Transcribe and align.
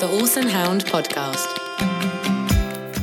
the 0.00 0.06
Horse 0.06 0.38
and 0.38 0.48
Hound 0.48 0.86
podcast. 0.86 1.58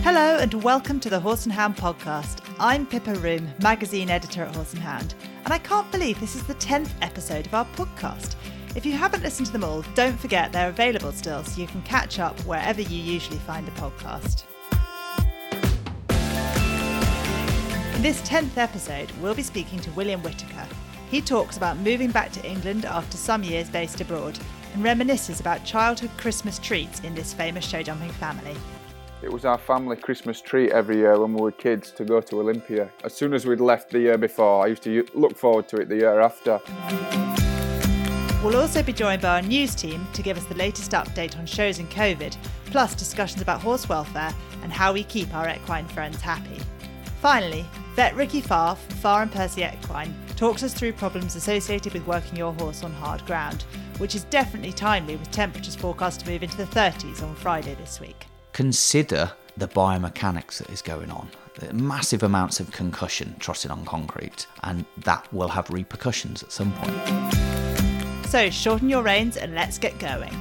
Hello 0.02 0.40
and 0.40 0.52
welcome 0.64 1.00
to 1.02 1.12
the 1.12 1.20
Horse 1.20 1.46
and 1.46 1.54
Hound 1.54 1.78
podcast. 1.78 2.42
I'm 2.60 2.88
Pippa 2.88 3.14
Roome, 3.14 3.48
magazine 3.62 4.10
editor 4.10 4.42
at 4.42 4.56
Horse 4.56 4.74
and 4.74 4.82
Hound, 4.82 5.14
and 5.46 5.54
I 5.54 5.60
can't 5.60 5.92
believe 5.92 6.20
this 6.20 6.36
is 6.36 6.42
the 6.48 6.56
10th 6.56 6.90
episode 7.04 7.46
of 7.46 7.54
our 7.54 7.68
podcast. 7.76 8.34
If 8.76 8.84
you 8.84 8.94
haven't 8.94 9.22
listened 9.22 9.46
to 9.46 9.54
them 9.54 9.64
all, 9.64 9.84
don't 9.94 10.20
forget 10.20 10.52
they're 10.52 10.70
available 10.70 11.12
still 11.12 11.44
so 11.44 11.62
you 11.62 11.68
can 11.68 11.84
catch 11.84 12.18
up 12.18 12.40
wherever 12.48 12.82
you 12.82 12.98
usually 12.98 13.38
find 13.38 13.68
a 13.68 13.72
podcast. 13.72 14.46
In 17.96 18.02
this 18.02 18.22
10th 18.22 18.58
episode, 18.58 19.12
we'll 19.22 19.36
be 19.36 19.44
speaking 19.44 19.80
to 19.82 19.92
William 19.92 20.24
Whitaker. 20.24 20.66
He 21.12 21.22
talks 21.22 21.58
about 21.58 21.78
moving 21.78 22.10
back 22.10 22.32
to 22.32 22.44
England 22.44 22.86
after 22.86 23.18
some 23.18 23.44
years 23.44 23.70
based 23.70 24.02
abroad 24.02 24.40
and 24.78 24.86
reminisces 24.86 25.40
about 25.40 25.64
childhood 25.64 26.12
Christmas 26.18 26.60
treats 26.60 27.00
in 27.00 27.16
this 27.16 27.34
famous 27.34 27.66
show 27.66 27.82
jumping 27.82 28.12
family. 28.12 28.56
It 29.24 29.32
was 29.32 29.44
our 29.44 29.58
family 29.58 29.96
Christmas 29.96 30.40
treat 30.40 30.72
every 30.72 30.98
year 30.98 31.20
when 31.20 31.34
we 31.34 31.42
were 31.42 31.52
kids 31.52 31.92
to 31.94 32.06
go 32.06 32.22
to 32.22 32.40
Olympia. 32.40 32.92
As 33.04 33.16
soon 33.16 33.34
as 33.34 33.48
we'd 33.48 33.60
left 33.60 33.90
the 33.90 34.00
year 34.00 34.18
before, 34.18 34.64
I 34.64 34.68
used 34.68 34.84
to 34.84 35.04
look 35.16 35.36
forward 35.36 35.68
to 35.70 35.78
it 35.78 35.90
the 35.90 35.96
year 35.96 36.22
after. 36.22 36.60
We'll 38.44 38.62
also 38.62 38.84
be 38.84 38.94
joined 38.94 39.24
by 39.24 39.38
our 39.38 39.42
news 39.42 39.74
team 39.74 40.08
to 40.14 40.22
give 40.22 40.38
us 40.38 40.46
the 40.46 40.56
latest 40.56 40.92
update 40.92 41.38
on 41.40 41.48
shows 41.48 41.80
and 41.80 41.90
COVID, 41.90 42.38
plus 42.66 42.94
discussions 42.94 43.42
about 43.42 43.62
horse 43.62 43.90
welfare 43.90 44.34
and 44.62 44.72
how 44.72 44.94
we 44.94 45.04
keep 45.04 45.34
our 45.34 45.50
equine 45.50 45.88
friends 45.88 46.22
happy. 46.22 46.62
Finally, 47.20 47.66
vet 47.96 48.16
Ricky 48.16 48.42
Farr 48.42 48.76
from 48.76 48.96
Farr 48.98 49.22
and 49.24 49.32
Percy 49.32 49.64
Equine 49.64 50.14
talks 50.36 50.62
us 50.62 50.76
through 50.76 50.94
problems 50.94 51.36
associated 51.36 51.94
with 51.94 52.06
working 52.06 52.38
your 52.38 52.54
horse 52.54 52.84
on 52.84 52.94
hard 52.94 53.26
ground, 53.26 53.66
which 53.98 54.16
is 54.16 54.24
definitely 54.26 54.72
timely 54.72 55.16
with 55.16 55.30
temperatures 55.32 55.76
forecast 55.76 56.22
to 56.22 56.30
move 56.30 56.44
into 56.44 56.58
the 56.58 56.66
30s 56.66 57.22
on 57.24 57.36
Friday 57.36 57.76
this 57.76 58.00
week. 58.00 58.26
Consider 58.54 59.32
the 59.58 59.68
biomechanics 59.68 60.60
that 60.60 60.70
is 60.70 60.82
going 60.82 61.12
on. 61.12 61.30
Massive 61.74 62.22
amounts 62.22 62.60
of 62.60 62.72
concussion 62.72 63.36
trotting 63.40 63.72
on 63.72 63.84
concrete, 63.86 64.46
and 64.64 64.86
that 64.98 65.32
will 65.34 65.48
have 65.48 65.70
repercussions 65.72 66.44
at 66.44 66.52
some 66.52 66.72
point. 66.74 68.28
So, 68.28 68.50
shorten 68.50 68.90
your 68.90 69.02
reins 69.02 69.38
and 69.38 69.56
let's 69.56 69.80
get 69.80 69.98
going. 69.98 70.36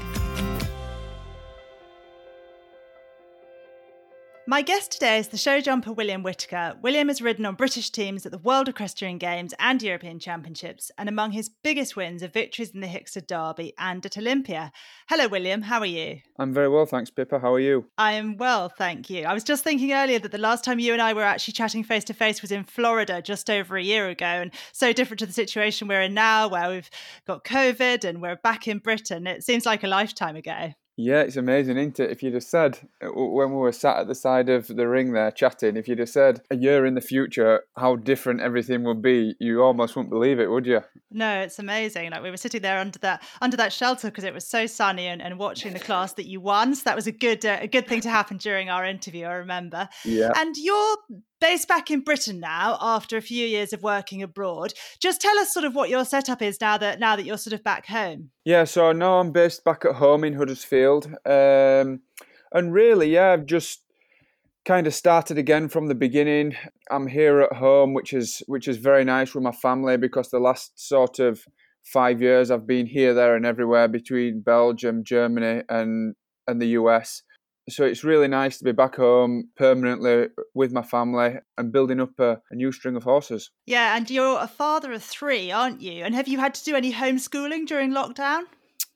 My 4.48 4.62
guest 4.62 4.92
today 4.92 5.19
is 5.19 5.27
the 5.27 5.36
show 5.36 5.61
jumper 5.61 5.92
William 5.92 6.22
Whitaker. 6.22 6.77
William 6.80 7.08
has 7.08 7.20
ridden 7.20 7.44
on 7.44 7.56
British 7.56 7.91
teams 7.91 8.25
at 8.25 8.30
the 8.30 8.39
World 8.39 8.69
Equestrian 8.69 9.19
Games 9.19 9.53
and 9.58 9.83
European 9.83 10.20
Championships, 10.20 10.88
and 10.97 11.08
among 11.08 11.33
his 11.33 11.48
biggest 11.48 11.97
wins 11.97 12.22
are 12.22 12.28
victories 12.28 12.70
in 12.70 12.80
the 12.80 12.86
Hickstead 12.86 13.27
Derby 13.27 13.72
and 13.77 14.06
at 14.06 14.16
Olympia. 14.16 14.70
Hello, 15.08 15.27
William. 15.27 15.62
How 15.62 15.80
are 15.80 15.84
you? 15.84 16.20
I'm 16.38 16.55
very 16.55 16.69
well, 16.69 16.86
thanks, 16.86 17.11
Pippa. 17.11 17.41
How 17.41 17.55
are 17.55 17.61
you? 17.61 17.86
I 17.98 18.12
am 18.12 18.36
well, 18.36 18.69
thank 18.69 19.11
you. 19.11 19.25
I 19.25 19.34
was 19.34 19.42
just 19.42 19.64
thinking 19.64 19.92
earlier 19.92 20.20
that 20.20 20.30
the 20.30 20.38
last 20.38 20.62
time 20.62 20.78
you 20.78 20.92
and 20.92 21.03
I 21.03 21.12
were 21.12 21.22
actually 21.22 21.55
chatting 21.55 21.83
face 21.83 22.05
to 22.05 22.14
face 22.14 22.41
was 22.41 22.53
in 22.53 22.62
Florida 22.62 23.20
just 23.20 23.50
over 23.50 23.77
a 23.77 23.83
year 23.83 24.08
ago, 24.08 24.27
and 24.27 24.53
so 24.70 24.92
different 24.92 25.19
to 25.19 25.27
the 25.27 25.33
situation 25.33 25.88
we're 25.88 26.03
in 26.03 26.14
now, 26.14 26.47
where 26.47 26.70
we've 26.70 26.91
got 27.27 27.42
COVID 27.42 28.05
and 28.05 28.22
we're 28.22 28.36
back 28.36 28.69
in 28.69 28.78
Britain. 28.78 29.27
It 29.27 29.42
seems 29.42 29.66
like 29.66 29.83
a 29.83 29.88
lifetime 29.88 30.36
ago. 30.36 30.72
Yeah, 30.98 31.20
it's 31.20 31.36
amazing, 31.36 31.77
isn't 31.77 32.00
it? 32.00 32.11
If 32.11 32.22
you'd 32.22 32.34
have 32.34 32.42
said 32.42 32.78
uh, 33.02 33.08
when 33.08 33.50
we 33.50 33.56
were 33.56 33.72
sat 33.72 33.98
at 33.98 34.08
the 34.08 34.14
side 34.14 34.48
of 34.48 34.66
the 34.66 34.89
ring 34.89 35.12
there 35.12 35.30
chatting, 35.30 35.77
if 35.77 35.88
you'd 35.88 35.98
have 35.98 36.08
said 36.08 36.41
a 36.50 36.56
year 36.56 36.86
in 36.86 36.94
the 36.94 37.03
future 37.03 37.64
how 37.77 37.97
different 37.97 38.41
everything 38.41 38.83
would 38.84 39.03
be, 39.03 39.34
you 39.38 39.62
almost 39.62 39.94
wouldn't 39.94 40.11
believe 40.11 40.41
it, 40.41 40.50
would 40.50 40.64
you? 40.64 40.80
No, 41.11 41.41
it's 41.41 41.58
amazing. 41.58 42.11
Like 42.11 42.22
we 42.22 42.30
were 42.30 42.38
sitting 42.38 42.62
there 42.62 42.78
under 42.78 42.98
that 43.00 43.22
under 43.42 43.58
that 43.58 43.75
shelter 43.75 44.08
because 44.08 44.25
it 44.25 44.33
was 44.33 44.47
so 44.47 44.66
sunny 44.66 45.06
and, 45.06 45.20
and 45.20 45.38
watching 45.38 45.75
the 45.75 45.78
class 45.80 46.14
that 46.14 46.27
you 46.27 46.41
won. 46.41 46.75
So 46.75 46.83
that 46.86 46.97
was 46.97 47.06
a 47.06 47.12
good 47.12 47.44
uh, 47.44 47.58
a 47.60 47.69
good 47.69 47.86
thing 47.86 48.00
to 48.00 48.10
happen 48.10 48.38
during 48.38 48.70
our 48.70 48.84
interview. 48.84 49.27
I 49.27 49.34
remember. 49.34 49.91
Yeah. 50.04 50.32
And 50.34 50.56
you're 50.56 50.97
based 51.41 51.69
back 51.69 51.91
in 51.91 52.00
Britain 52.00 52.41
now 52.41 52.78
after 52.80 53.16
a 53.16 53.22
few 53.22 53.47
years 53.47 53.72
of 53.72 53.82
working 53.82 54.22
abroad. 54.22 54.72
Just 55.00 55.20
tell 55.20 55.38
us 55.38 55.52
sort 55.52 55.64
of 55.64 55.74
what 55.74 55.91
your 55.91 56.04
setup 56.04 56.42
is 56.42 56.60
now 56.60 56.78
that 56.78 56.98
now 56.98 57.16
that 57.16 57.24
you're 57.24 57.38
sort 57.38 57.54
of 57.54 57.62
back 57.62 57.86
home. 57.86 58.30
Yeah, 58.44 58.64
so 58.64 58.92
now 58.92 59.19
I'm 59.20 59.32
based 59.32 59.64
back 59.64 59.84
at 59.84 59.97
home 59.97 60.24
in 60.24 60.34
Huddersfield, 60.34 61.06
um, 61.24 62.00
and 62.52 62.72
really, 62.72 63.10
yeah, 63.10 63.32
I've 63.32 63.47
just 63.47 63.82
kind 64.64 64.86
of 64.86 64.94
started 64.94 65.38
again 65.38 65.69
from 65.69 65.86
the 65.86 65.94
beginning. 65.94 66.56
I'm 66.91 67.06
here 67.06 67.41
at 67.41 67.56
home, 67.56 67.94
which 67.94 68.12
is 68.12 68.42
which 68.47 68.68
is 68.68 68.76
very 68.78 69.04
nice 69.04 69.34
with 69.34 69.44
my 69.44 69.53
family 69.53 69.97
because 69.97 70.30
the 70.30 70.41
last 70.41 70.78
sort 70.78 71.18
of 71.18 71.44
five 71.84 72.20
years 72.20 72.50
I've 72.50 72.66
been 72.66 72.86
here, 72.86 73.14
there, 73.14 73.36
and 73.36 73.47
everywhere 73.47 73.88
between 73.88 74.41
Belgium, 74.41 75.04
Germany, 75.04 75.62
and 75.68 76.14
and 76.47 76.60
the 76.60 76.68
US 76.68 77.22
so 77.69 77.84
it's 77.84 78.04
really 78.04 78.28
nice 78.28 78.59
to 78.59 78.65
be 78.65 78.72
back 78.72 78.97
home 78.97 79.50
permanently 79.56 80.28
with 80.54 80.72
my 80.72 80.82
family 80.82 81.37
and 81.59 81.72
building 81.72 82.00
up 82.00 82.19
a, 82.19 82.41
a, 82.50 82.54
new 82.54 82.71
string 82.71 82.97
of 82.97 83.03
horses. 83.03 83.50
Yeah, 83.66 83.97
and 83.97 84.09
you're 84.09 84.41
a 84.41 84.47
father 84.47 84.93
of 84.93 85.03
three, 85.03 85.50
aren't 85.50 85.81
you? 85.81 86.04
And 86.04 86.15
have 86.15 86.28
you 86.28 86.38
had 86.38 86.54
to 86.54 86.65
do 86.65 86.77
any 86.77 86.93
homeschooling 86.93 87.66
during 87.66 87.93
lockdown? 87.93 88.43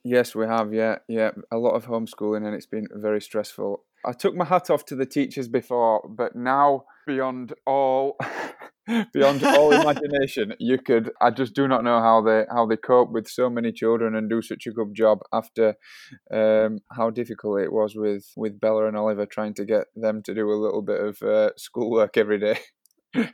Yes, 0.04 0.34
we 0.34 0.46
have. 0.46 0.72
Yeah, 0.72 0.98
yeah, 1.08 1.32
a 1.50 1.58
lot 1.58 1.74
of 1.74 1.86
homeschooling, 1.86 2.46
and 2.46 2.54
it's 2.54 2.66
been 2.66 2.86
very 2.94 3.20
stressful. 3.20 3.84
I 4.04 4.12
took 4.12 4.34
my 4.34 4.44
hat 4.44 4.70
off 4.70 4.84
to 4.86 4.96
the 4.96 5.04
teachers 5.04 5.48
before, 5.48 6.08
but 6.08 6.34
now 6.34 6.84
beyond 7.06 7.52
all 7.66 8.16
beyond 9.12 9.42
all 9.44 9.72
imagination, 9.72 10.54
you 10.58 10.78
could 10.78 11.10
I 11.20 11.30
just 11.30 11.54
do 11.54 11.68
not 11.68 11.84
know 11.84 12.00
how 12.00 12.22
they 12.22 12.44
how 12.50 12.66
they 12.66 12.76
cope 12.76 13.10
with 13.10 13.28
so 13.28 13.50
many 13.50 13.72
children 13.72 14.14
and 14.14 14.28
do 14.28 14.42
such 14.42 14.66
a 14.66 14.72
good 14.72 14.94
job 14.94 15.20
after 15.32 15.74
um, 16.32 16.78
how 16.92 17.10
difficult 17.10 17.60
it 17.60 17.72
was 17.72 17.94
with 17.94 18.24
with 18.36 18.60
Bella 18.60 18.88
and 18.88 18.96
Oliver 18.96 19.26
trying 19.26 19.54
to 19.54 19.64
get 19.64 19.86
them 19.96 20.22
to 20.24 20.34
do 20.34 20.50
a 20.50 20.62
little 20.62 20.82
bit 20.82 21.00
of 21.00 21.22
uh, 21.22 21.50
schoolwork 21.56 22.16
every 22.16 22.38
day. 22.38 22.58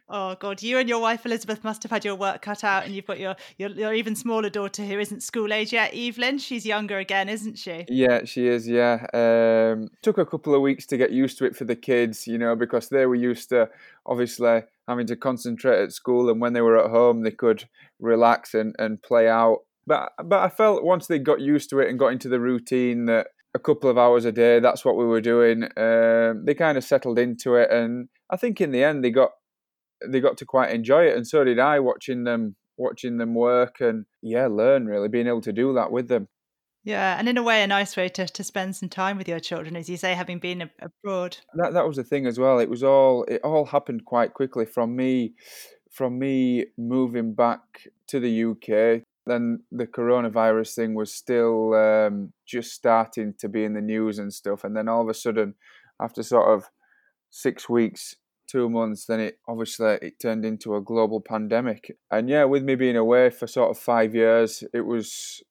oh 0.09 0.35
god 0.37 0.63
you 0.63 0.79
and 0.79 0.89
your 0.89 1.01
wife 1.01 1.27
elizabeth 1.27 1.63
must 1.63 1.83
have 1.83 1.91
had 1.91 2.05
your 2.05 2.15
work 2.15 2.41
cut 2.41 2.65
out 2.65 2.85
and 2.85 2.95
you've 2.95 3.07
got 3.07 3.19
your, 3.19 3.37
your, 3.59 3.69
your 3.71 3.93
even 3.93 4.17
smaller 4.17 4.49
daughter 4.49 4.83
who 4.83 4.99
isn't 4.99 5.23
school 5.23 5.53
age 5.53 5.73
yet 5.73 5.93
evelyn. 5.95 6.39
She's 6.39 6.65
younger 6.65 6.99
again 6.99 7.29
isn't 7.29 7.59
she? 7.59 7.85
Yeah 7.89 8.25
she 8.25 8.47
is 8.47 8.67
yeah. 8.67 9.07
Um, 9.13 9.89
took 10.03 10.19
a 10.19 10.25
couple 10.25 10.55
of 10.55 10.63
weeks 10.63 10.87
to 10.87 10.97
get 10.97 11.13
used 11.13 11.39
to 11.39 11.45
it 11.45 11.55
for 11.55 11.65
the 11.65 11.77
kids 11.77 12.27
you 12.27 12.39
know 12.39 12.57
because 12.57 12.89
they 12.89 13.05
were 13.07 13.15
used 13.15 13.51
to 13.51 13.69
obviously 14.07 14.63
having 14.89 15.07
to 15.07 15.17
concentrate 15.17 15.83
at 15.83 15.93
school 15.93 16.31
and 16.31 16.41
when 16.41 16.53
they 16.53 16.61
were 16.61 16.79
at 16.79 16.91
home 16.91 17.23
they 17.23 17.31
could 17.31 17.69
relax 17.99 18.55
and, 18.55 18.75
and 18.79 19.03
play 19.03 19.29
out 19.29 19.59
but 19.87 20.13
but 20.25 20.41
i 20.41 20.49
felt 20.49 20.85
once 20.85 21.07
they 21.07 21.19
got 21.19 21.41
used 21.41 21.71
to 21.71 21.79
it 21.81 21.89
and 21.89 21.99
got 21.99 22.13
into 22.13 22.29
the 22.29 22.41
routine 22.41 23.07
that 23.07 23.29
a 23.55 23.59
couple 23.59 23.89
of 23.89 23.97
hours 23.97 24.25
a 24.25 24.33
day 24.33 24.61
that's 24.61 24.85
what 24.85 24.97
we 24.97 25.05
were 25.05 25.21
doing 25.21 25.65
um, 25.77 26.45
they 26.45 26.55
kind 26.55 26.77
of 26.77 26.85
settled 26.85 27.19
into 27.19 27.55
it 27.55 27.71
and 27.71 28.09
i 28.31 28.37
think 28.37 28.61
in 28.61 28.71
the 28.71 28.85
end 28.85 29.03
they 29.03 29.11
got 29.11 29.31
they 30.05 30.21
got 30.21 30.37
to 30.39 30.45
quite 30.45 30.71
enjoy 30.71 31.05
it, 31.07 31.17
and 31.17 31.27
so 31.27 31.45
did 31.45 31.59
I 31.59 31.81
watching 31.81 32.25
them 32.25 32.57
watching 32.77 33.17
them 33.17 33.35
work 33.35 33.77
and 33.81 34.05
yeah, 34.23 34.47
learn 34.47 34.87
really 34.87 35.09
being 35.09 35.27
able 35.27 35.41
to 35.43 35.53
do 35.53 35.73
that 35.75 35.91
with 35.91 36.09
them. 36.09 36.29
Yeah, 36.87 37.19
and 37.19 37.29
in 37.29 37.37
a 37.37 37.43
way, 37.43 37.65
a 37.65 37.67
nice 37.67 37.97
way 37.97 38.09
to, 38.11 38.29
to 38.29 38.45
spend 38.45 38.77
some 38.77 38.89
time 38.89 39.19
with 39.19 39.27
your 39.27 39.41
children, 39.41 39.75
as 39.75 39.89
you 39.89 39.97
say, 39.97 40.15
having 40.15 40.39
been 40.39 40.71
abroad. 40.81 41.37
That 41.55 41.73
that 41.73 41.85
was 41.85 41.97
the 41.97 42.05
thing 42.05 42.27
as 42.27 42.39
well. 42.39 42.61
It 42.61 42.71
was 42.71 42.85
all 42.85 43.25
it 43.25 43.41
all 43.43 43.65
happened 43.65 44.05
quite 44.05 44.35
quickly 44.35 44.67
from 44.67 44.95
me, 44.95 45.35
from 45.91 46.17
me 46.17 46.67
moving 46.79 47.35
back 47.35 47.89
to 48.07 48.21
the 48.21 48.45
UK. 48.45 49.03
Then 49.27 49.65
the 49.73 49.89
coronavirus 49.89 50.77
thing 50.77 50.95
was 50.95 51.13
still 51.13 51.75
um, 51.75 52.33
just 52.47 52.73
starting 52.73 53.35
to 53.41 53.49
be 53.49 53.65
in 53.65 53.75
the 53.75 53.81
news 53.81 54.21
and 54.21 54.33
stuff, 54.33 54.63
and 54.63 54.77
then 54.77 54.89
all 54.89 55.03
of 55.03 55.09
a 55.09 55.15
sudden, 55.15 55.55
after 56.01 56.23
sort 56.23 56.57
of 56.57 56.71
six 57.31 57.69
weeks 57.69 58.15
two 58.47 58.69
months, 58.69 59.07
then 59.07 59.21
it 59.21 59.39
obviously 59.49 59.99
it 60.03 60.21
turned 60.21 60.45
into 60.45 60.77
a 60.77 60.81
global 60.81 61.21
pandemic. 61.21 61.97
And 62.11 62.29
yeah, 62.29 62.45
with 62.45 62.63
me 62.63 62.75
being 62.75 62.97
away 62.97 63.31
for 63.31 63.47
sort 63.47 63.71
of 63.71 63.79
five 63.79 64.15
years, 64.15 64.63
it 64.73 64.83
was 64.83 65.43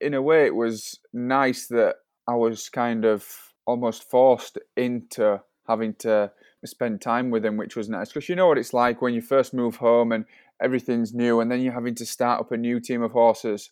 in 0.00 0.14
a 0.14 0.22
way 0.22 0.46
it 0.46 0.54
was 0.54 0.98
nice 1.12 1.66
that 1.68 1.96
I 2.26 2.34
was 2.34 2.68
kind 2.68 3.04
of 3.04 3.26
almost 3.66 4.08
forced 4.08 4.58
into 4.76 5.40
having 5.66 5.94
to 5.94 6.30
spend 6.64 7.00
time 7.00 7.30
with 7.30 7.44
him, 7.44 7.56
which 7.56 7.76
was 7.76 7.88
nice 7.88 8.08
because 8.08 8.28
you 8.28 8.36
know 8.36 8.48
what 8.48 8.58
it's 8.58 8.74
like 8.74 9.00
when 9.00 9.14
you 9.14 9.20
first 9.20 9.54
move 9.54 9.76
home 9.76 10.12
and 10.12 10.24
everything's 10.60 11.14
new, 11.14 11.40
and 11.40 11.50
then 11.50 11.60
you're 11.60 11.72
having 11.72 11.94
to 11.94 12.06
start 12.06 12.40
up 12.40 12.52
a 12.52 12.56
new 12.56 12.80
team 12.80 13.02
of 13.02 13.12
horses. 13.12 13.70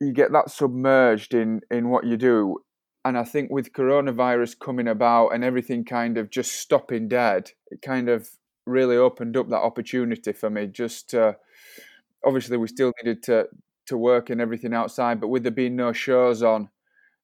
You 0.00 0.12
get 0.12 0.32
that 0.32 0.50
submerged 0.50 1.34
in 1.34 1.60
in 1.70 1.88
what 1.90 2.06
you 2.06 2.16
do, 2.16 2.58
and 3.04 3.16
I 3.18 3.24
think 3.24 3.50
with 3.50 3.72
coronavirus 3.72 4.58
coming 4.60 4.88
about 4.88 5.28
and 5.30 5.44
everything 5.44 5.84
kind 5.84 6.18
of 6.18 6.30
just 6.30 6.52
stopping 6.54 7.08
dead, 7.08 7.52
it 7.70 7.82
kind 7.82 8.08
of 8.08 8.28
really 8.66 8.96
opened 8.96 9.36
up 9.36 9.48
that 9.48 9.56
opportunity 9.56 10.32
for 10.32 10.50
me. 10.50 10.66
Just 10.66 11.10
to, 11.10 11.36
obviously, 12.24 12.56
we 12.56 12.68
still 12.68 12.92
needed 13.02 13.22
to 13.24 13.48
to 13.86 13.96
work 13.98 14.30
and 14.30 14.40
everything 14.40 14.74
outside, 14.74 15.20
but 15.20 15.28
with 15.28 15.42
there 15.42 15.50
being 15.52 15.74
no 15.76 15.92
shows 15.92 16.42
on, 16.42 16.68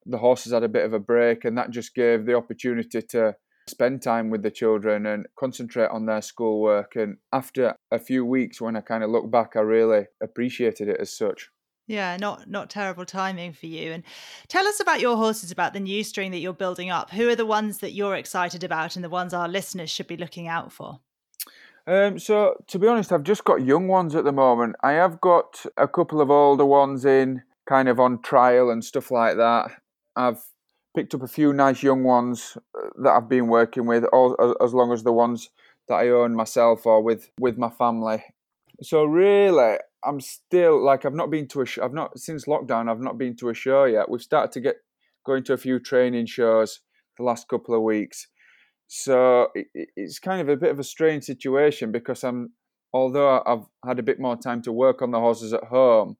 the 0.06 0.18
horses 0.18 0.52
had 0.52 0.64
a 0.64 0.68
bit 0.68 0.84
of 0.84 0.92
a 0.92 0.98
break, 0.98 1.44
and 1.44 1.56
that 1.58 1.70
just 1.70 1.94
gave 1.94 2.26
the 2.26 2.34
opportunity 2.34 3.02
to 3.02 3.36
spend 3.68 4.02
time 4.02 4.30
with 4.30 4.42
the 4.42 4.50
children 4.50 5.06
and 5.06 5.26
concentrate 5.38 5.88
on 5.90 6.06
their 6.06 6.22
schoolwork. 6.22 6.96
And 6.96 7.18
after 7.32 7.74
a 7.90 7.98
few 7.98 8.24
weeks, 8.24 8.60
when 8.60 8.76
I 8.76 8.80
kind 8.80 9.04
of 9.04 9.10
look 9.10 9.30
back, 9.30 9.56
I 9.56 9.60
really 9.60 10.06
appreciated 10.22 10.88
it 10.88 11.00
as 11.00 11.16
such. 11.16 11.50
Yeah, 11.86 12.16
not 12.16 12.50
not 12.50 12.68
terrible 12.68 13.04
timing 13.04 13.52
for 13.52 13.66
you. 13.66 13.92
And 13.92 14.02
tell 14.48 14.66
us 14.66 14.80
about 14.80 15.00
your 15.00 15.16
horses, 15.16 15.52
about 15.52 15.72
the 15.72 15.80
new 15.80 16.02
string 16.02 16.32
that 16.32 16.38
you're 16.38 16.52
building 16.52 16.90
up. 16.90 17.10
Who 17.10 17.28
are 17.28 17.36
the 17.36 17.46
ones 17.46 17.78
that 17.78 17.92
you're 17.92 18.16
excited 18.16 18.64
about, 18.64 18.96
and 18.96 19.04
the 19.04 19.08
ones 19.08 19.32
our 19.32 19.48
listeners 19.48 19.90
should 19.90 20.08
be 20.08 20.16
looking 20.16 20.48
out 20.48 20.72
for? 20.72 20.98
Um, 21.86 22.18
so 22.18 22.56
to 22.66 22.78
be 22.80 22.88
honest, 22.88 23.12
I've 23.12 23.22
just 23.22 23.44
got 23.44 23.64
young 23.64 23.86
ones 23.86 24.16
at 24.16 24.24
the 24.24 24.32
moment. 24.32 24.74
I 24.82 24.92
have 24.92 25.20
got 25.20 25.64
a 25.76 25.86
couple 25.86 26.20
of 26.20 26.30
older 26.30 26.66
ones 26.66 27.04
in, 27.04 27.42
kind 27.66 27.88
of 27.88 28.00
on 28.00 28.20
trial 28.20 28.70
and 28.70 28.84
stuff 28.84 29.12
like 29.12 29.36
that. 29.36 29.70
I've 30.16 30.42
picked 30.96 31.14
up 31.14 31.22
a 31.22 31.28
few 31.28 31.52
nice 31.52 31.84
young 31.84 32.02
ones 32.02 32.58
uh, 32.76 32.88
that 33.02 33.10
I've 33.10 33.28
been 33.28 33.46
working 33.46 33.86
with, 33.86 34.02
all, 34.12 34.34
as, 34.40 34.54
as 34.68 34.74
long 34.74 34.92
as 34.92 35.04
the 35.04 35.12
ones 35.12 35.50
that 35.86 35.94
I 35.94 36.08
own 36.08 36.34
myself 36.34 36.84
or 36.86 37.00
with 37.00 37.30
with 37.38 37.56
my 37.56 37.70
family. 37.70 38.24
So 38.82 39.04
really, 39.04 39.76
I'm 40.06 40.20
still 40.20 40.82
like 40.82 41.04
I've 41.04 41.14
not 41.14 41.30
been 41.30 41.48
to 41.48 41.62
a 41.62 41.66
sh- 41.66 41.78
I've 41.82 41.92
not 41.92 42.18
since 42.18 42.46
lockdown. 42.46 42.90
I've 42.90 43.00
not 43.00 43.18
been 43.18 43.36
to 43.36 43.48
a 43.48 43.54
show 43.54 43.84
yet. 43.84 44.10
We've 44.10 44.22
started 44.22 44.52
to 44.52 44.60
get 44.60 44.76
going 45.24 45.42
to 45.44 45.52
a 45.52 45.58
few 45.58 45.80
training 45.80 46.26
shows 46.26 46.80
the 47.18 47.24
last 47.24 47.48
couple 47.48 47.74
of 47.74 47.82
weeks. 47.82 48.28
So 48.86 49.48
it, 49.54 49.66
it's 49.96 50.18
kind 50.18 50.40
of 50.40 50.48
a 50.48 50.56
bit 50.56 50.70
of 50.70 50.78
a 50.78 50.84
strange 50.84 51.24
situation 51.24 51.90
because 51.90 52.22
I'm 52.22 52.52
although 52.92 53.42
I've 53.44 53.66
had 53.84 53.98
a 53.98 54.04
bit 54.04 54.20
more 54.20 54.36
time 54.36 54.62
to 54.62 54.72
work 54.72 55.02
on 55.02 55.10
the 55.10 55.20
horses 55.20 55.52
at 55.52 55.64
home, 55.64 56.16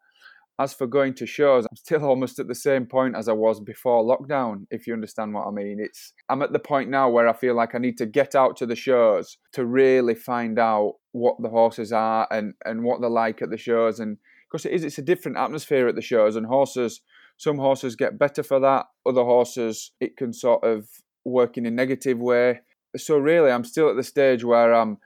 as 0.58 0.72
for 0.72 0.86
going 0.86 1.14
to 1.14 1.26
shows, 1.26 1.66
I'm 1.66 1.76
still 1.76 2.04
almost 2.04 2.38
at 2.38 2.48
the 2.48 2.54
same 2.54 2.86
point 2.86 3.14
as 3.16 3.28
I 3.28 3.32
was 3.32 3.60
before 3.60 4.04
lockdown, 4.04 4.66
if 4.70 4.86
you 4.86 4.94
understand 4.94 5.34
what 5.34 5.46
I 5.46 5.50
mean. 5.50 5.78
It's 5.80 6.12
I'm 6.28 6.42
at 6.42 6.52
the 6.52 6.58
point 6.58 6.88
now 6.88 7.10
where 7.10 7.28
I 7.28 7.34
feel 7.34 7.54
like 7.54 7.74
I 7.74 7.78
need 7.78 7.98
to 7.98 8.06
get 8.06 8.34
out 8.34 8.56
to 8.58 8.66
the 8.66 8.76
shows 8.76 9.36
to 9.52 9.66
really 9.66 10.14
find 10.14 10.58
out 10.58 10.94
what 11.12 11.36
the 11.40 11.50
horses 11.50 11.92
are 11.92 12.26
and, 12.30 12.54
and 12.64 12.84
what 12.84 13.00
they're 13.00 13.10
like 13.10 13.42
at 13.42 13.50
the 13.50 13.58
shows 13.58 14.00
and 14.00 14.16
because 14.50 14.64
it 14.64 14.72
is 14.72 14.84
it's 14.84 14.98
a 14.98 15.02
different 15.02 15.36
atmosphere 15.36 15.88
at 15.88 15.96
the 15.96 16.02
shows 16.02 16.36
and 16.36 16.46
horses 16.46 17.00
some 17.36 17.58
horses 17.58 17.96
get 17.96 18.18
better 18.18 18.42
for 18.42 18.58
that, 18.60 18.86
other 19.04 19.22
horses 19.22 19.92
it 20.00 20.16
can 20.16 20.32
sort 20.32 20.64
of 20.64 20.88
work 21.24 21.58
in 21.58 21.66
a 21.66 21.70
negative 21.70 22.18
way. 22.18 22.60
So 22.96 23.18
really 23.18 23.50
I'm 23.50 23.64
still 23.64 23.90
at 23.90 23.96
the 23.96 24.02
stage 24.02 24.42
where 24.42 24.72
I'm 24.72 24.98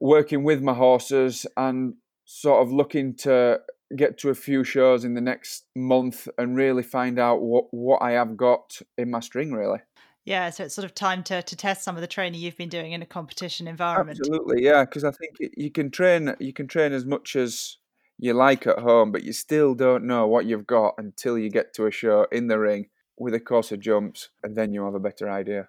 working 0.00 0.42
with 0.42 0.62
my 0.62 0.72
horses 0.72 1.46
and 1.56 1.94
sort 2.24 2.66
of 2.66 2.72
looking 2.72 3.14
to 3.16 3.60
get 3.96 4.18
to 4.18 4.30
a 4.30 4.34
few 4.34 4.64
shows 4.64 5.04
in 5.04 5.14
the 5.14 5.20
next 5.20 5.66
month 5.74 6.28
and 6.38 6.56
really 6.56 6.82
find 6.82 7.18
out 7.18 7.42
what, 7.42 7.66
what 7.70 8.02
I 8.02 8.12
have 8.12 8.36
got 8.36 8.78
in 8.96 9.10
my 9.10 9.20
string, 9.20 9.52
really. 9.52 9.80
Yeah, 10.24 10.50
so 10.50 10.64
it's 10.64 10.74
sort 10.74 10.84
of 10.84 10.94
time 10.94 11.22
to, 11.24 11.42
to 11.42 11.56
test 11.56 11.82
some 11.82 11.96
of 11.96 12.02
the 12.02 12.06
training 12.06 12.40
you've 12.40 12.56
been 12.56 12.68
doing 12.68 12.92
in 12.92 13.02
a 13.02 13.06
competition 13.06 13.66
environment. 13.66 14.18
Absolutely, 14.20 14.62
yeah, 14.62 14.84
because 14.84 15.02
I 15.02 15.10
think 15.12 15.36
you 15.56 15.70
can 15.70 15.90
train 15.90 16.34
you 16.38 16.52
can 16.52 16.68
train 16.68 16.92
as 16.92 17.06
much 17.06 17.36
as 17.36 17.78
you 18.18 18.34
like 18.34 18.66
at 18.66 18.78
home, 18.78 19.12
but 19.12 19.24
you 19.24 19.32
still 19.32 19.74
don't 19.74 20.04
know 20.04 20.26
what 20.26 20.44
you've 20.44 20.66
got 20.66 20.94
until 20.98 21.38
you 21.38 21.50
get 21.50 21.72
to 21.74 21.86
a 21.86 21.90
show 21.90 22.26
in 22.30 22.48
the 22.48 22.58
ring 22.58 22.90
with 23.16 23.34
a 23.34 23.40
course 23.40 23.72
of 23.72 23.80
jumps, 23.80 24.28
and 24.42 24.56
then 24.56 24.72
you 24.72 24.84
have 24.84 24.94
a 24.94 25.00
better 25.00 25.28
idea. 25.28 25.68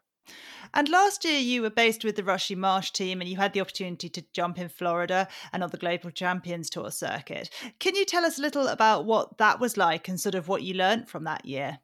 And 0.74 0.88
last 0.88 1.26
year, 1.26 1.40
you 1.40 1.62
were 1.62 1.70
based 1.70 2.04
with 2.04 2.16
the 2.16 2.24
Rushy 2.24 2.56
Marsh 2.56 2.92
team 2.92 3.20
and 3.20 3.30
you 3.30 3.38
had 3.38 3.54
the 3.54 3.62
opportunity 3.62 4.10
to 4.10 4.24
jump 4.34 4.58
in 4.58 4.70
Florida 4.70 5.28
and 5.52 5.64
on 5.64 5.70
the 5.70 5.78
Global 5.78 6.12
Champions 6.12 6.70
Tour 6.70 6.92
circuit. 6.92 7.50
Can 7.80 7.96
you 7.96 8.06
tell 8.06 8.26
us 8.26 8.38
a 8.38 8.42
little 8.42 8.68
about 8.68 9.06
what 9.06 9.38
that 9.38 9.60
was 9.60 9.76
like 9.76 10.08
and 10.08 10.20
sort 10.20 10.36
of 10.36 10.48
what 10.48 10.64
you 10.64 10.74
learned 10.74 11.10
from 11.10 11.26
that 11.26 11.46
year? 11.46 11.80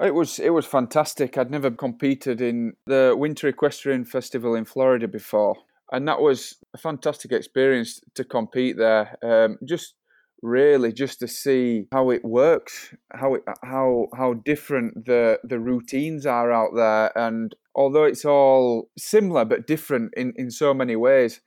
It 0.00 0.14
was 0.14 0.38
it 0.38 0.50
was 0.50 0.64
fantastic. 0.64 1.36
I'd 1.36 1.50
never 1.50 1.70
competed 1.70 2.40
in 2.40 2.72
the 2.86 3.14
Winter 3.16 3.46
Equestrian 3.48 4.04
Festival 4.06 4.54
in 4.54 4.64
Florida 4.64 5.06
before, 5.06 5.56
and 5.92 6.08
that 6.08 6.20
was 6.20 6.56
a 6.72 6.78
fantastic 6.78 7.30
experience 7.30 8.00
to 8.14 8.24
compete 8.24 8.78
there. 8.78 9.16
Um, 9.22 9.58
just 9.64 9.94
really 10.42 10.92
just 10.92 11.20
to 11.20 11.28
see 11.28 11.86
how 11.92 12.10
it 12.10 12.24
works, 12.24 12.94
how 13.12 13.34
it 13.34 13.42
how 13.62 14.08
how 14.14 14.34
different 14.34 15.06
the 15.06 15.38
the 15.44 15.58
routines 15.58 16.26
are 16.26 16.52
out 16.52 16.74
there, 16.74 17.16
and 17.16 17.54
although 17.74 18.04
it's 18.04 18.24
all 18.24 18.90
similar 18.98 19.44
but 19.44 19.66
different 19.66 20.12
in, 20.16 20.34
in 20.36 20.50
so 20.50 20.74
many 20.74 20.96
ways. 20.96 21.40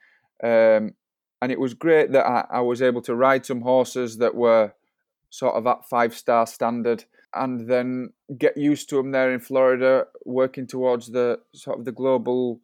Um, 0.43 0.95
and 1.41 1.51
it 1.51 1.59
was 1.59 1.73
great 1.73 2.11
that 2.13 2.25
I, 2.25 2.45
I, 2.49 2.61
was 2.61 2.81
able 2.81 3.01
to 3.03 3.15
ride 3.15 3.45
some 3.45 3.61
horses 3.61 4.17
that 4.17 4.35
were 4.35 4.73
sort 5.29 5.55
of 5.55 5.67
at 5.67 5.87
five 5.87 6.15
star 6.15 6.47
standard 6.47 7.05
and 7.33 7.69
then 7.69 8.13
get 8.37 8.57
used 8.57 8.89
to 8.89 8.95
them 8.95 9.11
there 9.11 9.33
in 9.33 9.39
Florida, 9.39 10.05
working 10.25 10.65
towards 10.65 11.11
the 11.11 11.39
sort 11.53 11.77
of 11.79 11.85
the 11.85 11.91
global 11.91 12.61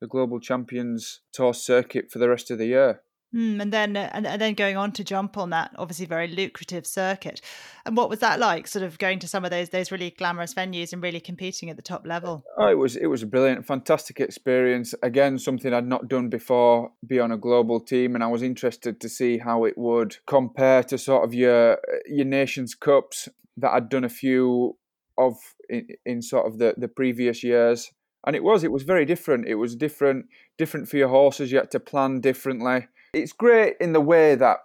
the 0.00 0.06
global 0.08 0.40
champions 0.40 1.20
tour 1.32 1.54
circuit 1.54 2.10
for 2.10 2.18
the 2.18 2.28
rest 2.28 2.50
of 2.50 2.58
the 2.58 2.66
year. 2.66 3.02
Mm, 3.34 3.62
and 3.62 3.72
then 3.72 3.96
and, 3.96 4.26
and 4.26 4.40
then 4.40 4.52
going 4.54 4.76
on 4.76 4.92
to 4.92 5.04
jump 5.04 5.38
on 5.38 5.50
that 5.50 5.70
obviously 5.76 6.04
very 6.04 6.28
lucrative 6.28 6.86
circuit. 6.86 7.40
And 7.86 7.96
what 7.96 8.10
was 8.10 8.18
that 8.18 8.38
like? 8.38 8.66
Sort 8.66 8.84
of 8.84 8.98
going 8.98 9.20
to 9.20 9.28
some 9.28 9.44
of 9.44 9.50
those 9.50 9.70
those 9.70 9.90
really 9.90 10.10
glamorous 10.10 10.52
venues 10.52 10.92
and 10.92 11.02
really 11.02 11.20
competing 11.20 11.70
at 11.70 11.76
the 11.76 11.82
top 11.82 12.06
level. 12.06 12.44
Oh, 12.58 12.68
it 12.68 12.76
was 12.76 12.96
it 12.96 13.06
was 13.06 13.22
a 13.22 13.26
brilliant, 13.26 13.66
fantastic 13.66 14.20
experience. 14.20 14.94
Again, 15.02 15.38
something 15.38 15.72
I'd 15.72 15.86
not 15.86 16.08
done 16.08 16.28
before. 16.28 16.92
Be 17.06 17.20
on 17.20 17.32
a 17.32 17.38
global 17.38 17.80
team, 17.80 18.14
and 18.14 18.22
I 18.22 18.26
was 18.26 18.42
interested 18.42 19.00
to 19.00 19.08
see 19.08 19.38
how 19.38 19.64
it 19.64 19.78
would 19.78 20.16
compare 20.26 20.82
to 20.84 20.98
sort 20.98 21.24
of 21.24 21.32
your 21.32 21.78
your 22.06 22.26
nations 22.26 22.74
cups 22.74 23.28
that 23.56 23.70
I'd 23.70 23.88
done 23.88 24.04
a 24.04 24.10
few 24.10 24.76
of 25.16 25.36
in, 25.70 25.86
in 26.04 26.22
sort 26.22 26.46
of 26.46 26.58
the 26.58 26.74
the 26.76 26.88
previous 26.88 27.42
years 27.42 27.90
and 28.26 28.36
it 28.36 28.42
was 28.42 28.64
it 28.64 28.72
was 28.72 28.82
very 28.82 29.04
different 29.04 29.46
it 29.46 29.56
was 29.56 29.76
different 29.76 30.26
different 30.56 30.88
for 30.88 30.96
your 30.96 31.08
horses 31.08 31.52
you 31.52 31.58
had 31.58 31.70
to 31.70 31.80
plan 31.80 32.20
differently 32.20 32.86
it's 33.12 33.32
great 33.32 33.76
in 33.80 33.92
the 33.92 34.00
way 34.00 34.34
that 34.34 34.58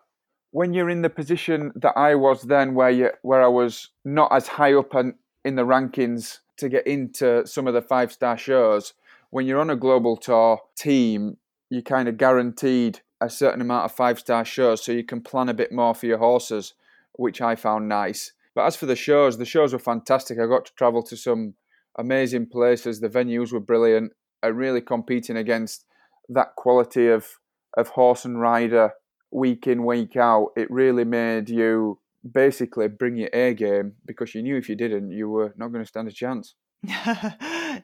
when 0.51 0.73
you're 0.73 0.89
in 0.89 1.01
the 1.01 1.09
position 1.09 1.71
that 1.75 1.97
I 1.97 2.15
was 2.15 2.43
then, 2.43 2.73
where 2.73 2.89
you 2.89 3.11
where 3.21 3.43
I 3.43 3.47
was 3.47 3.89
not 4.05 4.31
as 4.31 4.47
high 4.47 4.73
up 4.73 4.95
in, 4.95 5.15
in 5.43 5.55
the 5.55 5.65
rankings 5.65 6.39
to 6.57 6.69
get 6.69 6.87
into 6.87 7.45
some 7.45 7.67
of 7.67 7.73
the 7.73 7.81
five 7.81 8.11
star 8.11 8.37
shows, 8.37 8.93
when 9.29 9.45
you're 9.45 9.59
on 9.59 9.69
a 9.69 9.75
global 9.75 10.17
tour 10.17 10.61
team, 10.75 11.37
you 11.69 11.83
kind 11.83 12.07
of 12.07 12.17
guaranteed 12.17 13.01
a 13.19 13.29
certain 13.29 13.61
amount 13.61 13.85
of 13.85 13.91
five 13.91 14.19
star 14.19 14.45
shows, 14.45 14.83
so 14.83 14.91
you 14.91 15.03
can 15.03 15.21
plan 15.21 15.49
a 15.49 15.53
bit 15.53 15.71
more 15.71 15.93
for 15.93 16.05
your 16.05 16.19
horses, 16.19 16.73
which 17.13 17.41
I 17.41 17.55
found 17.55 17.89
nice. 17.89 18.31
But 18.55 18.65
as 18.65 18.75
for 18.75 18.85
the 18.85 18.95
shows, 18.95 19.37
the 19.37 19.45
shows 19.45 19.73
were 19.73 19.79
fantastic. 19.79 20.39
I 20.39 20.47
got 20.47 20.65
to 20.65 20.73
travel 20.73 21.03
to 21.03 21.17
some 21.17 21.55
amazing 21.97 22.47
places. 22.47 22.99
The 22.99 23.09
venues 23.09 23.51
were 23.51 23.59
brilliant. 23.59 24.13
And 24.43 24.55
really 24.55 24.81
competing 24.81 25.35
against 25.35 25.85
that 26.29 26.55
quality 26.55 27.07
of 27.07 27.39
of 27.77 27.89
horse 27.89 28.25
and 28.25 28.41
rider 28.41 28.91
week 29.31 29.67
in 29.67 29.85
week 29.85 30.17
out, 30.17 30.49
it 30.57 30.69
really 30.69 31.05
made 31.05 31.49
you 31.49 31.99
basically 32.29 32.87
bring 32.87 33.15
your 33.15 33.29
A 33.31 33.53
game 33.53 33.93
because 34.05 34.35
you 34.35 34.41
knew 34.41 34.57
if 34.57 34.67
you 34.67 34.75
didn't, 34.75 35.11
you 35.11 35.29
were 35.29 35.53
not 35.55 35.69
going 35.69 35.83
to 35.83 35.87
stand 35.87 36.07
a 36.07 36.11
chance. 36.11 36.55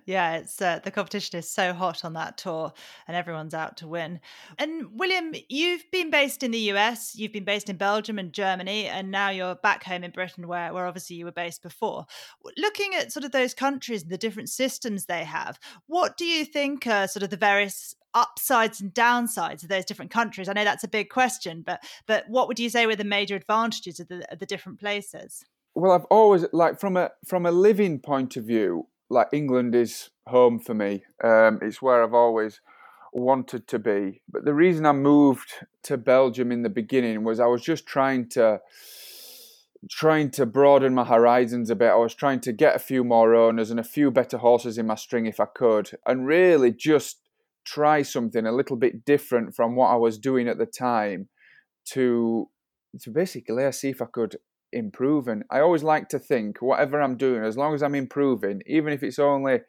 yeah, 0.05 0.35
it's 0.35 0.61
uh, 0.61 0.79
the 0.83 0.91
competition 0.91 1.39
is 1.39 1.49
so 1.49 1.73
hot 1.73 2.05
on 2.05 2.13
that 2.13 2.37
tour, 2.37 2.71
and 3.07 3.17
everyone's 3.17 3.55
out 3.55 3.75
to 3.77 3.87
win. 3.87 4.19
And 4.59 4.87
William, 4.93 5.33
you've 5.49 5.83
been 5.91 6.11
based 6.11 6.43
in 6.43 6.51
the 6.51 6.71
US, 6.71 7.15
you've 7.15 7.33
been 7.33 7.43
based 7.43 7.69
in 7.69 7.77
Belgium 7.77 8.19
and 8.19 8.31
Germany, 8.31 8.85
and 8.85 9.09
now 9.09 9.29
you're 9.29 9.55
back 9.55 9.83
home 9.83 10.03
in 10.03 10.11
Britain, 10.11 10.47
where 10.47 10.71
where 10.71 10.85
obviously 10.85 11.15
you 11.15 11.25
were 11.25 11.31
based 11.31 11.63
before. 11.63 12.05
Looking 12.55 12.93
at 12.93 13.11
sort 13.11 13.25
of 13.25 13.31
those 13.31 13.55
countries 13.55 14.03
and 14.03 14.11
the 14.11 14.17
different 14.17 14.49
systems 14.49 15.05
they 15.05 15.23
have, 15.23 15.59
what 15.87 16.15
do 16.15 16.25
you 16.25 16.45
think 16.45 16.85
are 16.85 17.07
sort 17.07 17.23
of 17.23 17.31
the 17.31 17.37
various 17.37 17.95
upsides 18.13 18.81
and 18.81 18.93
downsides 18.93 19.63
of 19.63 19.69
those 19.69 19.85
different 19.85 20.11
countries? 20.11 20.49
I 20.49 20.53
know 20.53 20.63
that's 20.63 20.83
a 20.83 20.89
big 20.89 21.09
question, 21.09 21.63
but 21.65 21.83
but 22.07 22.25
what 22.27 22.47
would 22.47 22.59
you 22.59 22.69
say 22.69 22.85
were 22.85 22.95
the 22.95 23.03
major 23.03 23.35
advantages 23.35 23.99
of 23.99 24.07
the, 24.07 24.31
of 24.31 24.39
the 24.39 24.45
different 24.45 24.79
places? 24.79 25.43
Well, 25.75 25.91
I've 25.91 26.05
always 26.05 26.45
like 26.53 26.79
from 26.79 26.97
a 26.97 27.11
from 27.25 27.45
a 27.45 27.51
living 27.51 27.99
point 27.99 28.37
of 28.37 28.45
view, 28.45 28.87
like 29.09 29.27
England 29.31 29.75
is 29.75 30.09
home 30.27 30.59
for 30.59 30.73
me. 30.73 31.03
Um, 31.23 31.59
it's 31.61 31.81
where 31.81 32.03
I've 32.03 32.13
always 32.13 32.61
wanted 33.11 33.67
to 33.67 33.79
be. 33.79 34.21
But 34.27 34.45
the 34.45 34.53
reason 34.53 34.85
I 34.85 34.91
moved 34.91 35.65
to 35.83 35.97
Belgium 35.97 36.51
in 36.51 36.63
the 36.63 36.69
beginning 36.69 37.23
was 37.23 37.39
I 37.39 37.45
was 37.45 37.61
just 37.61 37.85
trying 37.85 38.29
to 38.29 38.61
trying 39.89 40.31
to 40.31 40.45
broaden 40.45 40.93
my 40.93 41.03
horizons 41.03 41.69
a 41.69 41.75
bit. 41.75 41.91
I 41.91 41.95
was 41.95 42.15
trying 42.15 42.39
to 42.41 42.53
get 42.53 42.75
a 42.75 42.79
few 42.79 43.03
more 43.03 43.35
owners 43.35 43.69
and 43.69 43.79
a 43.79 43.83
few 43.83 44.11
better 44.11 44.37
horses 44.37 44.77
in 44.77 44.87
my 44.87 44.95
string 44.95 45.25
if 45.25 45.39
I 45.39 45.45
could, 45.45 45.91
and 46.05 46.25
really 46.25 46.71
just 46.71 47.17
try 47.65 48.01
something 48.01 48.45
a 48.45 48.51
little 48.51 48.75
bit 48.75 49.05
different 49.05 49.55
from 49.55 49.75
what 49.75 49.87
I 49.87 49.95
was 49.95 50.17
doing 50.17 50.47
at 50.47 50.57
the 50.57 50.65
time 50.65 51.29
to 51.91 52.49
to 53.01 53.09
basically 53.09 53.71
see 53.71 53.89
if 53.89 54.01
I 54.01 54.05
could 54.05 54.37
improve. 54.71 55.27
And 55.27 55.43
I 55.49 55.59
always 55.59 55.83
like 55.83 56.09
to 56.09 56.19
think 56.19 56.61
whatever 56.61 57.01
I'm 57.01 57.17
doing, 57.17 57.43
as 57.43 57.57
long 57.57 57.73
as 57.73 57.81
I'm 57.81 57.95
improving, 57.95 58.61
even 58.67 58.93
if 58.93 59.03
it's 59.03 59.19
only 59.19 59.55
a 59.55 59.61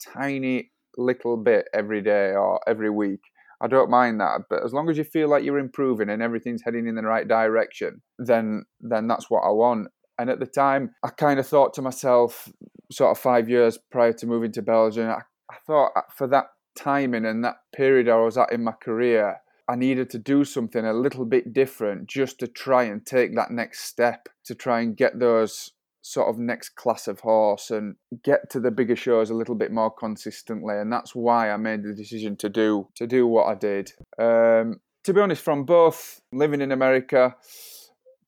tiny 0.00 0.70
little 0.96 1.36
bit 1.36 1.66
every 1.72 2.02
day 2.02 2.32
or 2.32 2.60
every 2.68 2.90
week, 2.90 3.20
I 3.60 3.66
don't 3.66 3.90
mind 3.90 4.20
that. 4.20 4.42
But 4.48 4.64
as 4.64 4.72
long 4.72 4.88
as 4.88 4.98
you 4.98 5.04
feel 5.04 5.28
like 5.28 5.44
you're 5.44 5.58
improving 5.58 6.08
and 6.08 6.22
everything's 6.22 6.62
heading 6.62 6.86
in 6.86 6.94
the 6.94 7.02
right 7.02 7.26
direction, 7.26 8.02
then 8.18 8.64
then 8.80 9.08
that's 9.08 9.30
what 9.30 9.40
I 9.40 9.50
want. 9.50 9.88
And 10.18 10.30
at 10.30 10.40
the 10.40 10.46
time, 10.46 10.94
I 11.04 11.08
kind 11.08 11.38
of 11.38 11.46
thought 11.46 11.74
to 11.74 11.82
myself, 11.82 12.48
sort 12.90 13.12
of 13.12 13.22
five 13.22 13.48
years 13.48 13.78
prior 13.90 14.12
to 14.14 14.26
moving 14.26 14.52
to 14.52 14.62
Belgium, 14.62 15.08
I, 15.08 15.22
I 15.50 15.56
thought 15.66 15.92
uh, 15.96 16.02
for 16.12 16.26
that 16.28 16.46
timing 16.78 17.26
and 17.26 17.44
that 17.44 17.56
period 17.74 18.08
I 18.08 18.16
was 18.16 18.38
at 18.38 18.52
in 18.52 18.64
my 18.64 18.72
career, 18.72 19.40
I 19.68 19.76
needed 19.76 20.08
to 20.10 20.18
do 20.18 20.44
something 20.44 20.84
a 20.84 20.92
little 20.92 21.24
bit 21.24 21.52
different 21.52 22.08
just 22.08 22.38
to 22.38 22.46
try 22.46 22.84
and 22.84 23.04
take 23.04 23.34
that 23.34 23.50
next 23.50 23.80
step 23.80 24.28
to 24.44 24.54
try 24.54 24.80
and 24.80 24.96
get 24.96 25.18
those 25.18 25.72
sort 26.00 26.28
of 26.28 26.38
next 26.38 26.70
class 26.70 27.06
of 27.06 27.20
horse 27.20 27.70
and 27.70 27.96
get 28.24 28.48
to 28.50 28.60
the 28.60 28.70
bigger 28.70 28.96
shows 28.96 29.28
a 29.28 29.34
little 29.34 29.54
bit 29.54 29.70
more 29.70 29.90
consistently. 29.90 30.78
And 30.78 30.90
that's 30.90 31.14
why 31.14 31.50
I 31.50 31.56
made 31.58 31.82
the 31.82 31.92
decision 31.92 32.36
to 32.36 32.48
do 32.48 32.88
to 32.94 33.06
do 33.06 33.26
what 33.26 33.46
I 33.46 33.54
did. 33.54 33.92
Um, 34.18 34.80
to 35.04 35.14
be 35.14 35.20
honest 35.20 35.42
from 35.42 35.64
both 35.64 36.20
living 36.32 36.60
in 36.60 36.72
America 36.72 37.34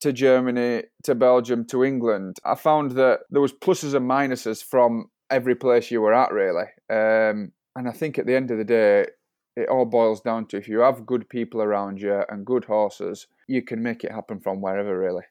to 0.01 0.13
Germany 0.13 0.83
to 1.03 1.13
Belgium 1.13 1.65
to 1.65 1.83
England 1.83 2.37
I 2.43 2.55
found 2.55 2.91
that 2.91 3.19
there 3.29 3.41
was 3.41 3.53
pluses 3.53 3.93
and 3.93 4.09
minuses 4.09 4.63
from 4.63 5.11
every 5.29 5.55
place 5.55 5.91
you 5.91 6.01
were 6.01 6.13
at 6.13 6.31
really. 6.31 6.65
Um, 6.89 7.51
and 7.75 7.87
I 7.87 7.91
think 7.91 8.17
at 8.17 8.25
the 8.25 8.35
end 8.35 8.51
of 8.51 8.57
the 8.57 8.63
day 8.63 9.07
it 9.55 9.69
all 9.69 9.85
boils 9.85 10.21
down 10.21 10.47
to 10.47 10.57
if 10.57 10.67
you 10.67 10.79
have 10.79 11.05
good 11.05 11.27
people 11.29 11.61
around 11.61 12.01
you 12.01 12.23
and 12.29 12.45
good 12.45 12.65
horses 12.65 13.27
you 13.47 13.61
can 13.61 13.81
make 13.83 14.03
it 14.03 14.11
happen 14.11 14.39
from 14.39 14.61
wherever 14.61 14.97
really 14.97 15.23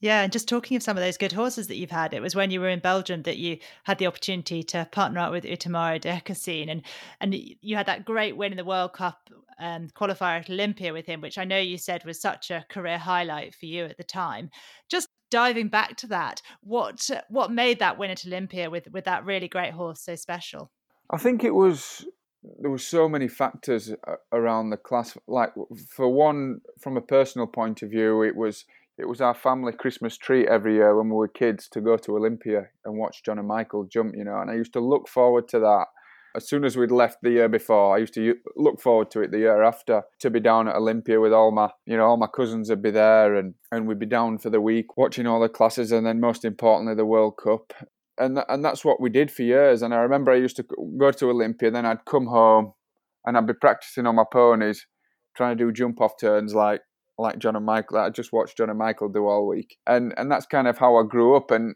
yeah, 0.00 0.22
and 0.22 0.30
just 0.30 0.48
talking 0.48 0.76
of 0.76 0.82
some 0.82 0.96
of 0.96 1.02
those 1.02 1.16
good 1.16 1.32
horses 1.32 1.66
that 1.66 1.76
you've 1.76 1.90
had, 1.90 2.14
it 2.14 2.22
was 2.22 2.36
when 2.36 2.52
you 2.52 2.60
were 2.60 2.68
in 2.68 2.78
Belgium 2.78 3.22
that 3.22 3.36
you 3.36 3.58
had 3.82 3.98
the 3.98 4.06
opportunity 4.06 4.62
to 4.62 4.88
partner 4.92 5.18
up 5.18 5.32
with 5.32 5.42
Utamaro 5.42 6.00
d'Ecaussines, 6.00 6.70
and 6.70 6.82
and 7.20 7.34
you 7.34 7.74
had 7.74 7.86
that 7.86 8.04
great 8.04 8.36
win 8.36 8.52
in 8.52 8.56
the 8.56 8.64
World 8.64 8.92
Cup 8.92 9.28
um, 9.58 9.88
qualifier 9.88 10.38
at 10.38 10.50
Olympia 10.50 10.92
with 10.92 11.06
him, 11.06 11.20
which 11.20 11.36
I 11.36 11.44
know 11.44 11.58
you 11.58 11.78
said 11.78 12.04
was 12.04 12.20
such 12.20 12.52
a 12.52 12.64
career 12.68 12.96
highlight 12.98 13.56
for 13.56 13.66
you 13.66 13.86
at 13.86 13.96
the 13.96 14.04
time. 14.04 14.50
Just 14.88 15.08
diving 15.32 15.68
back 15.68 15.96
to 15.96 16.06
that, 16.08 16.42
what 16.60 17.10
what 17.28 17.50
made 17.50 17.80
that 17.80 17.98
win 17.98 18.12
at 18.12 18.24
Olympia 18.24 18.70
with 18.70 18.88
with 18.92 19.04
that 19.06 19.24
really 19.24 19.48
great 19.48 19.72
horse 19.72 20.00
so 20.00 20.14
special? 20.14 20.70
I 21.10 21.16
think 21.16 21.44
it 21.44 21.54
was 21.54 22.04
there 22.60 22.70
were 22.70 22.78
so 22.78 23.08
many 23.08 23.28
factors 23.28 23.92
around 24.32 24.70
the 24.70 24.76
class. 24.76 25.16
Like 25.26 25.52
for 25.88 26.08
one, 26.08 26.60
from 26.78 26.96
a 26.96 27.02
personal 27.02 27.46
point 27.46 27.82
of 27.82 27.90
view, 27.90 28.22
it 28.22 28.36
was 28.36 28.64
it 28.96 29.08
was 29.08 29.20
our 29.20 29.34
family 29.34 29.72
Christmas 29.72 30.16
treat 30.16 30.48
every 30.48 30.74
year 30.74 30.96
when 30.96 31.08
we 31.08 31.14
were 31.14 31.28
kids 31.28 31.68
to 31.68 31.80
go 31.80 31.96
to 31.96 32.16
Olympia 32.16 32.68
and 32.84 32.98
watch 32.98 33.22
John 33.22 33.38
and 33.38 33.46
Michael 33.46 33.84
jump, 33.84 34.14
you 34.16 34.24
know. 34.24 34.40
And 34.40 34.50
I 34.50 34.54
used 34.54 34.72
to 34.72 34.80
look 34.80 35.08
forward 35.08 35.48
to 35.48 35.60
that. 35.60 35.86
As 36.36 36.48
soon 36.48 36.64
as 36.64 36.76
we'd 36.76 36.90
left 36.90 37.18
the 37.22 37.30
year 37.30 37.48
before, 37.48 37.96
I 37.96 37.98
used 37.98 38.14
to 38.14 38.34
look 38.56 38.80
forward 38.80 39.10
to 39.12 39.22
it 39.22 39.30
the 39.30 39.38
year 39.38 39.62
after 39.62 40.02
to 40.20 40.30
be 40.30 40.40
down 40.40 40.68
at 40.68 40.76
Olympia 40.76 41.20
with 41.20 41.32
all 41.32 41.50
my, 41.50 41.70
you 41.86 41.96
know, 41.96 42.04
all 42.04 42.16
my 42.16 42.26
cousins 42.26 42.68
would 42.70 42.82
be 42.82 42.90
there 42.90 43.34
and, 43.34 43.54
and 43.72 43.86
we'd 43.86 43.98
be 43.98 44.06
down 44.06 44.38
for 44.38 44.50
the 44.50 44.60
week 44.60 44.96
watching 44.96 45.26
all 45.26 45.40
the 45.40 45.48
classes 45.48 45.90
and 45.90 46.06
then 46.06 46.20
most 46.20 46.44
importantly 46.44 46.94
the 46.94 47.06
World 47.06 47.38
Cup. 47.42 47.72
And, 48.18 48.40
and 48.48 48.64
that's 48.64 48.84
what 48.84 49.00
we 49.00 49.10
did 49.10 49.30
for 49.30 49.42
years. 49.42 49.82
And 49.82 49.94
I 49.94 49.98
remember 49.98 50.32
I 50.32 50.36
used 50.36 50.56
to 50.56 50.66
go 50.98 51.12
to 51.12 51.30
Olympia, 51.30 51.70
then 51.70 51.86
I'd 51.86 52.04
come 52.04 52.26
home 52.26 52.72
and 53.24 53.36
I'd 53.36 53.46
be 53.46 53.54
practicing 53.54 54.06
on 54.06 54.16
my 54.16 54.24
ponies, 54.30 54.86
trying 55.36 55.56
to 55.56 55.64
do 55.64 55.72
jump 55.72 56.00
off 56.00 56.18
turns 56.18 56.54
like 56.54 56.80
like 57.18 57.38
John 57.38 57.56
and 57.56 57.66
Michael 57.66 57.98
I 57.98 58.10
just 58.10 58.32
watched 58.32 58.56
John 58.56 58.70
and 58.70 58.78
Michael 58.78 59.08
do 59.08 59.26
all 59.26 59.46
week, 59.46 59.76
and 59.86 60.14
and 60.16 60.30
that's 60.30 60.46
kind 60.46 60.68
of 60.68 60.78
how 60.78 60.96
I 60.96 61.02
grew 61.02 61.36
up, 61.36 61.50
and 61.50 61.74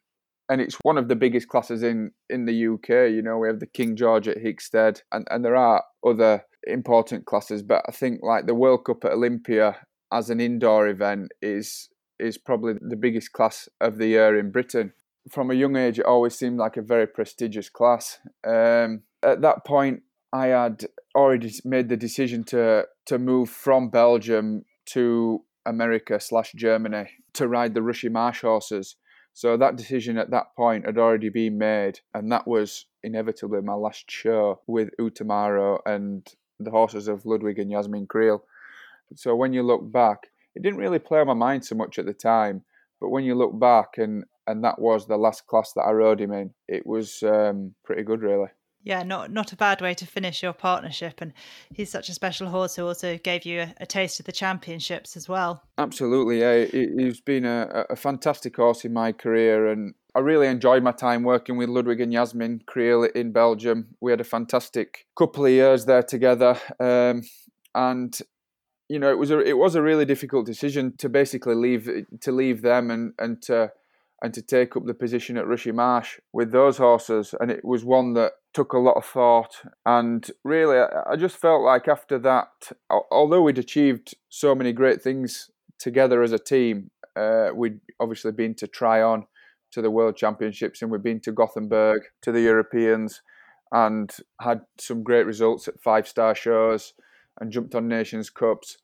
and 0.49 0.61
it's 0.61 0.79
one 0.83 0.99
of 0.99 1.09
the 1.09 1.17
biggest 1.17 1.49
classes 1.49 1.83
in 1.83 2.13
in 2.31 2.47
the 2.47 2.67
UK. 2.67 3.11
You 3.13 3.23
know, 3.23 3.39
we 3.39 3.49
have 3.49 3.61
the 3.61 3.67
King 3.67 3.97
George 3.97 4.29
at 4.29 4.39
Hickstead, 4.39 5.03
and 5.11 5.27
and 5.31 5.45
there 5.45 5.57
are 5.57 5.85
other 6.07 6.45
important 6.67 7.27
classes, 7.27 7.63
but 7.63 7.83
I 7.89 7.93
think 7.93 8.21
like 8.23 8.47
the 8.47 8.55
World 8.55 8.85
Cup 8.85 9.05
at 9.05 9.13
Olympia 9.13 9.77
as 10.13 10.31
an 10.31 10.41
indoor 10.41 10.89
event 10.89 11.33
is 11.41 11.89
is 12.19 12.39
probably 12.39 12.75
the 12.81 12.97
biggest 12.97 13.33
class 13.33 13.69
of 13.81 13.99
the 13.99 14.09
year 14.09 14.39
in 14.39 14.53
Britain. 14.53 14.93
From 15.31 15.51
a 15.51 15.55
young 15.55 15.77
age, 15.77 15.99
it 15.99 16.07
always 16.07 16.35
seemed 16.35 16.59
like 16.59 16.77
a 16.77 16.83
very 16.83 17.07
prestigious 17.07 17.69
class. 17.69 18.19
Um, 18.45 19.03
at 19.23 19.41
that 19.43 19.65
point, 19.65 20.03
I 20.33 20.49
had 20.49 20.87
already 21.15 21.53
made 21.65 21.89
the 21.89 21.97
decision 21.97 22.45
to 22.45 22.87
to 23.07 23.19
move 23.19 23.51
from 23.51 23.91
Belgium 23.91 24.65
to 24.87 25.45
America 25.67 26.19
slash 26.19 26.53
Germany 26.53 27.09
to 27.35 27.49
ride 27.49 27.75
the 27.75 27.83
Rushy 27.83 28.09
Marsh 28.09 28.41
horses. 28.41 28.97
So 29.35 29.57
that 29.57 29.77
decision 29.77 30.19
at 30.19 30.31
that 30.31 30.55
point 30.57 30.85
had 30.85 30.99
already 30.99 31.31
been 31.31 31.57
made, 31.57 32.01
and 32.13 32.31
that 32.33 32.47
was 32.47 32.87
inevitably 33.03 33.63
my 33.63 33.75
last 33.75 34.11
show 34.11 34.61
with 34.67 34.91
Utamaro 35.01 35.79
and 35.87 36.27
the 36.61 36.71
horses 36.71 37.09
of 37.09 37.25
Ludwig 37.25 37.59
and 37.59 37.71
Yasmin 37.71 38.07
Creel. 38.07 38.45
So 39.15 39.35
when 39.35 39.53
you 39.53 39.63
look 39.63 39.91
back, 39.91 40.29
it 40.55 40.63
didn't 40.63 40.81
really 40.81 40.99
play 40.99 41.21
on 41.21 41.27
my 41.29 41.35
mind 41.35 41.65
so 41.65 41.75
much 41.75 41.99
at 41.99 42.07
the 42.07 42.13
time, 42.13 42.65
but 43.01 43.09
when 43.09 43.25
you 43.25 43.35
look 43.35 43.59
back 43.59 43.97
and 43.97 44.25
and 44.47 44.65
that 44.65 44.79
was 44.79 45.07
the 45.07 45.17
last 45.17 45.47
class 45.47 45.73
that 45.75 45.83
I 45.83 45.93
rode 45.93 46.21
him 46.21 46.33
in, 46.33 46.53
it 46.69 46.87
was 46.87 47.23
um, 47.23 47.75
pretty 47.85 48.03
good, 48.03 48.23
really 48.23 48.49
yeah, 48.85 49.03
not 49.03 49.31
not 49.31 49.53
a 49.53 49.57
bad 49.57 49.81
way 49.81 49.95
to 49.95 50.07
finish 50.07 50.43
your 50.43 50.53
partnership. 50.53 51.21
And 51.21 51.33
he's 51.73 51.91
such 51.91 52.09
a 52.09 52.15
special 52.15 52.49
horse 52.49 52.77
who 52.77 52.87
also 52.87 53.17
gave 53.19 53.45
you 53.45 53.61
a, 53.61 53.75
a 53.81 53.87
taste 53.87 54.19
of 54.19 54.27
the 54.27 54.33
championships 54.33 55.17
as 55.17 55.29
well. 55.29 55.63
Absolutely, 55.79 56.41
yeah. 56.41 56.65
He's 56.65 57.21
been 57.21 57.45
a, 57.45 57.87
a, 57.91 57.97
fantastic 57.97 58.57
horse 58.57 58.85
in 58.85 58.93
my 58.93 59.13
career, 59.13 59.69
and 59.69 59.95
I 60.15 60.21
really 60.21 60.49
enjoyed 60.49 60.83
my 60.83 60.93
time 60.93 61.23
working 61.23 61.57
with 61.57 61.69
Ludwig 61.69 62.01
and 62.01 62.13
Yasmin 62.13 62.63
Creel 62.67 63.05
in 63.05 63.33
Belgium. 63.33 63.95
We 64.01 64.11
had 64.11 64.21
a 64.21 64.25
fantastic 64.25 65.07
couple 65.17 65.47
of 65.47 65.53
years 65.53 65.85
there 65.85 66.03
together, 66.03 66.59
um, 66.81 67.23
and 67.75 68.19
you 68.89 68.99
know 68.99 69.11
it 69.11 69.19
was 69.19 69.31
a 69.31 69.39
it 69.39 69.57
was 69.57 69.77
a 69.77 69.83
really 69.83 70.05
difficult 70.05 70.45
decision 70.47 70.97
to 70.99 71.09
basically 71.09 71.55
leave 71.55 71.89
to 72.21 72.33
leave 72.33 72.63
them 72.63 72.91
and 72.91 73.13
and 73.19 73.41
to 73.43 73.71
and 74.23 74.33
to 74.33 74.41
take 74.41 74.77
up 74.77 74.87
the 74.87 74.95
position 74.95 75.37
at 75.37 75.49
Rushy 75.49 75.73
Marsh 75.73 76.21
with 76.33 76.53
those 76.53 76.79
horses. 76.79 77.35
And 77.41 77.51
it 77.51 77.65
was 77.65 77.85
one 77.85 78.15
that 78.15 78.33
took 78.55 78.73
a 78.73 78.79
lot 78.79 78.97
of 78.97 79.05
thought. 79.05 79.63
And 79.85 80.31
really, 80.45 80.79
I 80.79 81.17
just 81.17 81.37
felt 81.37 81.63
like 81.63 81.89
after 81.89 82.21
that, 82.21 82.71
although 83.11 83.43
we'd 83.43 83.59
achieved 83.59 84.15
so 84.29 84.55
many 84.55 84.73
great 84.73 85.03
things 85.03 85.51
together 85.81 86.23
as 86.23 86.31
a 86.31 86.39
team, 86.39 86.93
uh, 87.17 87.49
we'd 87.53 87.81
obviously 87.99 88.31
been 88.31 88.55
to 88.55 88.69
Tryon 88.69 89.27
to 89.73 89.83
the 89.83 89.91
World 89.91 90.17
Championships 90.17 90.83
and 90.83 90.91
we'd 90.93 91.03
been 91.03 91.21
to 91.21 91.33
Gothenburg 91.33 92.03
to 92.23 92.31
the 92.31 92.43
Europeans 92.43 93.23
and 93.73 94.15
had 94.41 94.61
some 94.79 95.03
great 95.03 95.27
results 95.27 95.67
at 95.67 95.83
five 95.83 96.07
star 96.07 96.35
shows 96.35 96.93
and 97.41 97.51
jumped 97.51 97.75
on 97.75 97.89
Nations 97.89 98.31
Cups 98.31 98.77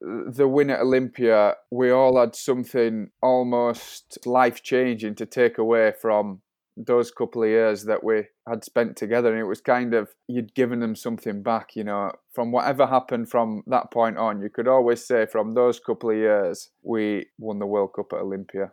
the 0.00 0.48
win 0.48 0.70
at 0.70 0.80
Olympia, 0.80 1.54
we 1.70 1.90
all 1.90 2.18
had 2.18 2.34
something 2.34 3.10
almost 3.22 4.18
life 4.26 4.62
changing 4.62 5.14
to 5.16 5.26
take 5.26 5.58
away 5.58 5.92
from 6.00 6.42
those 6.76 7.10
couple 7.10 7.42
of 7.42 7.48
years 7.48 7.84
that 7.84 8.04
we 8.04 8.24
had 8.46 8.64
spent 8.64 8.96
together. 8.96 9.30
And 9.30 9.40
it 9.40 9.48
was 9.48 9.60
kind 9.60 9.94
of, 9.94 10.10
you'd 10.28 10.54
given 10.54 10.80
them 10.80 10.94
something 10.94 11.42
back, 11.42 11.74
you 11.74 11.84
know, 11.84 12.12
from 12.32 12.52
whatever 12.52 12.86
happened 12.86 13.30
from 13.30 13.62
that 13.66 13.90
point 13.90 14.18
on. 14.18 14.42
You 14.42 14.50
could 14.50 14.68
always 14.68 15.06
say 15.06 15.26
from 15.26 15.54
those 15.54 15.80
couple 15.80 16.10
of 16.10 16.16
years, 16.16 16.70
we 16.82 17.26
won 17.38 17.58
the 17.58 17.66
World 17.66 17.90
Cup 17.96 18.12
at 18.12 18.20
Olympia. 18.20 18.72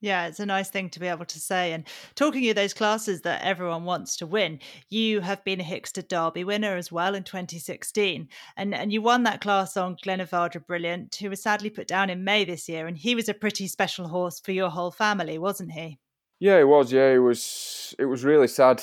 Yeah, 0.00 0.26
it's 0.26 0.40
a 0.40 0.46
nice 0.46 0.68
thing 0.68 0.90
to 0.90 1.00
be 1.00 1.06
able 1.06 1.24
to 1.24 1.40
say. 1.40 1.72
And 1.72 1.84
talking 2.14 2.48
of 2.50 2.56
those 2.56 2.74
classes 2.74 3.22
that 3.22 3.42
everyone 3.42 3.84
wants 3.84 4.16
to 4.18 4.26
win, 4.26 4.60
you 4.90 5.20
have 5.20 5.42
been 5.42 5.60
a 5.60 5.64
Hickstead 5.64 6.08
Derby 6.08 6.44
winner 6.44 6.76
as 6.76 6.92
well 6.92 7.14
in 7.14 7.24
2016. 7.24 8.28
And 8.56 8.74
and 8.74 8.92
you 8.92 9.00
won 9.00 9.22
that 9.22 9.40
class 9.40 9.76
on 9.76 9.96
Glenavadra 9.96 10.66
Brilliant, 10.66 11.16
who 11.16 11.30
was 11.30 11.42
sadly 11.42 11.70
put 11.70 11.88
down 11.88 12.10
in 12.10 12.24
May 12.24 12.44
this 12.44 12.68
year. 12.68 12.86
And 12.86 12.96
he 12.96 13.14
was 13.14 13.28
a 13.28 13.34
pretty 13.34 13.66
special 13.68 14.08
horse 14.08 14.38
for 14.38 14.52
your 14.52 14.68
whole 14.68 14.90
family, 14.90 15.38
wasn't 15.38 15.72
he? 15.72 15.98
Yeah, 16.38 16.58
it 16.58 16.68
was. 16.68 16.92
Yeah, 16.92 17.08
it 17.08 17.18
was. 17.18 17.94
It 17.98 18.04
was 18.04 18.22
really 18.22 18.48
sad, 18.48 18.82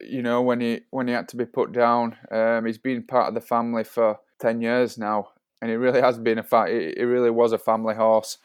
you 0.00 0.20
know, 0.20 0.42
when 0.42 0.60
he 0.60 0.80
when 0.90 1.08
he 1.08 1.14
had 1.14 1.28
to 1.28 1.36
be 1.36 1.46
put 1.46 1.72
down. 1.72 2.16
Um, 2.30 2.66
he's 2.66 2.78
been 2.78 3.02
part 3.02 3.28
of 3.28 3.34
the 3.34 3.40
family 3.40 3.84
for 3.84 4.18
ten 4.38 4.60
years 4.60 4.98
now, 4.98 5.30
and 5.62 5.70
it 5.70 5.78
really 5.78 6.02
has 6.02 6.18
been 6.18 6.38
a 6.38 6.42
fact. 6.42 6.70
It, 6.70 6.98
it 6.98 7.06
really 7.06 7.30
was 7.30 7.52
a 7.52 7.58
family 7.58 7.94
horse 7.94 8.36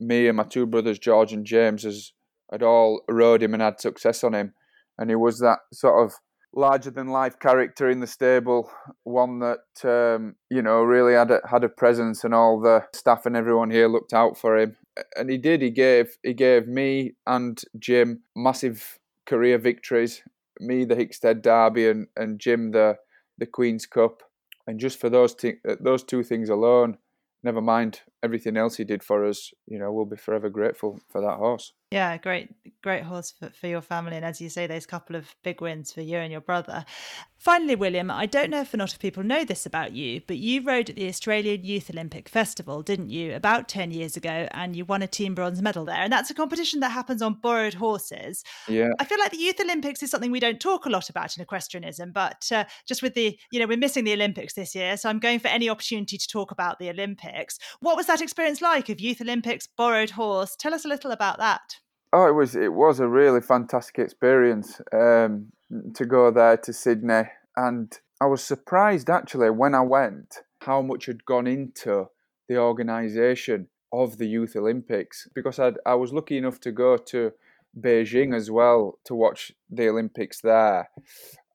me 0.00 0.28
and 0.28 0.36
my 0.36 0.44
two 0.44 0.66
brothers, 0.66 0.98
George 0.98 1.32
and 1.32 1.44
James, 1.44 1.82
has 1.82 2.12
had 2.50 2.62
all 2.62 3.02
rode 3.08 3.42
him 3.42 3.54
and 3.54 3.62
had 3.62 3.80
success 3.80 4.24
on 4.24 4.34
him. 4.34 4.54
And 4.98 5.10
he 5.10 5.16
was 5.16 5.38
that 5.40 5.60
sort 5.72 6.04
of 6.04 6.14
larger 6.54 6.90
than 6.90 7.08
life 7.08 7.38
character 7.38 7.88
in 7.88 8.00
the 8.00 8.06
stable, 8.06 8.70
one 9.04 9.38
that 9.40 9.84
um, 9.84 10.34
you 10.50 10.62
know 10.62 10.82
really 10.82 11.14
had 11.14 11.30
a, 11.30 11.40
had 11.48 11.64
a 11.64 11.68
presence, 11.68 12.24
and 12.24 12.34
all 12.34 12.60
the 12.60 12.84
staff 12.94 13.26
and 13.26 13.36
everyone 13.36 13.70
here 13.70 13.88
looked 13.88 14.12
out 14.12 14.36
for 14.38 14.58
him. 14.58 14.76
And 15.16 15.30
he 15.30 15.38
did. 15.38 15.62
He 15.62 15.70
gave 15.70 16.16
he 16.22 16.34
gave 16.34 16.66
me 16.66 17.12
and 17.26 17.60
Jim 17.78 18.22
massive 18.34 18.98
career 19.26 19.58
victories. 19.58 20.22
Me 20.60 20.84
the 20.84 20.96
Hickstead 20.96 21.42
Derby 21.42 21.88
and, 21.88 22.08
and 22.16 22.40
Jim 22.40 22.72
the 22.72 22.96
the 23.36 23.46
Queen's 23.46 23.86
Cup. 23.86 24.22
And 24.66 24.80
just 24.80 25.00
for 25.00 25.08
those 25.08 25.34
t- 25.34 25.60
those 25.80 26.02
two 26.02 26.22
things 26.22 26.48
alone, 26.50 26.98
never 27.48 27.62
mind 27.62 28.02
everything 28.22 28.58
else 28.58 28.76
he 28.76 28.84
did 28.84 29.02
for 29.02 29.24
us, 29.24 29.52
you 29.66 29.78
know, 29.78 29.90
we'll 29.90 30.04
be 30.04 30.16
forever 30.16 30.50
grateful 30.50 31.00
for 31.10 31.22
that 31.22 31.38
horse. 31.38 31.72
Yeah, 31.90 32.18
great, 32.18 32.50
great 32.82 33.02
horse 33.02 33.30
for, 33.30 33.48
for 33.48 33.66
your 33.66 33.80
family. 33.80 34.16
And 34.16 34.24
as 34.24 34.42
you 34.42 34.50
say, 34.50 34.66
those 34.66 34.84
couple 34.84 35.16
of 35.16 35.34
big 35.42 35.62
wins 35.62 35.90
for 35.90 36.02
you 36.02 36.18
and 36.18 36.30
your 36.30 36.42
brother. 36.42 36.84
Finally, 37.38 37.76
William, 37.76 38.10
I 38.10 38.26
don't 38.26 38.50
know 38.50 38.60
if 38.60 38.74
a 38.74 38.76
lot 38.76 38.92
of 38.92 38.98
people 38.98 39.22
know 39.22 39.44
this 39.44 39.64
about 39.64 39.92
you, 39.92 40.20
but 40.26 40.36
you 40.38 40.60
rode 40.60 40.90
at 40.90 40.96
the 40.96 41.08
Australian 41.08 41.64
Youth 41.64 41.88
Olympic 41.88 42.28
Festival, 42.28 42.82
didn't 42.82 43.10
you, 43.10 43.34
about 43.34 43.68
10 43.68 43.90
years 43.92 44.16
ago, 44.16 44.48
and 44.50 44.76
you 44.76 44.84
won 44.84 45.02
a 45.02 45.06
team 45.06 45.34
bronze 45.34 45.62
medal 45.62 45.84
there. 45.84 45.96
And 45.96 46.12
that's 46.12 46.30
a 46.30 46.34
competition 46.34 46.80
that 46.80 46.90
happens 46.90 47.22
on 47.22 47.34
borrowed 47.40 47.74
horses. 47.74 48.44
Yeah. 48.66 48.90
I 48.98 49.04
feel 49.04 49.18
like 49.20 49.30
the 49.30 49.38
Youth 49.38 49.60
Olympics 49.60 50.02
is 50.02 50.10
something 50.10 50.30
we 50.30 50.40
don't 50.40 50.60
talk 50.60 50.84
a 50.84 50.90
lot 50.90 51.08
about 51.08 51.36
in 51.36 51.42
equestrianism, 51.42 52.12
but 52.12 52.46
uh, 52.52 52.64
just 52.86 53.02
with 53.02 53.14
the, 53.14 53.38
you 53.50 53.60
know, 53.60 53.66
we're 53.66 53.78
missing 53.78 54.04
the 54.04 54.12
Olympics 54.12 54.54
this 54.54 54.74
year. 54.74 54.96
So 54.98 55.08
I'm 55.08 55.20
going 55.20 55.38
for 55.38 55.48
any 55.48 55.70
opportunity 55.70 56.18
to 56.18 56.28
talk 56.28 56.50
about 56.50 56.80
the 56.80 56.90
Olympics. 56.90 57.58
What 57.80 57.96
was 57.96 58.06
that 58.06 58.20
experience 58.20 58.60
like 58.60 58.88
of 58.88 59.00
Youth 59.00 59.20
Olympics, 59.20 59.66
borrowed 59.66 60.10
horse? 60.10 60.54
Tell 60.56 60.74
us 60.74 60.84
a 60.84 60.88
little 60.88 61.12
about 61.12 61.38
that. 61.38 61.77
Oh, 62.12 62.26
it 62.26 62.32
was 62.32 62.56
it 62.56 62.72
was 62.72 63.00
a 63.00 63.08
really 63.08 63.40
fantastic 63.40 63.98
experience 63.98 64.80
um, 64.92 65.52
to 65.94 66.06
go 66.06 66.30
there 66.30 66.56
to 66.56 66.72
Sydney, 66.72 67.24
and 67.56 67.98
I 68.20 68.26
was 68.26 68.42
surprised 68.42 69.10
actually 69.10 69.50
when 69.50 69.74
I 69.74 69.82
went 69.82 70.38
how 70.62 70.80
much 70.80 71.06
had 71.06 71.24
gone 71.24 71.46
into 71.46 72.08
the 72.48 72.56
organisation 72.56 73.68
of 73.92 74.16
the 74.16 74.26
Youth 74.26 74.56
Olympics. 74.56 75.28
Because 75.34 75.58
I 75.58 75.72
I 75.84 75.94
was 75.96 76.12
lucky 76.12 76.38
enough 76.38 76.60
to 76.60 76.72
go 76.72 76.96
to 76.96 77.32
Beijing 77.78 78.34
as 78.34 78.50
well 78.50 78.98
to 79.04 79.14
watch 79.14 79.52
the 79.68 79.88
Olympics 79.88 80.40
there, 80.40 80.88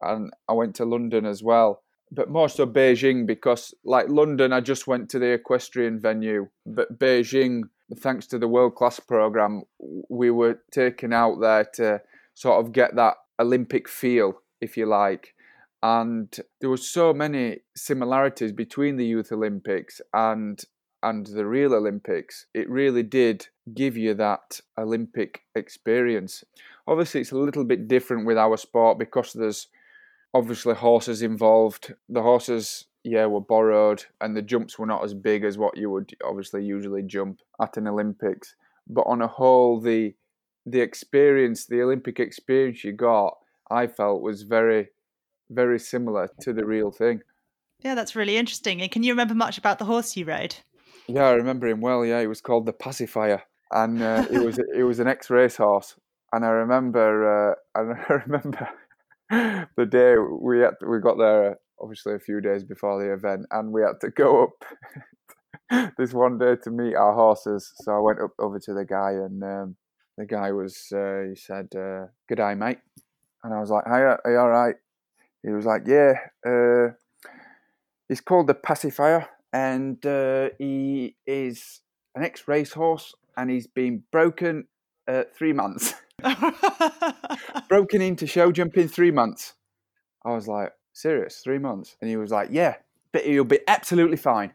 and 0.02 0.32
I 0.48 0.54
went 0.54 0.76
to 0.76 0.86
London 0.86 1.26
as 1.26 1.42
well. 1.42 1.82
But 2.12 2.30
more 2.30 2.48
so 2.48 2.68
Beijing 2.68 3.26
because, 3.26 3.74
like 3.84 4.08
London, 4.08 4.54
I 4.54 4.62
just 4.62 4.86
went 4.86 5.10
to 5.10 5.20
the 5.20 5.32
equestrian 5.32 6.00
venue, 6.00 6.50
but 6.64 7.00
Beijing 7.00 7.64
thanks 7.96 8.28
to 8.28 8.40
the 8.40 8.48
world 8.48 8.76
class 8.76 9.00
program, 9.00 9.64
we 10.10 10.32
were 10.32 10.60
taken 10.72 11.14
out 11.14 11.40
there 11.42 11.66
to 11.76 12.02
sort 12.34 12.64
of 12.64 12.72
get 12.72 12.96
that 12.96 13.16
Olympic 13.40 13.88
feel, 13.88 14.42
if 14.62 14.78
you 14.78 14.86
like. 14.86 15.34
And 15.82 16.34
there 16.62 16.70
were 16.70 16.78
so 16.78 17.14
many 17.14 17.60
similarities 17.76 18.54
between 18.54 18.96
the 18.98 19.06
Youth 19.06 19.32
Olympics 19.32 20.00
and 20.14 20.64
and 21.04 21.28
the 21.28 21.46
real 21.46 21.74
Olympics. 21.74 22.46
It 22.54 22.70
really 22.70 23.04
did 23.04 23.48
give 23.76 23.98
you 23.98 24.14
that 24.16 24.62
Olympic 24.78 25.42
experience. 25.54 26.46
Obviously, 26.88 27.22
it's 27.22 27.34
a 27.34 27.38
little 27.38 27.66
bit 27.66 27.90
different 27.90 28.26
with 28.26 28.38
our 28.38 28.56
sport 28.56 28.98
because 28.98 29.34
there's 29.34 29.68
obviously 30.34 30.74
horses 30.74 31.22
involved. 31.22 31.94
The 32.08 32.22
horses 32.22 32.86
yeah, 33.04 33.26
were 33.26 33.42
borrowed, 33.42 34.06
and 34.22 34.36
the 34.36 34.42
jumps 34.42 34.80
were 34.80 34.86
not 34.86 35.04
as 35.04 35.14
big 35.14 35.44
as 35.44 35.58
what 35.58 35.78
you 35.78 35.90
would 35.90 36.16
obviously 36.24 36.64
usually 36.64 37.04
jump 37.04 37.42
at 37.62 37.78
an 37.78 37.88
Olympics. 37.88 38.56
But 38.88 39.06
on 39.08 39.22
a 39.22 39.28
whole, 39.28 39.80
the 39.80 40.14
the 40.66 40.80
experience, 40.80 41.66
the 41.66 41.82
Olympic 41.82 42.20
experience 42.20 42.84
you 42.84 42.94
got, 42.94 43.38
I 43.70 43.88
felt 43.88 44.22
was 44.22 44.44
very, 44.44 44.90
very 45.50 45.80
similar 45.80 46.30
to 46.42 46.54
the 46.54 46.66
real 46.66 46.92
thing. 46.92 47.22
Yeah, 47.82 47.96
that's 47.96 48.16
really 48.16 48.38
interesting. 48.38 48.82
And 48.82 48.90
can 48.90 49.04
you 49.04 49.12
remember 49.12 49.36
much 49.36 49.58
about 49.58 49.80
the 49.80 49.86
horse 49.86 50.16
you 50.16 50.26
rode? 50.26 50.56
Yeah, 51.08 51.26
I 51.26 51.34
remember 51.34 51.68
him 51.68 51.82
well. 51.82 52.06
Yeah, 52.06 52.22
he 52.22 52.28
was 52.28 52.40
called 52.40 52.66
the 52.66 52.72
Pacifier, 52.72 53.44
and 53.72 54.02
uh, 54.02 54.26
it 54.32 54.40
was 54.40 54.60
it 54.76 54.84
was 54.84 55.00
an 55.00 55.08
ex 55.08 55.30
racehorse. 55.30 55.96
And 56.32 56.46
I 56.46 56.50
remember, 56.50 57.52
uh, 57.52 57.56
and 57.76 57.94
I 57.94 58.14
remember 58.26 58.70
the 59.76 59.86
day 59.86 60.16
we 60.18 60.60
had, 60.60 60.76
we 60.88 61.00
got 61.00 61.18
there 61.18 61.58
obviously 61.84 62.16
a 62.16 62.20
few 62.20 62.40
days 62.40 62.64
before 62.64 63.04
the 63.04 63.14
event, 63.14 63.46
and 63.52 63.72
we 63.72 63.82
had 63.82 64.00
to 64.02 64.10
go 64.10 64.44
up 64.44 65.92
this 65.98 66.14
one 66.14 66.38
day 66.38 66.56
to 66.64 66.72
meet 66.72 66.96
our 66.96 67.14
horses. 67.14 67.72
So 67.76 67.92
I 67.92 68.00
went 68.00 68.22
up 68.22 68.32
over 68.40 68.58
to 68.60 68.74
the 68.74 68.86
guy, 68.86 69.12
and 69.12 69.44
um, 69.44 69.76
the 70.18 70.26
guy 70.26 70.52
was 70.52 70.92
uh, 70.94 71.24
he 71.30 71.36
said, 71.36 71.68
uh, 71.76 72.08
"Good 72.28 72.38
day, 72.38 72.56
mate," 72.56 72.80
and 73.44 73.54
I 73.54 73.60
was 73.60 73.70
like, 73.70 73.84
"Hi, 73.86 74.02
are 74.02 74.22
you 74.26 74.38
all 74.38 74.50
right?" 74.50 74.76
He 75.44 75.52
was 75.52 75.66
like, 75.66 75.84
"Yeah." 75.86 76.14
Uh, 76.46 76.94
he's 78.08 78.22
called 78.22 78.48
the 78.48 78.54
Pacifier, 78.54 79.28
and 79.52 80.04
uh, 80.06 80.50
he 80.58 81.16
is 81.28 81.82
an 82.16 82.24
ex 82.24 82.48
racehorse, 82.48 83.14
and 83.36 83.50
he's 83.50 83.68
been 83.68 84.04
broken 84.12 84.68
uh, 85.08 85.24
three 85.36 85.54
months. 85.54 85.96
broken 87.68 88.02
into 88.02 88.26
show 88.26 88.52
jumping 88.52 88.88
three 88.88 89.12
months. 89.12 89.54
I 90.26 90.34
was 90.34 90.48
like, 90.48 90.72
serious, 90.94 91.42
three 91.44 91.60
months? 91.60 91.98
And 92.02 92.10
he 92.10 92.18
was 92.18 92.32
like, 92.32 92.50
yeah, 92.52 92.76
but 93.12 93.26
he'll 93.26 93.44
be 93.44 93.60
absolutely 93.68 94.18
fine, 94.18 94.54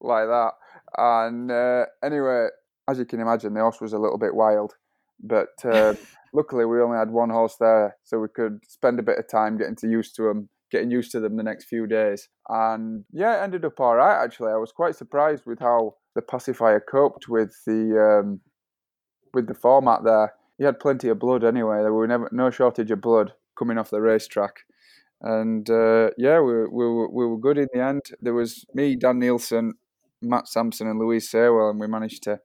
like 0.00 0.26
that. 0.26 0.52
And 0.96 1.50
uh, 1.50 1.86
anyway, 2.02 2.48
as 2.88 2.98
you 2.98 3.04
can 3.04 3.20
imagine, 3.20 3.54
the 3.54 3.60
horse 3.60 3.80
was 3.80 3.92
a 3.92 3.98
little 3.98 4.18
bit 4.18 4.34
wild, 4.34 4.74
but 5.22 5.48
uh, 5.64 5.94
luckily 6.32 6.64
we 6.64 6.80
only 6.80 6.98
had 6.98 7.10
one 7.10 7.30
horse 7.30 7.56
there, 7.58 7.96
so 8.04 8.18
we 8.18 8.28
could 8.28 8.60
spend 8.66 8.98
a 8.98 9.04
bit 9.04 9.18
of 9.18 9.28
time 9.28 9.56
getting 9.56 9.76
to 9.76 9.88
used 9.88 10.16
to 10.16 10.28
him, 10.28 10.48
getting 10.70 10.90
used 10.90 11.12
to 11.12 11.20
them 11.20 11.36
the 11.36 11.42
next 11.42 11.64
few 11.64 11.86
days. 11.86 12.28
And 12.48 13.04
yeah, 13.12 13.38
it 13.38 13.44
ended 13.44 13.64
up 13.64 13.78
all 13.78 13.96
right. 13.96 14.22
Actually, 14.22 14.52
I 14.52 14.56
was 14.56 14.72
quite 14.72 14.96
surprised 14.96 15.44
with 15.46 15.60
how 15.60 15.94
the 16.14 16.22
pacifier 16.22 16.80
coped 16.80 17.28
with 17.28 17.54
the 17.66 18.20
um, 18.22 18.40
with 19.32 19.46
the 19.46 19.54
format 19.54 20.02
there. 20.04 20.34
He 20.58 20.64
had 20.64 20.80
plenty 20.80 21.08
of 21.08 21.18
blood 21.18 21.44
anyway. 21.44 21.78
There 21.78 21.92
were 21.92 22.06
never 22.06 22.28
no 22.32 22.50
shortage 22.50 22.90
of 22.90 23.00
blood 23.00 23.32
coming 23.56 23.78
off 23.78 23.90
the 23.90 24.00
racetrack 24.00 24.64
and 25.20 25.68
uh, 25.68 26.10
yeah, 26.16 26.40
we, 26.40 26.66
we, 26.66 26.86
we 26.88 27.26
were 27.26 27.38
good 27.38 27.58
in 27.58 27.68
the 27.72 27.82
end. 27.82 28.02
There 28.20 28.34
was 28.34 28.64
me, 28.74 28.96
Dan 28.96 29.18
Nielsen, 29.18 29.74
Matt 30.22 30.48
Sampson, 30.48 30.88
and 30.88 30.98
Louise 30.98 31.30
Saywell, 31.30 31.70
and 31.70 31.80
we 31.80 31.86
managed 31.86 32.22
to 32.24 32.40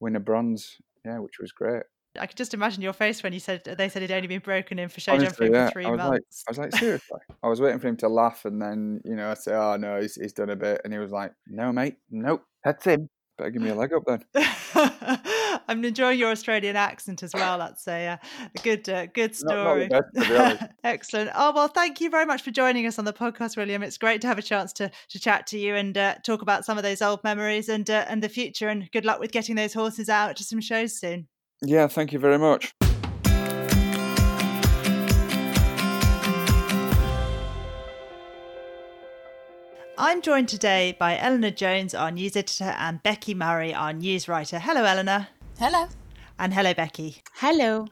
win 0.00 0.16
a 0.16 0.20
bronze. 0.20 0.76
Yeah, 1.04 1.18
which 1.18 1.38
was 1.40 1.52
great. 1.52 1.84
I 2.18 2.26
could 2.26 2.36
just 2.36 2.54
imagine 2.54 2.82
your 2.82 2.92
face 2.92 3.22
when 3.22 3.32
you 3.32 3.40
said 3.40 3.64
they 3.64 3.88
said 3.88 4.02
he'd 4.02 4.12
only 4.12 4.26
been 4.26 4.40
broken 4.40 4.78
in 4.78 4.88
for 4.88 5.00
show 5.00 5.12
Honestly, 5.12 5.46
jumping 5.46 5.54
yeah. 5.54 5.66
for 5.66 5.72
three 5.72 5.84
I 5.84 5.90
was 5.90 5.98
months. 5.98 6.10
Like, 6.12 6.22
I 6.22 6.50
was 6.50 6.58
like, 6.58 6.80
seriously. 6.80 7.20
I 7.42 7.48
was 7.48 7.60
waiting 7.60 7.78
for 7.78 7.88
him 7.88 7.96
to 7.98 8.08
laugh, 8.08 8.44
and 8.44 8.60
then 8.60 9.00
you 9.04 9.16
know 9.16 9.30
I 9.30 9.34
say, 9.34 9.54
"Oh 9.54 9.76
no, 9.76 10.00
he's, 10.00 10.14
he's 10.16 10.32
done 10.32 10.50
a 10.50 10.56
bit," 10.56 10.80
and 10.84 10.92
he 10.92 10.98
was 10.98 11.12
like, 11.12 11.32
"No, 11.46 11.72
mate, 11.72 11.96
nope, 12.10 12.42
that's 12.64 12.84
him." 12.84 13.08
Better 13.38 13.50
give 13.50 13.62
me 13.62 13.68
a 13.68 13.74
leg 13.74 13.92
up 13.92 14.04
then. 14.06 14.24
I'm 15.68 15.84
enjoying 15.84 16.18
your 16.18 16.30
Australian 16.30 16.76
accent 16.76 17.22
as 17.22 17.32
well. 17.34 17.58
That's 17.58 17.86
a, 17.88 18.18
a 18.54 18.58
good, 18.62 18.88
uh, 18.88 19.06
good 19.06 19.34
story. 19.34 19.88
Not, 19.88 20.04
not 20.14 20.70
Excellent. 20.84 21.30
Oh 21.34 21.52
well, 21.52 21.68
thank 21.68 22.00
you 22.00 22.08
very 22.08 22.24
much 22.24 22.42
for 22.42 22.50
joining 22.50 22.86
us 22.86 22.98
on 22.98 23.04
the 23.04 23.12
podcast, 23.12 23.56
William. 23.56 23.82
It's 23.82 23.98
great 23.98 24.20
to 24.20 24.26
have 24.28 24.38
a 24.38 24.42
chance 24.42 24.72
to 24.74 24.90
to 25.08 25.18
chat 25.18 25.46
to 25.48 25.58
you 25.58 25.74
and 25.74 25.96
uh, 25.98 26.14
talk 26.24 26.42
about 26.42 26.64
some 26.64 26.78
of 26.78 26.84
those 26.84 27.02
old 27.02 27.22
memories 27.24 27.68
and 27.68 27.88
uh, 27.90 28.04
and 28.08 28.22
the 28.22 28.28
future. 28.28 28.68
And 28.68 28.90
good 28.92 29.04
luck 29.04 29.18
with 29.18 29.32
getting 29.32 29.56
those 29.56 29.74
horses 29.74 30.08
out 30.08 30.36
to 30.36 30.44
some 30.44 30.60
shows 30.60 30.98
soon. 30.98 31.26
Yeah, 31.62 31.88
thank 31.88 32.12
you 32.12 32.18
very 32.18 32.38
much. 32.38 32.72
I'm 39.98 40.20
joined 40.20 40.50
today 40.50 40.94
by 40.98 41.18
Eleanor 41.18 41.50
Jones, 41.50 41.94
our 41.94 42.10
news 42.10 42.36
editor, 42.36 42.74
and 42.78 43.02
Becky 43.02 43.32
Murray, 43.32 43.72
our 43.72 43.94
news 43.94 44.28
writer. 44.28 44.58
Hello, 44.58 44.84
Eleanor. 44.84 45.28
Hello. 45.58 45.88
And 46.38 46.52
hello, 46.52 46.74
Becky. 46.74 47.22
Hello. 47.36 47.86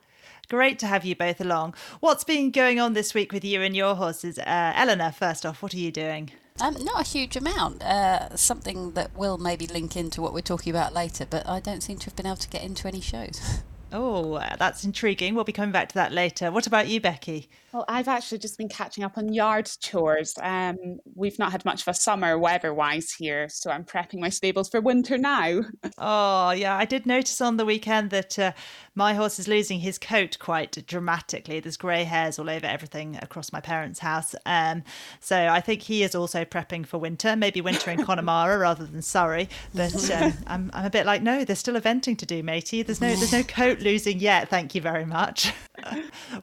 Great 0.50 0.79
to 0.81 0.87
have 0.87 1.07
you 1.07 1.16
both 1.16 1.40
along. 1.40 1.74
What's 2.00 2.22
been 2.22 2.50
going 2.50 2.79
on 2.79 2.92
this 2.92 3.14
week 3.14 3.33
with 3.33 3.42
you 3.42 3.62
and 3.62 3.74
your 3.74 3.94
horses? 3.94 4.38
Uh, 4.38 4.72
Eleanor, 4.77 5.11
first 5.11 5.46
off, 5.46 5.62
what 5.62 5.72
are 5.72 5.79
you 5.79 5.90
doing? 5.90 6.31
Um, 6.61 6.77
not 6.83 7.00
a 7.00 7.09
huge 7.09 7.37
amount. 7.37 7.83
Uh, 7.83 8.37
something 8.37 8.92
that 8.92 9.16
will 9.16 9.38
maybe 9.38 9.66
link 9.66 9.96
into 9.96 10.20
what 10.20 10.35
we're 10.35 10.42
talking 10.42 10.70
about 10.70 10.92
later, 10.92 11.24
but 11.24 11.48
I 11.48 11.59
don't 11.59 11.83
seem 11.83 11.96
to 12.00 12.05
have 12.05 12.16
been 12.16 12.27
able 12.27 12.37
to 12.37 12.50
get 12.50 12.62
into 12.62 12.87
any 12.87 13.00
shows. 13.00 13.62
Oh, 13.96 14.33
uh, 14.33 14.57
that's 14.57 14.83
intriguing. 14.83 15.37
We'll 15.37 15.44
be 15.44 15.53
coming 15.53 15.70
back 15.70 15.88
to 15.90 15.94
that 15.94 16.11
later. 16.11 16.50
What 16.50 16.66
about 16.66 16.88
you, 16.88 17.00
Becky? 17.00 17.48
Well, 17.75 17.85
I've 17.89 18.07
actually 18.07 18.39
just 18.39 18.57
been 18.57 18.69
catching 18.69 19.03
up 19.03 19.19
on 19.19 19.33
yard 19.33 19.69
chores. 19.81 20.35
Um, 20.41 21.01
we've 21.17 21.41
not 21.41 21.51
had 21.51 21.65
much 21.65 21.83
of 21.83 21.89
a 21.89 21.95
summer 21.95 22.39
weather-wise 22.39 23.11
here, 23.11 23.49
so 23.49 23.69
I'm 23.69 23.83
prepping 23.83 24.21
my 24.21 24.29
stables 24.29 24.69
for 24.69 24.81
winter 24.81 25.19
now. 25.19 25.63
oh, 25.99 26.53
yeah. 26.53 26.77
I 26.77 26.85
did 26.85 27.05
notice 27.05 27.41
on 27.41 27.57
the 27.57 27.65
weekend 27.65 28.11
that 28.11 28.39
uh, 28.39 28.53
my 28.95 29.15
horse 29.15 29.41
is 29.41 29.49
losing 29.49 29.81
his 29.81 29.99
coat 29.99 30.39
quite 30.39 30.87
dramatically. 30.87 31.59
There's 31.59 31.77
grey 31.77 32.05
hairs 32.05 32.39
all 32.39 32.49
over 32.49 32.65
everything 32.65 33.19
across 33.21 33.53
my 33.53 33.59
parents' 33.59 33.99
house. 33.99 34.37
Um, 34.47 34.85
so 35.19 35.37
I 35.37 35.61
think 35.61 35.83
he 35.83 36.05
is 36.05 36.15
also 36.15 36.45
prepping 36.45 36.87
for 36.87 36.99
winter, 36.99 37.35
maybe 37.35 37.61
winter 37.61 37.91
in 37.91 38.05
Connemara 38.05 38.57
rather 38.57 38.87
than 38.87 39.03
Surrey. 39.03 39.49
But 39.75 40.11
um, 40.13 40.33
I'm, 40.47 40.71
I'm 40.75 40.85
a 40.85 40.91
bit 40.91 41.07
like, 41.07 41.23
no, 41.23 41.45
there's 41.45 41.59
still 41.59 41.75
eventing 41.75 42.19
to 42.19 42.27
do, 42.27 42.41
matey. 42.45 42.83
There's 42.83 43.01
no, 43.01 43.09
there's 43.09 43.33
no 43.33 43.43
coat 43.43 43.81
losing 43.81 44.21
yet. 44.21 44.49
Thank 44.49 44.77
you 44.77 44.81
very 44.81 45.05
much. 45.05 45.53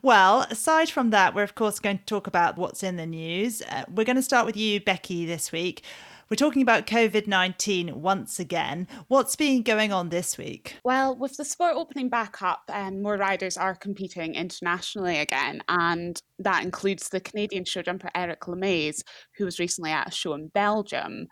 well, 0.02 0.42
aside 0.50 0.90
from 0.90 1.12
that, 1.12 1.21
we're 1.30 1.44
of 1.44 1.56
course 1.56 1.80
going 1.80 2.00
to 2.00 2.06
talk 2.06 2.28
about 2.28 2.58
what's 2.58 2.84
in 2.84 2.96
the 2.96 3.06
news. 3.06 3.62
Uh, 3.62 3.84
we're 3.94 4.06
going 4.06 4.16
to 4.16 4.22
start 4.22 4.46
with 4.46 4.58
you, 4.58 4.80
Becky, 4.80 5.26
this 5.26 5.52
week. 5.52 5.84
We're 6.30 6.36
talking 6.36 6.62
about 6.62 6.88
COVID 6.88 7.28
19 7.28 8.02
once 8.02 8.40
again. 8.40 8.88
What's 9.08 9.36
been 9.36 9.64
going 9.64 9.92
on 9.92 10.10
this 10.10 10.38
week? 10.38 10.78
Well, 10.84 11.16
with 11.16 11.36
the 11.36 11.44
sport 11.44 11.76
opening 11.76 12.10
back 12.10 12.42
up, 12.42 12.64
um, 12.70 13.02
more 13.02 13.18
riders 13.18 13.58
are 13.58 13.76
competing 13.76 14.36
internationally 14.36 15.20
again, 15.20 15.62
and 15.68 16.20
that 16.40 16.64
includes 16.64 17.10
the 17.10 17.20
Canadian 17.20 17.66
show 17.66 17.82
jumper 17.82 18.10
Eric 18.16 18.42
Lamaze, 18.42 19.04
who 19.38 19.46
was 19.46 19.60
recently 19.60 19.92
at 19.92 20.08
a 20.08 20.12
show 20.12 20.34
in 20.34 20.48
Belgium. 20.48 21.28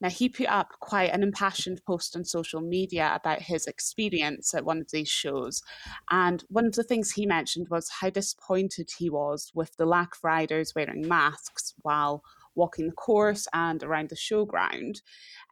Now, 0.00 0.10
he 0.10 0.28
put 0.28 0.48
up 0.48 0.68
quite 0.80 1.12
an 1.12 1.22
impassioned 1.22 1.80
post 1.86 2.16
on 2.16 2.24
social 2.24 2.60
media 2.60 3.12
about 3.14 3.42
his 3.42 3.66
experience 3.66 4.54
at 4.54 4.64
one 4.64 4.78
of 4.78 4.90
these 4.90 5.08
shows. 5.08 5.62
And 6.10 6.44
one 6.48 6.66
of 6.66 6.74
the 6.74 6.82
things 6.82 7.12
he 7.12 7.26
mentioned 7.26 7.68
was 7.70 7.88
how 8.00 8.10
disappointed 8.10 8.90
he 8.98 9.08
was 9.08 9.50
with 9.54 9.76
the 9.76 9.86
lack 9.86 10.16
of 10.16 10.24
riders 10.24 10.72
wearing 10.74 11.06
masks 11.06 11.74
while 11.82 12.22
walking 12.54 12.86
the 12.86 12.92
course 12.92 13.46
and 13.52 13.82
around 13.82 14.10
the 14.10 14.16
showground. 14.16 15.00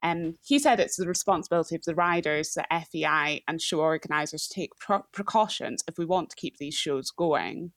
Um, 0.02 0.36
he 0.42 0.58
said 0.58 0.80
it's 0.80 0.96
the 0.96 1.06
responsibility 1.06 1.74
of 1.74 1.82
the 1.82 1.94
riders, 1.94 2.54
the 2.54 2.66
FEI, 2.70 3.42
and 3.48 3.60
show 3.60 3.80
organisers 3.80 4.46
to 4.48 4.54
take 4.54 4.78
pro- 4.78 5.04
precautions 5.12 5.82
if 5.88 5.98
we 5.98 6.04
want 6.04 6.30
to 6.30 6.36
keep 6.36 6.58
these 6.58 6.74
shows 6.74 7.10
going. 7.10 7.72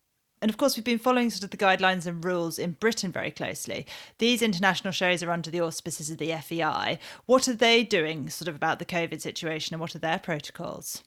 And 0.46 0.52
of 0.52 0.58
course, 0.58 0.78
we've 0.78 0.84
been 0.84 1.00
following 1.00 1.32
sort 1.32 1.44
of 1.44 1.50
the 1.50 1.58
guidelines 1.58 2.06
and 2.06 2.24
rules 2.24 2.60
in 2.60 2.74
Britain 2.74 3.12
very 3.12 3.32
closely. 3.32 3.88
These 4.20 4.44
international 4.44 4.92
shows 4.92 5.24
are 5.24 5.32
under 5.32 5.50
the 5.50 5.62
auspices 5.62 6.12
of 6.12 6.20
the 6.20 6.32
FEI. 6.34 7.00
What 7.26 7.48
are 7.48 7.56
they 7.56 7.84
doing 7.84 8.30
sort 8.30 8.48
of 8.48 8.56
about 8.56 8.78
the 8.78 8.86
COVID 8.86 9.22
situation 9.22 9.74
and 9.74 9.82
what 9.82 9.96
are 9.96 10.00
their 10.00 10.20
protocols? 10.20 11.02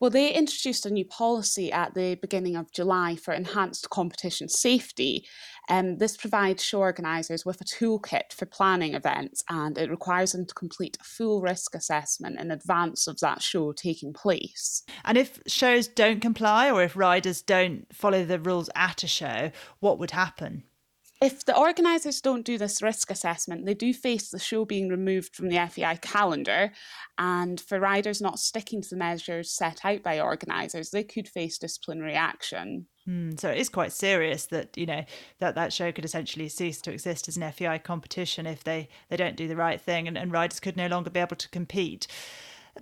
Well, 0.00 0.10
they 0.10 0.32
introduced 0.32 0.86
a 0.86 0.90
new 0.90 1.04
policy 1.04 1.70
at 1.70 1.92
the 1.92 2.14
beginning 2.14 2.56
of 2.56 2.72
July 2.72 3.14
for 3.14 3.34
enhanced 3.34 3.90
competition 3.90 4.48
safety. 4.48 5.26
Um, 5.68 5.98
this 5.98 6.16
provides 6.16 6.62
show 6.62 6.80
organisers 6.80 7.46
with 7.46 7.60
a 7.60 7.64
toolkit 7.64 8.32
for 8.32 8.46
planning 8.46 8.94
events 8.94 9.44
and 9.48 9.78
it 9.78 9.90
requires 9.90 10.32
them 10.32 10.46
to 10.46 10.54
complete 10.54 10.98
a 11.00 11.04
full 11.04 11.40
risk 11.40 11.74
assessment 11.74 12.40
in 12.40 12.50
advance 12.50 13.06
of 13.06 13.20
that 13.20 13.42
show 13.42 13.72
taking 13.72 14.12
place. 14.12 14.82
And 15.04 15.16
if 15.16 15.40
shows 15.46 15.88
don't 15.88 16.20
comply 16.20 16.70
or 16.70 16.82
if 16.82 16.96
riders 16.96 17.42
don't 17.42 17.86
follow 17.94 18.24
the 18.24 18.38
rules 18.38 18.70
at 18.74 19.02
a 19.02 19.08
show, 19.08 19.50
what 19.80 19.98
would 19.98 20.10
happen? 20.10 20.64
If 21.22 21.44
the 21.44 21.56
organisers 21.56 22.20
don't 22.20 22.44
do 22.44 22.58
this 22.58 22.82
risk 22.82 23.10
assessment, 23.10 23.64
they 23.64 23.74
do 23.74 23.94
face 23.94 24.30
the 24.30 24.38
show 24.38 24.64
being 24.64 24.88
removed 24.88 25.34
from 25.34 25.48
the 25.48 25.68
FEI 25.68 25.98
calendar. 26.02 26.72
And 27.16 27.60
for 27.60 27.78
riders 27.78 28.20
not 28.20 28.38
sticking 28.38 28.82
to 28.82 28.90
the 28.90 28.96
measures 28.96 29.50
set 29.50 29.84
out 29.84 30.02
by 30.02 30.20
organisers, 30.20 30.90
they 30.90 31.04
could 31.04 31.28
face 31.28 31.58
disciplinary 31.58 32.14
action. 32.14 32.86
Mm, 33.08 33.38
so 33.38 33.50
it 33.50 33.58
is 33.58 33.68
quite 33.68 33.92
serious 33.92 34.46
that 34.46 34.76
you 34.76 34.86
know 34.86 35.04
that 35.40 35.56
that 35.56 35.72
show 35.72 35.90
could 35.90 36.04
essentially 36.04 36.48
cease 36.48 36.80
to 36.82 36.92
exist 36.92 37.26
as 37.26 37.36
an 37.36 37.50
FEI 37.50 37.78
competition 37.78 38.46
if 38.46 38.62
they 38.62 38.88
they 39.08 39.16
don't 39.16 39.36
do 39.36 39.48
the 39.48 39.56
right 39.56 39.80
thing, 39.80 40.06
and, 40.06 40.16
and 40.16 40.32
riders 40.32 40.60
could 40.60 40.76
no 40.76 40.86
longer 40.86 41.10
be 41.10 41.20
able 41.20 41.36
to 41.36 41.48
compete. 41.48 42.06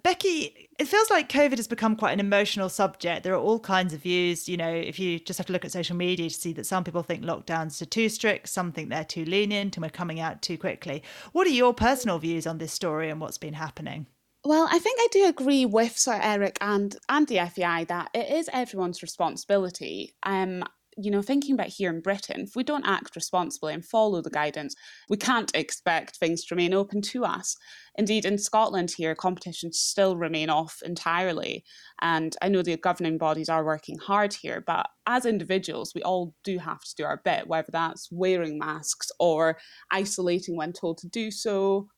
Becky, 0.03 0.68
it 0.79 0.87
feels 0.87 1.11
like 1.11 1.29
COVID 1.29 1.57
has 1.57 1.66
become 1.66 1.96
quite 1.96 2.12
an 2.12 2.20
emotional 2.20 2.68
subject. 2.68 3.24
There 3.24 3.35
are 3.35 3.40
all 3.40 3.59
kinds 3.59 3.92
of 3.92 4.03
views. 4.03 4.48
You 4.48 4.57
know, 4.57 4.72
if 4.72 4.98
you 4.98 5.18
just 5.18 5.38
have 5.38 5.46
to 5.48 5.53
look 5.53 5.64
at 5.64 5.72
social 5.72 5.96
media 5.96 6.31
to 6.31 6.35
see 6.35 6.53
that 6.55 6.66
some 6.66 6.85
people 6.85 7.03
think 7.03 7.24
lockdowns 7.24 7.83
are 7.83 7.87
too 7.87 8.09
strict, 8.09 8.48
some 8.48 8.72
think 8.72 8.88
they're 8.88 9.05
too 9.05 9.24
lenient, 9.24 9.76
and 9.76 9.83
we're 9.83 9.90
coming 9.90 10.20
out 10.20 10.42
too 10.42 10.57
quickly. 10.57 11.03
What 11.33 11.46
are 11.46 11.50
your 11.50 11.74
personal 11.74 12.18
views 12.18 12.46
on 12.46 12.59
this 12.59 12.72
story 12.72 13.11
and 13.11 13.20
what's 13.20 13.38
been 13.38 13.55
happening? 13.55 14.07
Well, 14.44 14.68
I 14.70 14.79
think 14.79 14.98
I 15.00 15.09
do 15.12 15.26
agree 15.26 15.66
with 15.66 15.98
Sir 15.98 16.18
Eric 16.22 16.57
and 16.61 16.96
and 17.09 17.26
the 17.26 17.46
FEI 17.55 17.85
that 17.85 18.11
it 18.14 18.31
is 18.31 18.48
everyone's 18.53 19.03
responsibility. 19.03 20.14
Um, 20.22 20.64
you 21.03 21.11
know, 21.11 21.23
thinking 21.23 21.55
about 21.55 21.69
here 21.69 21.91
in 21.91 22.01
Britain, 22.01 22.43
if 22.43 22.57
we 22.57 22.63
don't 22.63 22.87
act 22.87 23.17
responsibly 23.17 23.75
and 23.75 23.85
follow 23.85 24.21
the 24.21 24.31
guidance, 24.31 24.75
we 25.09 25.17
can't 25.17 25.51
expect 25.55 26.17
things 26.17 26.45
to 26.45 26.55
remain 26.55 26.75
open 26.75 27.03
to 27.03 27.25
us. 27.25 27.57
Indeed, 27.97 28.25
in 28.25 28.39
Scotland 28.39 28.93
here, 28.97 29.15
competitions 29.15 29.79
still 29.79 30.17
remain 30.17 30.51
off 30.51 30.81
entirely. 30.85 31.65
And 32.01 32.37
I 32.41 32.49
know 32.49 32.63
the 32.63 32.77
governing 32.77 33.19
bodies 33.19 33.49
are 33.49 33.65
working 33.65 33.99
hard 33.99 34.33
here, 34.33 34.63
but 34.67 34.89
as 35.07 35.27
individuals, 35.27 35.93
we 35.95 36.03
all 36.03 36.35
do 36.45 36.59
have 36.59 36.83
to 36.83 36.95
do 36.97 37.05
our 37.05 37.21
bit, 37.25 37.47
whether 37.47 37.71
that's 37.73 38.09
wearing 38.11 38.59
masks 38.59 39.11
or 39.19 39.59
isolating 39.91 40.57
when 40.57 40.73
told 40.73 40.99
to 40.99 41.09
do 41.09 41.31
so, 41.31 41.89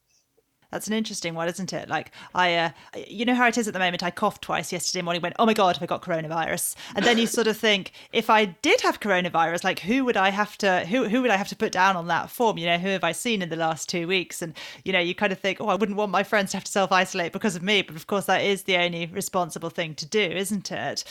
that's 0.72 0.88
an 0.88 0.94
interesting 0.94 1.34
one, 1.34 1.48
isn't 1.48 1.72
it? 1.72 1.88
Like 1.88 2.10
I, 2.34 2.56
uh, 2.56 2.70
you 3.06 3.24
know 3.24 3.34
how 3.34 3.46
it 3.46 3.58
is 3.58 3.68
at 3.68 3.74
the 3.74 3.78
moment. 3.78 4.02
I 4.02 4.10
coughed 4.10 4.42
twice 4.42 4.72
yesterday 4.72 5.02
morning. 5.02 5.22
Went, 5.22 5.36
oh 5.38 5.46
my 5.46 5.54
god, 5.54 5.76
have 5.76 5.82
I 5.82 5.86
got 5.86 6.02
coronavirus? 6.02 6.74
And 6.96 7.04
then 7.04 7.18
you 7.18 7.26
sort 7.26 7.46
of 7.46 7.56
think, 7.56 7.92
if 8.12 8.30
I 8.30 8.46
did 8.46 8.80
have 8.80 8.98
coronavirus, 8.98 9.62
like 9.62 9.80
who 9.80 10.04
would 10.06 10.16
I 10.16 10.30
have 10.30 10.56
to, 10.58 10.86
who 10.86 11.08
who 11.08 11.22
would 11.22 11.30
I 11.30 11.36
have 11.36 11.48
to 11.48 11.56
put 11.56 11.72
down 11.72 11.94
on 11.94 12.08
that 12.08 12.30
form? 12.30 12.56
You 12.56 12.66
know, 12.66 12.78
who 12.78 12.88
have 12.88 13.04
I 13.04 13.12
seen 13.12 13.42
in 13.42 13.50
the 13.50 13.56
last 13.56 13.88
two 13.88 14.08
weeks? 14.08 14.40
And 14.40 14.54
you 14.84 14.92
know, 14.92 14.98
you 14.98 15.14
kind 15.14 15.32
of 15.32 15.38
think, 15.38 15.60
oh, 15.60 15.68
I 15.68 15.74
wouldn't 15.74 15.98
want 15.98 16.10
my 16.10 16.22
friends 16.22 16.52
to 16.52 16.56
have 16.56 16.64
to 16.64 16.72
self 16.72 16.90
isolate 16.90 17.32
because 17.32 17.54
of 17.54 17.62
me. 17.62 17.82
But 17.82 17.96
of 17.96 18.06
course, 18.06 18.24
that 18.24 18.42
is 18.42 18.62
the 18.62 18.78
only 18.78 19.06
responsible 19.06 19.70
thing 19.70 19.94
to 19.96 20.06
do, 20.06 20.22
isn't 20.22 20.72
it? 20.72 21.04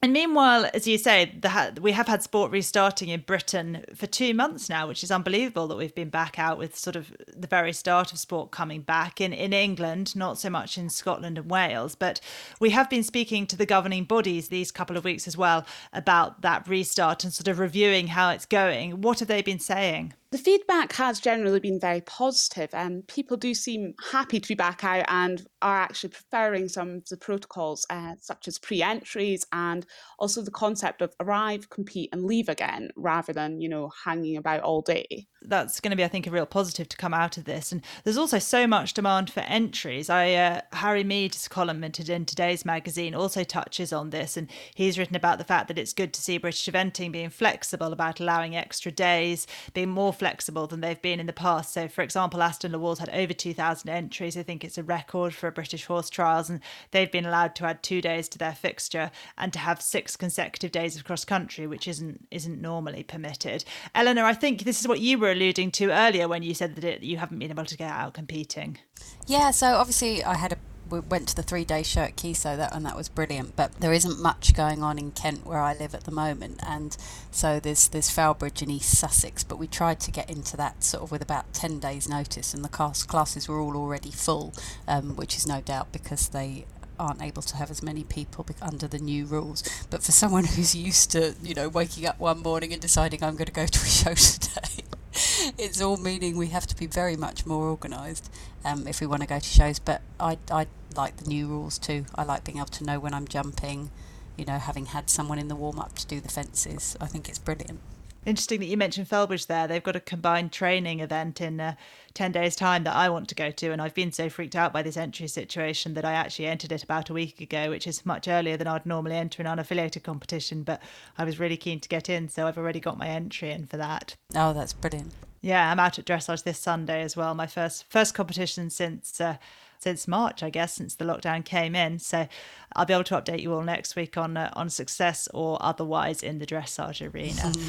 And 0.00 0.12
meanwhile, 0.12 0.70
as 0.74 0.86
you 0.86 0.96
say, 0.96 1.32
we 1.80 1.90
have 1.90 2.06
had 2.06 2.22
sport 2.22 2.52
restarting 2.52 3.08
in 3.08 3.22
Britain 3.22 3.84
for 3.96 4.06
two 4.06 4.32
months 4.32 4.68
now, 4.68 4.86
which 4.86 5.02
is 5.02 5.10
unbelievable 5.10 5.66
that 5.66 5.76
we've 5.76 5.94
been 5.94 6.08
back 6.08 6.38
out 6.38 6.56
with 6.56 6.78
sort 6.78 6.94
of 6.94 7.12
the 7.36 7.48
very 7.48 7.72
start 7.72 8.12
of 8.12 8.18
sport 8.20 8.52
coming 8.52 8.82
back 8.82 9.20
in, 9.20 9.32
in 9.32 9.52
England, 9.52 10.14
not 10.14 10.38
so 10.38 10.50
much 10.50 10.78
in 10.78 10.88
Scotland 10.88 11.36
and 11.36 11.50
Wales. 11.50 11.96
But 11.96 12.20
we 12.60 12.70
have 12.70 12.88
been 12.88 13.02
speaking 13.02 13.44
to 13.48 13.56
the 13.56 13.66
governing 13.66 14.04
bodies 14.04 14.48
these 14.48 14.70
couple 14.70 14.96
of 14.96 15.04
weeks 15.04 15.26
as 15.26 15.36
well 15.36 15.66
about 15.92 16.42
that 16.42 16.68
restart 16.68 17.24
and 17.24 17.32
sort 17.32 17.48
of 17.48 17.58
reviewing 17.58 18.08
how 18.08 18.30
it's 18.30 18.46
going. 18.46 19.00
What 19.00 19.18
have 19.18 19.28
they 19.28 19.42
been 19.42 19.58
saying? 19.58 20.14
The 20.30 20.36
feedback 20.36 20.92
has 20.92 21.20
generally 21.20 21.58
been 21.58 21.80
very 21.80 22.02
positive, 22.02 22.68
and 22.74 23.06
people 23.08 23.38
do 23.38 23.54
seem 23.54 23.94
happy 24.12 24.38
to 24.38 24.48
be 24.48 24.54
back 24.54 24.84
out 24.84 25.06
and 25.08 25.46
are 25.62 25.78
actually 25.78 26.10
preferring 26.10 26.68
some 26.68 26.96
of 26.96 27.08
the 27.08 27.16
protocols, 27.16 27.86
uh, 27.88 28.14
such 28.20 28.46
as 28.46 28.58
pre 28.58 28.82
entries 28.82 29.46
and 29.52 29.86
also 30.18 30.42
the 30.42 30.50
concept 30.50 31.00
of 31.00 31.14
arrive, 31.18 31.70
compete, 31.70 32.10
and 32.12 32.24
leave 32.24 32.50
again 32.50 32.90
rather 32.94 33.32
than, 33.32 33.62
you 33.62 33.70
know, 33.70 33.90
hanging 34.04 34.36
about 34.36 34.60
all 34.60 34.82
day 34.82 35.26
that's 35.42 35.80
going 35.80 35.90
to 35.90 35.96
be, 35.96 36.04
I 36.04 36.08
think, 36.08 36.26
a 36.26 36.30
real 36.30 36.46
positive 36.46 36.88
to 36.88 36.96
come 36.96 37.14
out 37.14 37.36
of 37.36 37.44
this. 37.44 37.70
And 37.70 37.82
there's 38.04 38.16
also 38.16 38.38
so 38.38 38.66
much 38.66 38.94
demand 38.94 39.30
for 39.30 39.40
entries. 39.40 40.10
I 40.10 40.32
uh, 40.34 40.60
Harry 40.72 41.04
Meade's 41.04 41.48
column 41.48 41.84
in 41.84 41.92
today's 41.92 42.64
magazine 42.64 43.14
also 43.14 43.44
touches 43.44 43.92
on 43.92 44.10
this, 44.10 44.36
and 44.36 44.50
he's 44.74 44.98
written 44.98 45.16
about 45.16 45.38
the 45.38 45.44
fact 45.44 45.68
that 45.68 45.78
it's 45.78 45.92
good 45.92 46.12
to 46.14 46.20
see 46.22 46.38
British 46.38 46.66
eventing 46.66 47.12
being 47.12 47.30
flexible 47.30 47.92
about 47.92 48.20
allowing 48.20 48.56
extra 48.56 48.90
days, 48.90 49.46
being 49.74 49.90
more 49.90 50.12
flexible 50.18 50.66
than 50.66 50.80
they've 50.80 51.00
been 51.00 51.20
in 51.20 51.26
the 51.26 51.32
past. 51.32 51.72
So, 51.72 51.86
for 51.86 52.02
example, 52.02 52.42
Aston-le-Walls 52.42 52.98
had 52.98 53.10
over 53.10 53.32
2,000 53.32 53.88
entries. 53.88 54.36
I 54.36 54.42
think 54.42 54.64
it's 54.64 54.78
a 54.78 54.82
record 54.82 55.34
for 55.34 55.46
a 55.46 55.52
British 55.52 55.86
horse 55.86 56.10
trials, 56.10 56.50
and 56.50 56.60
they've 56.90 57.12
been 57.12 57.26
allowed 57.26 57.54
to 57.56 57.66
add 57.66 57.82
two 57.82 58.00
days 58.00 58.28
to 58.30 58.38
their 58.38 58.54
fixture 58.54 59.12
and 59.36 59.52
to 59.52 59.60
have 59.60 59.80
six 59.80 60.16
consecutive 60.16 60.72
days 60.72 60.96
of 60.96 61.04
cross 61.04 61.24
country, 61.24 61.68
which 61.68 61.86
isn't 61.86 62.26
isn't 62.32 62.60
normally 62.60 63.04
permitted. 63.04 63.64
Eleanor, 63.94 64.24
I 64.24 64.34
think 64.34 64.64
this 64.64 64.80
is 64.80 64.88
what 64.88 65.00
you 65.00 65.16
were 65.18 65.28
were 65.28 65.32
alluding 65.32 65.70
to 65.72 65.90
earlier 65.90 66.26
when 66.26 66.42
you 66.42 66.54
said 66.54 66.74
that 66.76 66.84
it, 66.84 67.02
you 67.02 67.18
haven't 67.18 67.38
been 67.38 67.50
able 67.50 67.64
to 67.64 67.76
get 67.76 67.90
out 67.90 68.14
competing. 68.14 68.78
Yeah, 69.26 69.50
so 69.50 69.74
obviously 69.74 70.24
I 70.24 70.34
had 70.34 70.52
a 70.52 70.58
we 70.90 71.00
went 71.00 71.28
to 71.28 71.36
the 71.36 71.42
three 71.42 71.64
day 71.64 71.82
show 71.82 72.02
at 72.02 72.16
Keysoe 72.16 72.56
that 72.56 72.74
and 72.74 72.84
that 72.86 72.96
was 72.96 73.08
brilliant. 73.08 73.56
But 73.56 73.80
there 73.80 73.92
isn't 73.92 74.20
much 74.20 74.54
going 74.54 74.82
on 74.82 74.98
in 74.98 75.10
Kent 75.12 75.46
where 75.46 75.60
I 75.60 75.74
live 75.74 75.94
at 75.94 76.04
the 76.04 76.10
moment, 76.10 76.60
and 76.66 76.96
so 77.30 77.60
there's 77.60 77.88
there's 77.88 78.10
Felbridge 78.10 78.62
in 78.62 78.70
East 78.70 78.98
Sussex. 78.98 79.44
But 79.44 79.58
we 79.58 79.66
tried 79.66 80.00
to 80.00 80.10
get 80.10 80.30
into 80.30 80.56
that 80.56 80.84
sort 80.84 81.04
of 81.04 81.10
with 81.10 81.22
about 81.22 81.52
ten 81.52 81.78
days' 81.78 82.08
notice, 82.08 82.54
and 82.54 82.64
the 82.64 82.68
class 82.68 83.02
classes 83.02 83.48
were 83.48 83.60
all 83.60 83.76
already 83.76 84.10
full, 84.10 84.54
um, 84.86 85.16
which 85.16 85.36
is 85.36 85.46
no 85.46 85.60
doubt 85.60 85.92
because 85.92 86.28
they 86.28 86.66
aren't 86.98 87.22
able 87.22 87.42
to 87.42 87.56
have 87.56 87.70
as 87.70 87.82
many 87.82 88.04
people 88.04 88.44
under 88.60 88.88
the 88.88 88.98
new 88.98 89.24
rules. 89.24 89.62
But 89.90 90.02
for 90.02 90.12
someone 90.12 90.44
who's 90.56 90.74
used 90.74 91.10
to, 91.12 91.34
you 91.42 91.54
know, 91.54 91.68
waking 91.68 92.06
up 92.06 92.18
one 92.18 92.42
morning 92.42 92.72
and 92.72 92.82
deciding 92.82 93.22
I'm 93.22 93.34
going 93.34 93.46
to 93.46 93.52
go 93.52 93.66
to 93.66 93.80
a 93.80 93.86
show 93.88 94.14
today, 94.14 94.84
it's 95.58 95.80
all 95.80 95.96
meaning 95.96 96.36
we 96.36 96.48
have 96.48 96.66
to 96.66 96.76
be 96.76 96.86
very 96.86 97.16
much 97.16 97.46
more 97.46 97.68
organised 97.68 98.30
um, 98.64 98.86
if 98.86 99.00
we 99.00 99.06
want 99.06 99.22
to 99.22 99.28
go 99.28 99.38
to 99.38 99.44
shows. 99.44 99.78
But 99.78 100.02
I, 100.18 100.38
I 100.50 100.66
like 100.96 101.16
the 101.16 101.28
new 101.28 101.46
rules 101.46 101.78
too. 101.78 102.04
I 102.14 102.24
like 102.24 102.44
being 102.44 102.58
able 102.58 102.66
to 102.68 102.84
know 102.84 102.98
when 102.98 103.14
I'm 103.14 103.28
jumping, 103.28 103.90
you 104.36 104.44
know, 104.44 104.58
having 104.58 104.86
had 104.86 105.10
someone 105.10 105.38
in 105.38 105.48
the 105.48 105.56
warm 105.56 105.78
up 105.78 105.94
to 105.96 106.06
do 106.06 106.20
the 106.20 106.28
fences. 106.28 106.96
I 107.00 107.06
think 107.06 107.28
it's 107.28 107.38
brilliant. 107.38 107.80
Interesting 108.26 108.60
that 108.60 108.66
you 108.66 108.76
mentioned 108.76 109.08
Felbridge 109.08 109.46
there. 109.46 109.66
They've 109.66 109.82
got 109.82 109.96
a 109.96 110.00
combined 110.00 110.52
training 110.52 111.00
event 111.00 111.40
in 111.40 111.60
uh, 111.60 111.76
10 112.12 112.32
days' 112.32 112.56
time 112.56 112.84
that 112.84 112.94
I 112.94 113.08
want 113.08 113.28
to 113.28 113.34
go 113.34 113.50
to. 113.50 113.72
And 113.72 113.80
I've 113.80 113.94
been 113.94 114.12
so 114.12 114.28
freaked 114.28 114.56
out 114.56 114.72
by 114.72 114.82
this 114.82 114.96
entry 114.98 115.28
situation 115.28 115.94
that 115.94 116.04
I 116.04 116.12
actually 116.12 116.46
entered 116.46 116.72
it 116.72 116.82
about 116.82 117.08
a 117.08 117.14
week 117.14 117.40
ago, 117.40 117.70
which 117.70 117.86
is 117.86 118.04
much 118.04 118.28
earlier 118.28 118.56
than 118.56 118.66
I'd 118.66 118.84
normally 118.84 119.16
enter 119.16 119.40
an 119.40 119.48
unaffiliated 119.48 120.02
competition. 120.02 120.62
But 120.62 120.82
I 121.16 121.24
was 121.24 121.38
really 121.38 121.56
keen 121.56 121.80
to 121.80 121.88
get 121.88 122.10
in. 122.10 122.28
So 122.28 122.46
I've 122.46 122.58
already 122.58 122.80
got 122.80 122.98
my 122.98 123.08
entry 123.08 123.50
in 123.50 123.66
for 123.66 123.78
that. 123.78 124.16
Oh, 124.34 124.52
that's 124.52 124.72
brilliant. 124.74 125.12
Yeah, 125.40 125.70
I'm 125.70 125.80
out 125.80 125.98
at 125.98 126.04
dressage 126.04 126.42
this 126.42 126.58
Sunday 126.58 127.02
as 127.02 127.16
well. 127.16 127.34
My 127.34 127.46
first 127.46 127.84
first 127.88 128.14
competition 128.14 128.70
since 128.70 129.20
uh, 129.20 129.36
since 129.78 130.08
March, 130.08 130.42
I 130.42 130.50
guess, 130.50 130.74
since 130.74 130.94
the 130.94 131.04
lockdown 131.04 131.44
came 131.44 131.74
in. 131.74 131.98
So 131.98 132.28
I'll 132.74 132.86
be 132.86 132.92
able 132.92 133.04
to 133.04 133.20
update 133.20 133.42
you 133.42 133.54
all 133.54 133.62
next 133.62 133.96
week 133.96 134.16
on 134.16 134.36
uh, 134.36 134.50
on 134.54 134.70
success 134.70 135.28
or 135.34 135.58
otherwise 135.60 136.22
in 136.22 136.38
the 136.38 136.46
dressage 136.46 137.12
arena. 137.12 137.52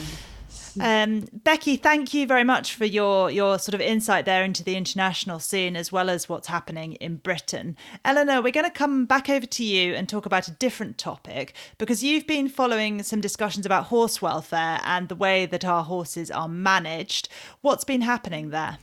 Um, 0.80 1.28
Becky, 1.32 1.78
thank 1.78 2.13
you 2.13 2.26
very 2.26 2.43
much 2.43 2.74
for 2.74 2.86
your 2.86 3.30
your 3.30 3.60
sort 3.60 3.76
of 3.76 3.82
insight 3.82 4.26
there 4.26 4.43
into 4.43 4.63
the 4.63 4.76
international 4.76 5.39
scene 5.39 5.76
as 5.76 5.91
well 5.91 6.10
as 6.10 6.30
what's 6.30 6.48
happening 6.48 6.93
in 6.93 7.17
Britain. 7.17 7.76
Eleanor, 8.06 8.41
we're 8.41 8.52
going 8.52 8.65
to 8.65 8.72
come 8.72 9.06
back 9.06 9.30
over 9.30 9.45
to 9.45 9.63
you 9.63 9.93
and 9.93 10.08
talk 10.08 10.26
about 10.26 10.48
a 10.48 10.52
different 10.52 10.98
topic 10.98 11.54
because 11.78 12.04
you've 12.04 12.28
been 12.28 12.48
following 12.48 13.04
some 13.04 13.22
discussions 13.22 13.65
about 13.65 13.86
horse 13.86 14.22
welfare 14.22 14.80
and 14.84 15.10
the 15.10 15.15
way 15.15 15.45
that 15.45 15.65
our 15.65 15.84
horses 15.84 16.32
are 16.32 16.48
managed. 16.48 17.30
What's 17.62 17.84
been 17.84 18.02
happening 18.02 18.50
there? 18.50 18.78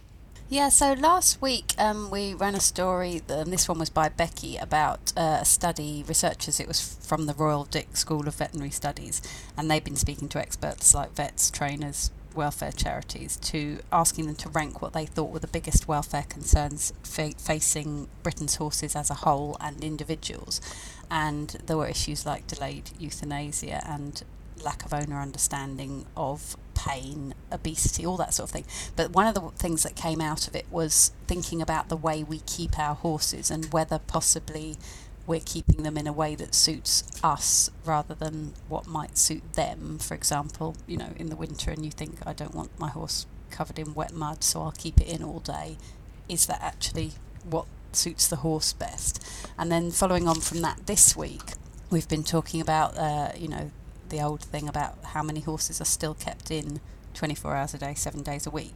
Yeah, 0.48 0.68
so 0.68 0.92
last 0.92 1.42
week 1.42 1.74
um, 1.76 2.08
we 2.08 2.32
ran 2.32 2.54
a 2.54 2.60
story, 2.60 3.20
and 3.28 3.52
this 3.52 3.68
one 3.68 3.80
was 3.80 3.90
by 3.90 4.08
Becky, 4.08 4.56
about 4.56 5.12
uh, 5.16 5.38
a 5.40 5.44
study, 5.44 6.04
researchers, 6.06 6.60
it 6.60 6.68
was 6.68 6.96
from 7.04 7.26
the 7.26 7.34
Royal 7.34 7.64
Dick 7.64 7.96
School 7.96 8.28
of 8.28 8.36
Veterinary 8.36 8.70
Studies, 8.70 9.20
and 9.56 9.68
they've 9.68 9.82
been 9.82 9.96
speaking 9.96 10.28
to 10.28 10.38
experts 10.38 10.94
like 10.94 11.10
vets, 11.16 11.50
trainers, 11.50 12.12
welfare 12.36 12.70
charities, 12.70 13.38
to 13.38 13.80
asking 13.90 14.26
them 14.26 14.36
to 14.36 14.48
rank 14.48 14.80
what 14.80 14.92
they 14.92 15.04
thought 15.04 15.32
were 15.32 15.40
the 15.40 15.48
biggest 15.48 15.88
welfare 15.88 16.26
concerns 16.28 16.92
fa- 17.02 17.34
facing 17.38 18.06
Britain's 18.22 18.54
horses 18.54 18.94
as 18.94 19.10
a 19.10 19.14
whole 19.14 19.56
and 19.60 19.82
individuals. 19.82 20.60
And 21.10 21.56
there 21.66 21.76
were 21.76 21.88
issues 21.88 22.24
like 22.24 22.46
delayed 22.46 22.90
euthanasia 23.00 23.82
and 23.84 24.22
lack 24.62 24.84
of 24.84 24.94
owner 24.94 25.20
understanding 25.20 26.06
of 26.16 26.56
pain, 26.76 27.34
obesity, 27.50 28.06
all 28.06 28.16
that 28.18 28.34
sort 28.34 28.48
of 28.48 28.52
thing. 28.52 28.64
But 28.94 29.10
one 29.10 29.26
of 29.26 29.34
the 29.34 29.40
things 29.56 29.82
that 29.82 29.96
came 29.96 30.20
out 30.20 30.46
of 30.46 30.54
it 30.54 30.66
was 30.70 31.12
thinking 31.26 31.60
about 31.60 31.88
the 31.88 31.96
way 31.96 32.22
we 32.22 32.40
keep 32.40 32.78
our 32.78 32.94
horses 32.94 33.50
and 33.50 33.72
whether 33.72 33.98
possibly 33.98 34.76
we're 35.26 35.40
keeping 35.44 35.82
them 35.82 35.96
in 35.96 36.06
a 36.06 36.12
way 36.12 36.34
that 36.36 36.54
suits 36.54 37.02
us 37.22 37.70
rather 37.84 38.14
than 38.14 38.52
what 38.68 38.86
might 38.86 39.18
suit 39.18 39.54
them. 39.54 39.98
For 39.98 40.14
example, 40.14 40.76
you 40.86 40.96
know, 40.96 41.12
in 41.16 41.30
the 41.30 41.36
winter 41.36 41.70
and 41.70 41.84
you 41.84 41.90
think, 41.90 42.18
I 42.24 42.32
don't 42.32 42.54
want 42.54 42.78
my 42.78 42.90
horse 42.90 43.26
covered 43.50 43.78
in 43.78 43.94
wet 43.94 44.12
mud, 44.12 44.44
so 44.44 44.62
I'll 44.62 44.72
keep 44.72 45.00
it 45.00 45.08
in 45.08 45.22
all 45.22 45.40
day. 45.40 45.78
Is 46.28 46.46
that 46.46 46.62
actually 46.62 47.12
what 47.48 47.66
suits 47.92 48.28
the 48.28 48.36
horse 48.36 48.72
best? 48.72 49.26
And 49.58 49.72
then 49.72 49.90
following 49.90 50.28
on 50.28 50.40
from 50.40 50.62
that, 50.62 50.86
this 50.86 51.16
week, 51.16 51.54
we've 51.90 52.08
been 52.08 52.24
talking 52.24 52.60
about, 52.60 52.96
uh, 52.96 53.32
you 53.36 53.48
know, 53.48 53.70
the 54.10 54.20
old 54.20 54.42
thing 54.42 54.68
about 54.68 54.96
how 55.04 55.22
many 55.22 55.40
horses 55.40 55.80
are 55.80 55.86
still 55.86 56.14
kept 56.14 56.50
in 56.50 56.80
24 57.14 57.56
hours 57.56 57.74
a 57.74 57.78
day, 57.78 57.94
seven 57.94 58.22
days 58.22 58.46
a 58.46 58.50
week. 58.50 58.74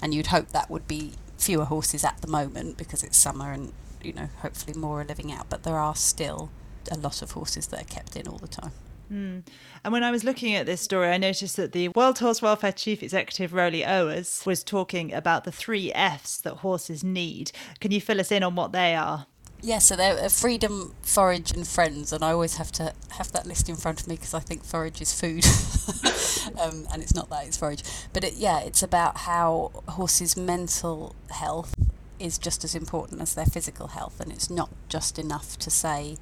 And 0.00 0.14
you'd 0.14 0.28
hope 0.28 0.48
that 0.48 0.70
would 0.70 0.88
be 0.88 1.12
fewer 1.38 1.64
horses 1.64 2.04
at 2.04 2.20
the 2.20 2.28
moment 2.28 2.76
because 2.76 3.02
it's 3.02 3.16
summer 3.16 3.52
and, 3.52 3.72
you 4.02 4.12
know, 4.12 4.28
hopefully 4.38 4.78
more 4.78 5.00
are 5.00 5.04
living 5.04 5.32
out. 5.32 5.48
But 5.48 5.62
there 5.62 5.78
are 5.78 5.94
still 5.94 6.50
a 6.90 6.96
lot 6.96 7.22
of 7.22 7.32
horses 7.32 7.68
that 7.68 7.82
are 7.82 7.84
kept 7.84 8.16
in 8.16 8.26
all 8.26 8.38
the 8.38 8.48
time. 8.48 8.72
Mm. 9.12 9.42
And 9.84 9.92
when 9.92 10.02
I 10.02 10.10
was 10.10 10.24
looking 10.24 10.54
at 10.54 10.66
this 10.66 10.80
story, 10.80 11.08
I 11.08 11.18
noticed 11.18 11.56
that 11.56 11.72
the 11.72 11.88
World 11.88 12.18
Horse 12.18 12.40
Welfare 12.40 12.72
Chief 12.72 13.02
Executive 13.02 13.52
Roly 13.52 13.84
Owers 13.84 14.44
was 14.46 14.64
talking 14.64 15.12
about 15.12 15.44
the 15.44 15.52
three 15.52 15.92
F's 15.92 16.40
that 16.40 16.58
horses 16.58 17.04
need. 17.04 17.52
Can 17.80 17.90
you 17.90 18.00
fill 18.00 18.20
us 18.20 18.32
in 18.32 18.42
on 18.42 18.54
what 18.54 18.72
they 18.72 18.94
are? 18.94 19.26
Yeah, 19.64 19.78
so 19.78 19.94
they're 19.94 20.18
uh, 20.18 20.28
freedom, 20.28 20.92
forage, 21.02 21.52
and 21.52 21.66
friends, 21.66 22.12
and 22.12 22.24
I 22.24 22.32
always 22.32 22.56
have 22.56 22.72
to 22.72 22.92
have 23.10 23.30
that 23.30 23.46
list 23.46 23.68
in 23.68 23.76
front 23.76 24.00
of 24.00 24.08
me 24.08 24.16
because 24.16 24.34
I 24.34 24.40
think 24.40 24.64
forage 24.64 25.00
is 25.00 25.12
food, 25.12 25.44
um, 26.60 26.88
and 26.92 27.00
it's 27.00 27.14
not 27.14 27.30
that; 27.30 27.46
it's 27.46 27.56
forage. 27.56 27.84
But 28.12 28.24
it, 28.24 28.34
yeah, 28.34 28.58
it's 28.58 28.82
about 28.82 29.18
how 29.18 29.70
horses' 29.90 30.36
mental 30.36 31.14
health 31.30 31.76
is 32.18 32.38
just 32.38 32.64
as 32.64 32.74
important 32.74 33.20
as 33.22 33.34
their 33.34 33.46
physical 33.46 33.88
health, 33.88 34.18
and 34.18 34.32
it's 34.32 34.50
not 34.50 34.70
just 34.88 35.16
enough 35.16 35.56
to 35.58 35.70
say 35.70 36.16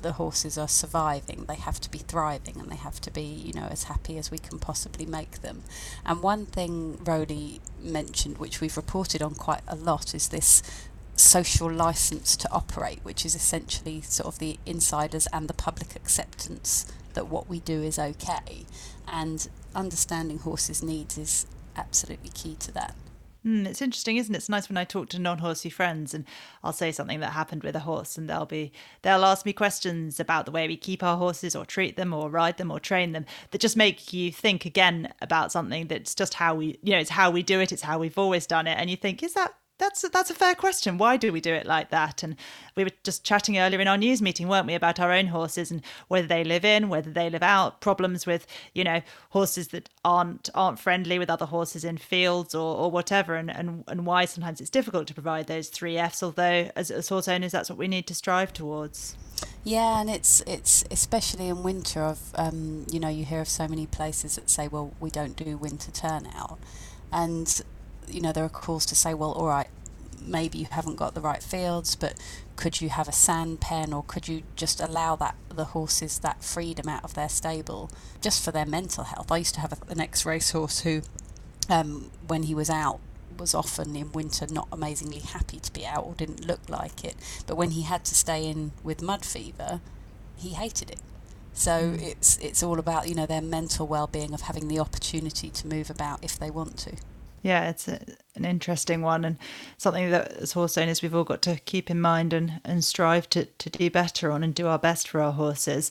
the 0.00 0.12
horses 0.12 0.56
are 0.56 0.68
surviving; 0.68 1.44
they 1.48 1.56
have 1.56 1.80
to 1.80 1.90
be 1.90 1.98
thriving, 1.98 2.58
and 2.58 2.70
they 2.70 2.76
have 2.76 2.98
to 3.02 3.10
be, 3.10 3.20
you 3.20 3.52
know, 3.52 3.68
as 3.70 3.84
happy 3.84 4.16
as 4.16 4.30
we 4.30 4.38
can 4.38 4.58
possibly 4.58 5.04
make 5.04 5.42
them. 5.42 5.64
And 6.06 6.22
one 6.22 6.46
thing 6.46 6.96
Roly 7.04 7.60
mentioned, 7.78 8.38
which 8.38 8.62
we've 8.62 8.78
reported 8.78 9.20
on 9.20 9.34
quite 9.34 9.64
a 9.68 9.76
lot, 9.76 10.14
is 10.14 10.28
this 10.28 10.62
social 11.20 11.70
license 11.70 12.36
to 12.36 12.50
operate, 12.50 13.00
which 13.02 13.24
is 13.24 13.34
essentially 13.34 14.00
sort 14.00 14.34
of 14.34 14.38
the 14.38 14.58
insiders 14.66 15.26
and 15.32 15.48
the 15.48 15.54
public 15.54 15.94
acceptance 15.94 16.90
that 17.14 17.28
what 17.28 17.48
we 17.48 17.60
do 17.60 17.82
is 17.82 17.98
okay. 17.98 18.66
And 19.06 19.48
understanding 19.74 20.38
horses' 20.38 20.82
needs 20.82 21.18
is 21.18 21.46
absolutely 21.76 22.30
key 22.30 22.56
to 22.56 22.72
that. 22.72 22.94
Mm, 23.44 23.66
it's 23.66 23.80
interesting, 23.80 24.18
isn't 24.18 24.34
it? 24.34 24.38
It's 24.38 24.50
nice 24.50 24.68
when 24.68 24.76
I 24.76 24.84
talk 24.84 25.08
to 25.10 25.18
non-horsey 25.18 25.70
friends 25.70 26.12
and 26.12 26.26
I'll 26.62 26.74
say 26.74 26.92
something 26.92 27.20
that 27.20 27.32
happened 27.32 27.62
with 27.62 27.74
a 27.74 27.80
horse 27.80 28.18
and 28.18 28.28
they'll 28.28 28.44
be 28.44 28.70
they'll 29.00 29.24
ask 29.24 29.46
me 29.46 29.54
questions 29.54 30.20
about 30.20 30.44
the 30.44 30.50
way 30.50 30.68
we 30.68 30.76
keep 30.76 31.02
our 31.02 31.16
horses 31.16 31.56
or 31.56 31.64
treat 31.64 31.96
them 31.96 32.12
or 32.12 32.28
ride 32.28 32.58
them 32.58 32.70
or 32.70 32.78
train 32.78 33.12
them 33.12 33.24
that 33.50 33.60
just 33.62 33.78
make 33.78 34.12
you 34.12 34.30
think 34.30 34.66
again 34.66 35.14
about 35.22 35.52
something 35.52 35.86
that's 35.86 36.14
just 36.14 36.34
how 36.34 36.54
we 36.54 36.78
you 36.82 36.92
know, 36.92 36.98
it's 36.98 37.10
how 37.10 37.30
we 37.30 37.42
do 37.42 37.60
it, 37.60 37.72
it's 37.72 37.82
how 37.82 37.98
we've 37.98 38.18
always 38.18 38.46
done 38.46 38.66
it. 38.66 38.76
And 38.78 38.90
you 38.90 38.96
think, 38.96 39.22
is 39.22 39.32
that 39.32 39.54
that's 39.80 40.04
a, 40.04 40.08
that's 40.08 40.30
a 40.30 40.34
fair 40.34 40.54
question. 40.54 40.98
Why 40.98 41.16
do 41.16 41.32
we 41.32 41.40
do 41.40 41.52
it 41.52 41.66
like 41.66 41.90
that? 41.90 42.22
And 42.22 42.36
we 42.76 42.84
were 42.84 42.90
just 43.02 43.24
chatting 43.24 43.58
earlier 43.58 43.80
in 43.80 43.88
our 43.88 43.98
news 43.98 44.22
meeting, 44.22 44.46
weren't 44.46 44.66
we, 44.66 44.74
about 44.74 45.00
our 45.00 45.10
own 45.10 45.26
horses 45.26 45.70
and 45.70 45.82
whether 46.08 46.28
they 46.28 46.44
live 46.44 46.64
in, 46.64 46.88
whether 46.88 47.10
they 47.10 47.28
live 47.28 47.42
out, 47.42 47.80
problems 47.80 48.26
with 48.26 48.46
you 48.74 48.84
know 48.84 49.00
horses 49.30 49.68
that 49.68 49.88
aren't 50.04 50.48
aren't 50.54 50.78
friendly 50.78 51.18
with 51.18 51.30
other 51.30 51.46
horses 51.46 51.84
in 51.84 51.96
fields 51.98 52.54
or, 52.54 52.76
or 52.76 52.90
whatever, 52.90 53.34
and, 53.34 53.50
and 53.50 53.82
and 53.88 54.06
why 54.06 54.24
sometimes 54.26 54.60
it's 54.60 54.70
difficult 54.70 55.06
to 55.08 55.14
provide 55.14 55.46
those 55.46 55.68
three 55.68 55.96
Fs. 55.96 56.22
Although 56.22 56.70
as, 56.76 56.90
as 56.90 57.08
horse 57.08 57.26
owners, 57.26 57.52
that's 57.52 57.70
what 57.70 57.78
we 57.78 57.88
need 57.88 58.06
to 58.06 58.14
strive 58.14 58.52
towards. 58.52 59.16
Yeah, 59.64 60.00
and 60.00 60.10
it's 60.10 60.42
it's 60.42 60.84
especially 60.90 61.48
in 61.48 61.62
winter. 61.62 62.02
Of 62.02 62.32
um, 62.34 62.86
you 62.90 63.00
know, 63.00 63.08
you 63.08 63.24
hear 63.24 63.40
of 63.40 63.48
so 63.48 63.66
many 63.66 63.86
places 63.86 64.36
that 64.36 64.50
say, 64.50 64.68
well, 64.68 64.92
we 65.00 65.10
don't 65.10 65.36
do 65.36 65.56
winter 65.56 65.90
turnout, 65.90 66.58
and 67.10 67.62
you 68.12 68.20
know, 68.20 68.32
there 68.32 68.44
are 68.44 68.48
calls 68.48 68.86
to 68.86 68.94
say, 68.94 69.14
well, 69.14 69.32
all 69.32 69.46
right, 69.46 69.68
maybe 70.20 70.58
you 70.58 70.66
haven't 70.70 70.96
got 70.96 71.14
the 71.14 71.20
right 71.20 71.42
fields, 71.42 71.96
but 71.96 72.14
could 72.56 72.80
you 72.80 72.90
have 72.90 73.08
a 73.08 73.12
sand 73.12 73.60
pen 73.60 73.92
or 73.92 74.02
could 74.02 74.28
you 74.28 74.42
just 74.56 74.80
allow 74.80 75.16
that 75.16 75.34
the 75.48 75.66
horses 75.66 76.18
that 76.20 76.44
freedom 76.44 76.88
out 76.88 77.04
of 77.04 77.14
their 77.14 77.28
stable 77.28 77.90
just 78.20 78.44
for 78.44 78.50
their 78.50 78.66
mental 78.66 79.04
health? 79.04 79.30
I 79.32 79.38
used 79.38 79.54
to 79.54 79.60
have 79.60 79.72
a, 79.72 79.90
an 79.90 80.00
ex 80.00 80.26
racehorse 80.26 80.80
who, 80.80 81.02
um, 81.68 82.10
when 82.26 82.44
he 82.44 82.54
was 82.54 82.70
out, 82.70 83.00
was 83.38 83.54
often 83.54 83.96
in 83.96 84.12
winter 84.12 84.46
not 84.50 84.68
amazingly 84.70 85.20
happy 85.20 85.58
to 85.58 85.72
be 85.72 85.86
out 85.86 86.04
or 86.04 86.14
didn't 86.14 86.46
look 86.46 86.68
like 86.68 87.04
it, 87.04 87.16
but 87.46 87.56
when 87.56 87.70
he 87.70 87.82
had 87.82 88.04
to 88.04 88.14
stay 88.14 88.46
in 88.46 88.72
with 88.84 89.00
mud 89.00 89.24
fever, 89.24 89.80
he 90.36 90.50
hated 90.50 90.90
it. 90.90 91.00
So 91.54 91.70
mm. 91.70 92.02
it's 92.02 92.36
it's 92.38 92.62
all 92.62 92.78
about 92.78 93.08
you 93.08 93.14
know 93.14 93.26
their 93.26 93.40
mental 93.40 93.86
well-being 93.86 94.34
of 94.34 94.42
having 94.42 94.68
the 94.68 94.78
opportunity 94.78 95.48
to 95.50 95.66
move 95.66 95.90
about 95.90 96.22
if 96.22 96.38
they 96.38 96.50
want 96.50 96.76
to 96.78 96.96
yeah, 97.42 97.70
it's 97.70 97.88
a, 97.88 98.00
an 98.34 98.44
interesting 98.44 99.02
one 99.02 99.24
and 99.24 99.38
something 99.78 100.10
that 100.10 100.32
as 100.32 100.52
horse 100.52 100.76
owners 100.76 101.02
we've 101.02 101.14
all 101.14 101.24
got 101.24 101.42
to 101.42 101.56
keep 101.60 101.90
in 101.90 102.00
mind 102.00 102.32
and, 102.32 102.60
and 102.64 102.84
strive 102.84 103.28
to, 103.30 103.46
to 103.46 103.70
do 103.70 103.90
better 103.90 104.30
on 104.30 104.42
and 104.42 104.54
do 104.54 104.66
our 104.66 104.78
best 104.78 105.08
for 105.08 105.20
our 105.20 105.32
horses. 105.32 105.90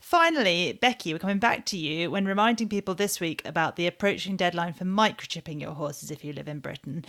Finally, 0.00 0.78
Becky, 0.80 1.12
we're 1.12 1.18
coming 1.18 1.38
back 1.38 1.64
to 1.66 1.76
you 1.76 2.10
when 2.10 2.26
reminding 2.26 2.68
people 2.68 2.94
this 2.94 3.20
week 3.20 3.42
about 3.44 3.76
the 3.76 3.86
approaching 3.86 4.36
deadline 4.36 4.72
for 4.72 4.84
microchipping 4.84 5.60
your 5.60 5.72
horses 5.72 6.10
if 6.10 6.24
you 6.24 6.32
live 6.32 6.48
in 6.48 6.60
Britain. 6.60 7.04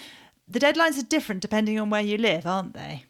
The 0.48 0.60
deadlines 0.60 0.98
are 0.98 1.06
different 1.06 1.42
depending 1.42 1.80
on 1.80 1.90
where 1.90 2.02
you 2.02 2.18
live, 2.18 2.46
aren't 2.46 2.74
they? 2.74 3.04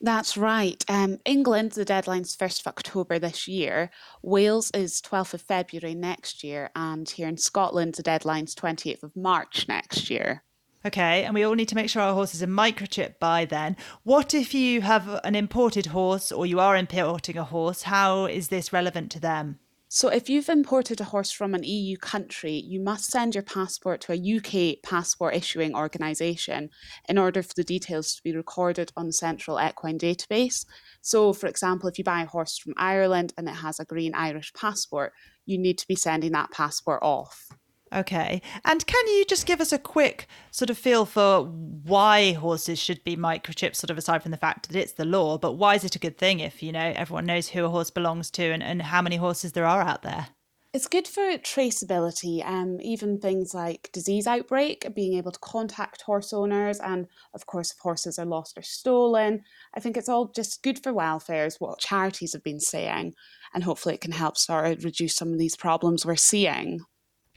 That's 0.00 0.36
right. 0.36 0.84
Um, 0.88 1.18
England, 1.24 1.72
the 1.72 1.84
deadline's 1.84 2.36
1st 2.36 2.60
of 2.60 2.66
October 2.68 3.18
this 3.18 3.48
year. 3.48 3.90
Wales 4.22 4.70
is 4.72 5.00
12th 5.02 5.34
of 5.34 5.42
February 5.42 5.94
next 5.94 6.44
year. 6.44 6.70
And 6.76 7.08
here 7.08 7.28
in 7.28 7.36
Scotland, 7.36 7.94
the 7.94 8.02
deadline's 8.02 8.54
28th 8.54 9.02
of 9.02 9.16
March 9.16 9.66
next 9.68 10.08
year. 10.08 10.44
Okay, 10.86 11.24
and 11.24 11.34
we 11.34 11.42
all 11.42 11.54
need 11.54 11.68
to 11.68 11.74
make 11.74 11.90
sure 11.90 12.02
our 12.02 12.14
horses 12.14 12.42
are 12.42 12.46
microchipped 12.46 13.18
by 13.18 13.44
then. 13.44 13.76
What 14.04 14.32
if 14.32 14.54
you 14.54 14.80
have 14.82 15.20
an 15.24 15.34
imported 15.34 15.86
horse 15.86 16.30
or 16.30 16.46
you 16.46 16.60
are 16.60 16.76
importing 16.76 17.36
a 17.36 17.44
horse? 17.44 17.82
How 17.82 18.26
is 18.26 18.48
this 18.48 18.72
relevant 18.72 19.10
to 19.12 19.20
them? 19.20 19.58
So, 19.90 20.08
if 20.08 20.28
you've 20.28 20.50
imported 20.50 21.00
a 21.00 21.04
horse 21.04 21.30
from 21.30 21.54
an 21.54 21.64
EU 21.64 21.96
country, 21.96 22.52
you 22.52 22.78
must 22.78 23.10
send 23.10 23.34
your 23.34 23.42
passport 23.42 24.02
to 24.02 24.12
a 24.12 24.36
UK 24.36 24.82
passport 24.82 25.34
issuing 25.34 25.74
organisation 25.74 26.68
in 27.08 27.16
order 27.16 27.42
for 27.42 27.54
the 27.56 27.64
details 27.64 28.14
to 28.14 28.22
be 28.22 28.36
recorded 28.36 28.92
on 28.98 29.06
the 29.06 29.14
central 29.14 29.58
equine 29.58 29.98
database. 29.98 30.66
So, 31.00 31.32
for 31.32 31.46
example, 31.46 31.88
if 31.88 31.96
you 31.96 32.04
buy 32.04 32.20
a 32.20 32.26
horse 32.26 32.58
from 32.58 32.74
Ireland 32.76 33.32
and 33.38 33.48
it 33.48 33.56
has 33.56 33.80
a 33.80 33.86
green 33.86 34.14
Irish 34.14 34.52
passport, 34.52 35.14
you 35.46 35.56
need 35.56 35.78
to 35.78 35.88
be 35.88 35.96
sending 35.96 36.32
that 36.32 36.50
passport 36.50 36.98
off. 37.00 37.48
Okay. 37.92 38.42
And 38.64 38.86
can 38.86 39.06
you 39.08 39.24
just 39.24 39.46
give 39.46 39.60
us 39.60 39.72
a 39.72 39.78
quick 39.78 40.26
sort 40.50 40.70
of 40.70 40.76
feel 40.76 41.06
for 41.06 41.44
why 41.44 42.32
horses 42.32 42.78
should 42.78 43.02
be 43.02 43.16
microchipped, 43.16 43.76
sort 43.76 43.90
of 43.90 43.98
aside 43.98 44.22
from 44.22 44.30
the 44.30 44.36
fact 44.36 44.68
that 44.68 44.76
it's 44.76 44.92
the 44.92 45.04
law, 45.04 45.38
but 45.38 45.54
why 45.54 45.74
is 45.74 45.84
it 45.84 45.96
a 45.96 45.98
good 45.98 46.18
thing 46.18 46.40
if, 46.40 46.62
you 46.62 46.72
know, 46.72 46.92
everyone 46.94 47.26
knows 47.26 47.48
who 47.48 47.64
a 47.64 47.68
horse 47.68 47.90
belongs 47.90 48.30
to 48.32 48.44
and, 48.44 48.62
and 48.62 48.82
how 48.82 49.00
many 49.00 49.16
horses 49.16 49.52
there 49.52 49.66
are 49.66 49.80
out 49.80 50.02
there? 50.02 50.28
It's 50.74 50.86
good 50.86 51.08
for 51.08 51.22
traceability, 51.38 52.46
um, 52.46 52.78
even 52.82 53.18
things 53.18 53.54
like 53.54 53.88
disease 53.90 54.26
outbreak, 54.26 54.86
being 54.94 55.16
able 55.16 55.32
to 55.32 55.38
contact 55.38 56.02
horse 56.02 56.30
owners, 56.30 56.78
and 56.78 57.06
of 57.32 57.46
course, 57.46 57.72
if 57.72 57.78
horses 57.78 58.18
are 58.18 58.26
lost 58.26 58.58
or 58.58 58.62
stolen. 58.62 59.44
I 59.74 59.80
think 59.80 59.96
it's 59.96 60.10
all 60.10 60.28
just 60.28 60.62
good 60.62 60.82
for 60.82 60.92
welfare, 60.92 61.46
is 61.46 61.56
what 61.58 61.78
charities 61.78 62.34
have 62.34 62.44
been 62.44 62.60
saying, 62.60 63.14
and 63.54 63.64
hopefully 63.64 63.94
it 63.94 64.02
can 64.02 64.12
help 64.12 64.36
sort 64.36 64.66
of 64.66 64.84
reduce 64.84 65.16
some 65.16 65.32
of 65.32 65.38
these 65.38 65.56
problems 65.56 66.04
we're 66.04 66.16
seeing. 66.16 66.80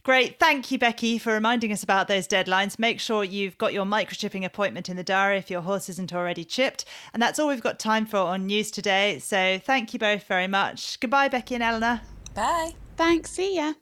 Great. 0.04 0.40
Thank 0.40 0.72
you, 0.72 0.80
Becky, 0.80 1.16
for 1.16 1.32
reminding 1.32 1.70
us 1.70 1.84
about 1.84 2.08
those 2.08 2.26
deadlines. 2.26 2.76
Make 2.76 2.98
sure 2.98 3.22
you've 3.22 3.56
got 3.56 3.72
your 3.72 3.84
microchipping 3.84 4.44
appointment 4.44 4.88
in 4.88 4.96
the 4.96 5.04
diary 5.04 5.38
if 5.38 5.48
your 5.48 5.60
horse 5.60 5.88
isn't 5.88 6.12
already 6.12 6.44
chipped. 6.44 6.84
And 7.12 7.22
that's 7.22 7.38
all 7.38 7.46
we've 7.46 7.62
got 7.62 7.78
time 7.78 8.06
for 8.06 8.16
on 8.16 8.46
news 8.46 8.72
today. 8.72 9.20
So 9.20 9.60
thank 9.64 9.92
you 9.92 10.00
both 10.00 10.24
very 10.24 10.48
much. 10.48 10.98
Goodbye, 10.98 11.28
Becky 11.28 11.54
and 11.54 11.62
Eleanor. 11.62 12.00
Bye. 12.34 12.72
Thanks. 12.96 13.30
See 13.30 13.54
ya. 13.54 13.74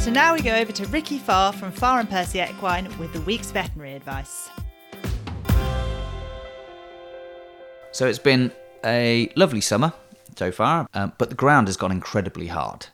So 0.00 0.10
now 0.10 0.34
we 0.34 0.42
go 0.42 0.54
over 0.54 0.72
to 0.72 0.86
Ricky 0.88 1.18
Farr 1.18 1.54
from 1.54 1.72
Farr 1.72 2.00
and 2.00 2.10
Percy 2.10 2.40
Equine 2.40 2.90
with 2.98 3.14
the 3.14 3.22
week's 3.22 3.52
veterinary 3.52 3.94
advice. 3.94 4.50
So 7.92 8.06
it's 8.06 8.18
been 8.18 8.52
a 8.84 9.32
lovely 9.34 9.62
summer 9.62 9.94
so 10.36 10.52
far, 10.52 10.88
um, 10.94 11.12
but 11.18 11.28
the 11.30 11.36
ground 11.36 11.68
has 11.68 11.76
gone 11.76 11.92
incredibly 11.92 12.48
hard. 12.48 12.86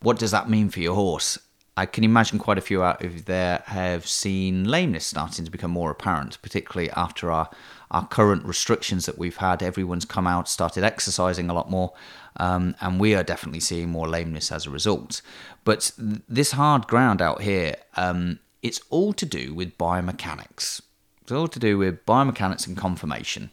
What 0.00 0.18
does 0.18 0.30
that 0.32 0.48
mean 0.48 0.68
for 0.68 0.80
your 0.80 0.94
horse? 0.94 1.38
I 1.76 1.86
can 1.86 2.04
imagine 2.04 2.38
quite 2.38 2.58
a 2.58 2.62
few 2.62 2.82
out 2.82 3.02
of 3.02 3.24
there 3.24 3.62
have 3.66 4.06
seen 4.06 4.64
lameness 4.64 5.06
starting 5.06 5.44
to 5.46 5.50
become 5.50 5.70
more 5.70 5.90
apparent, 5.90 6.40
particularly 6.42 6.90
after 6.90 7.32
our, 7.32 7.48
our 7.90 8.06
current 8.06 8.44
restrictions 8.44 9.06
that 9.06 9.16
we've 9.16 9.38
had. 9.38 9.62
Everyone's 9.62 10.04
come 10.04 10.26
out, 10.26 10.50
started 10.50 10.84
exercising 10.84 11.48
a 11.48 11.54
lot 11.54 11.70
more, 11.70 11.94
um, 12.36 12.74
and 12.82 13.00
we 13.00 13.14
are 13.14 13.22
definitely 13.22 13.60
seeing 13.60 13.88
more 13.88 14.06
lameness 14.06 14.52
as 14.52 14.66
a 14.66 14.70
result. 14.70 15.22
But 15.64 15.92
th- 15.96 16.20
this 16.28 16.52
hard 16.52 16.86
ground 16.88 17.22
out 17.22 17.40
here, 17.40 17.76
um, 17.96 18.40
it's 18.62 18.80
all 18.90 19.14
to 19.14 19.24
do 19.24 19.54
with 19.54 19.78
biomechanics. 19.78 20.82
It's 21.22 21.32
all 21.32 21.48
to 21.48 21.58
do 21.58 21.78
with 21.78 22.04
biomechanics 22.04 22.66
and 22.66 22.76
conformation. 22.76 23.50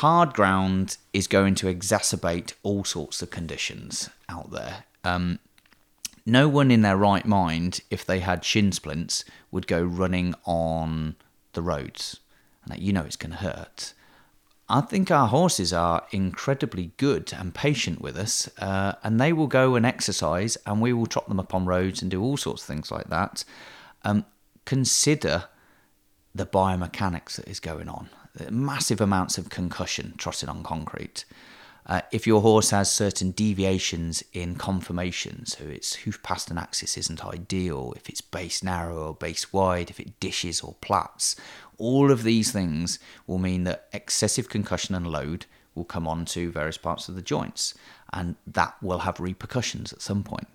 Hard 0.00 0.34
ground 0.34 0.98
is 1.14 1.26
going 1.26 1.54
to 1.54 1.74
exacerbate 1.74 2.52
all 2.62 2.84
sorts 2.84 3.22
of 3.22 3.30
conditions 3.30 4.10
out 4.28 4.50
there. 4.50 4.84
Um, 5.04 5.38
no 6.26 6.48
one 6.48 6.70
in 6.70 6.82
their 6.82 6.98
right 6.98 7.24
mind, 7.24 7.80
if 7.90 8.04
they 8.04 8.20
had 8.20 8.44
shin 8.44 8.72
splints, 8.72 9.24
would 9.50 9.66
go 9.66 9.82
running 9.82 10.34
on 10.44 11.16
the 11.54 11.62
roads. 11.62 12.20
And 12.66 12.78
you 12.78 12.92
know 12.92 13.04
it's 13.04 13.16
going 13.16 13.30
to 13.30 13.38
hurt. 13.38 13.94
I 14.68 14.82
think 14.82 15.10
our 15.10 15.28
horses 15.28 15.72
are 15.72 16.06
incredibly 16.10 16.92
good 16.98 17.32
and 17.32 17.54
patient 17.54 18.02
with 18.02 18.18
us, 18.18 18.50
uh, 18.58 18.96
and 19.02 19.18
they 19.18 19.32
will 19.32 19.46
go 19.46 19.76
and 19.76 19.86
exercise, 19.86 20.58
and 20.66 20.82
we 20.82 20.92
will 20.92 21.06
trot 21.06 21.26
them 21.26 21.40
up 21.40 21.54
on 21.54 21.64
roads 21.64 22.02
and 22.02 22.10
do 22.10 22.22
all 22.22 22.36
sorts 22.36 22.60
of 22.60 22.66
things 22.66 22.90
like 22.90 23.08
that. 23.08 23.44
Um, 24.04 24.26
consider 24.66 25.44
the 26.34 26.44
biomechanics 26.44 27.36
that 27.36 27.48
is 27.48 27.60
going 27.60 27.88
on. 27.88 28.10
Massive 28.50 29.00
amounts 29.00 29.38
of 29.38 29.48
concussion 29.48 30.14
trotting 30.18 30.48
on 30.48 30.62
concrete. 30.62 31.24
Uh, 31.86 32.00
if 32.10 32.26
your 32.26 32.40
horse 32.40 32.70
has 32.70 32.90
certain 32.90 33.30
deviations 33.30 34.22
in 34.32 34.56
conformation, 34.56 35.46
so 35.46 35.64
its 35.64 35.94
hoof 35.94 36.20
pastern 36.22 36.58
axis 36.58 36.98
isn't 36.98 37.24
ideal, 37.24 37.94
if 37.96 38.08
it's 38.08 38.20
base 38.20 38.62
narrow 38.62 39.08
or 39.08 39.14
base 39.14 39.52
wide, 39.52 39.88
if 39.88 40.00
it 40.00 40.18
dishes 40.18 40.60
or 40.60 40.74
plaits, 40.80 41.36
all 41.78 42.10
of 42.10 42.24
these 42.24 42.50
things 42.50 42.98
will 43.26 43.38
mean 43.38 43.62
that 43.64 43.86
excessive 43.92 44.48
concussion 44.48 44.96
and 44.96 45.06
load 45.06 45.46
will 45.76 45.84
come 45.84 46.08
onto 46.08 46.50
various 46.50 46.78
parts 46.78 47.08
of 47.08 47.14
the 47.14 47.22
joints, 47.22 47.74
and 48.12 48.34
that 48.46 48.74
will 48.82 49.00
have 49.00 49.20
repercussions 49.20 49.92
at 49.92 50.02
some 50.02 50.24
point. 50.24 50.48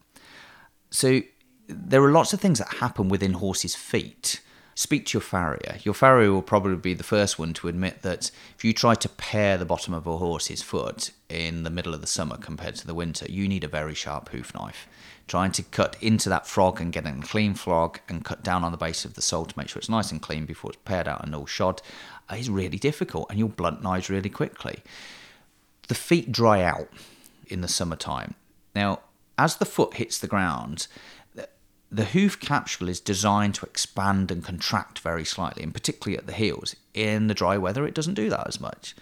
So 0.90 1.22
there 1.68 2.04
are 2.04 2.12
lots 2.12 2.34
of 2.34 2.42
things 2.42 2.60
that 2.60 2.74
happen 2.76 3.08
within 3.08 3.34
horses' 3.34 3.76
feet 3.76 4.42
speak 4.82 5.06
to 5.06 5.18
your 5.18 5.22
farrier. 5.22 5.78
Your 5.84 5.94
farrier 5.94 6.32
will 6.32 6.42
probably 6.42 6.76
be 6.76 6.96
the 6.96 7.04
first 7.04 7.38
one 7.38 7.54
to 7.54 7.68
admit 7.68 8.02
that 8.02 8.32
if 8.58 8.66
you 8.66 8.74
try 8.74 8.96
to 8.96 9.10
pare 9.10 9.56
the 9.56 9.64
bottom 9.64 9.94
of 9.94 10.08
a 10.08 10.18
horse's 10.18 10.64
foot 10.64 11.12
in 11.30 11.62
the 11.62 11.70
middle 11.70 11.94
of 11.94 12.02
the 12.02 12.08
summer 12.08 12.36
compared 12.36 12.76
to 12.78 12.88
the 12.88 12.96
winter, 12.96 13.28
you 13.30 13.48
need 13.48 13.64
a 13.64 13.68
very 13.68 13.94
sharp 13.94 14.30
hoof 14.30 14.56
knife. 14.56 14.88
Trying 15.28 15.52
to 15.52 15.64
cut 15.64 15.98
into 16.02 16.30
that 16.30 16.48
frog 16.48 16.82
and 16.82 16.92
get 16.92 17.06
a 17.06 17.12
clean 17.22 17.54
frog 17.54 18.00
and 18.10 18.26
cut 18.26 18.44
down 18.44 18.64
on 18.64 18.72
the 18.72 18.78
base 18.78 19.06
of 19.06 19.14
the 19.14 19.22
sole 19.22 19.46
to 19.46 19.58
make 19.58 19.70
sure 19.70 19.80
it's 19.80 19.88
nice 19.88 20.12
and 20.12 20.20
clean 20.20 20.46
before 20.46 20.72
it's 20.72 20.82
pared 20.84 21.08
out 21.08 21.24
and 21.24 21.36
all 21.36 21.46
shod 21.46 21.84
is 22.36 22.50
really 22.50 22.80
difficult 22.80 23.30
and 23.30 23.38
you'll 23.38 23.50
blunt 23.50 23.84
knives 23.84 24.10
really 24.10 24.32
quickly. 24.32 24.80
The 25.90 25.96
feet 25.96 26.32
dry 26.32 26.64
out 26.64 26.90
in 27.46 27.62
the 27.62 27.68
summertime. 27.68 28.34
Now, 28.74 29.02
as 29.38 29.58
the 29.58 29.66
foot 29.66 29.96
hits 29.96 30.18
the 30.18 30.28
ground, 30.28 30.88
the 31.92 32.06
hoof 32.06 32.40
capsule 32.40 32.88
is 32.88 33.02
designed 33.02 33.54
to 33.56 33.66
expand 33.66 34.32
and 34.32 34.44
contract 34.44 35.00
very 35.00 35.26
slightly, 35.26 35.62
and 35.62 35.74
particularly 35.74 36.18
at 36.18 36.26
the 36.26 36.34
heels. 36.34 36.76
In 36.94 37.28
the 37.28 37.34
dry 37.34 37.58
weather, 37.58 37.86
it 37.86 37.94
doesn't 37.94 38.14
do 38.14 38.30
that 38.30 38.48
as 38.48 38.62
much. 38.62 38.96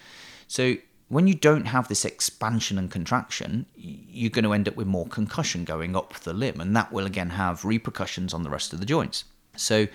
So, 0.47 0.75
when 1.07 1.27
you 1.27 1.33
don't 1.33 1.65
have 1.65 1.87
this 1.87 2.05
expansion 2.05 2.77
and 2.77 2.91
contraction, 2.91 3.65
you're 3.75 4.29
going 4.29 4.45
to 4.45 4.53
end 4.53 4.67
up 4.67 4.75
with 4.75 4.85
more 4.87 5.07
concussion 5.07 5.63
going 5.63 5.95
up 5.95 6.13
the 6.15 6.33
limb, 6.33 6.59
and 6.59 6.75
that 6.75 6.91
will 6.91 7.05
again 7.05 7.31
have 7.31 7.63
repercussions 7.63 8.33
on 8.33 8.43
the 8.43 8.49
rest 8.49 8.73
of 8.73 8.79
the 8.79 8.85
joints. 8.85 9.23
So, 9.55 9.87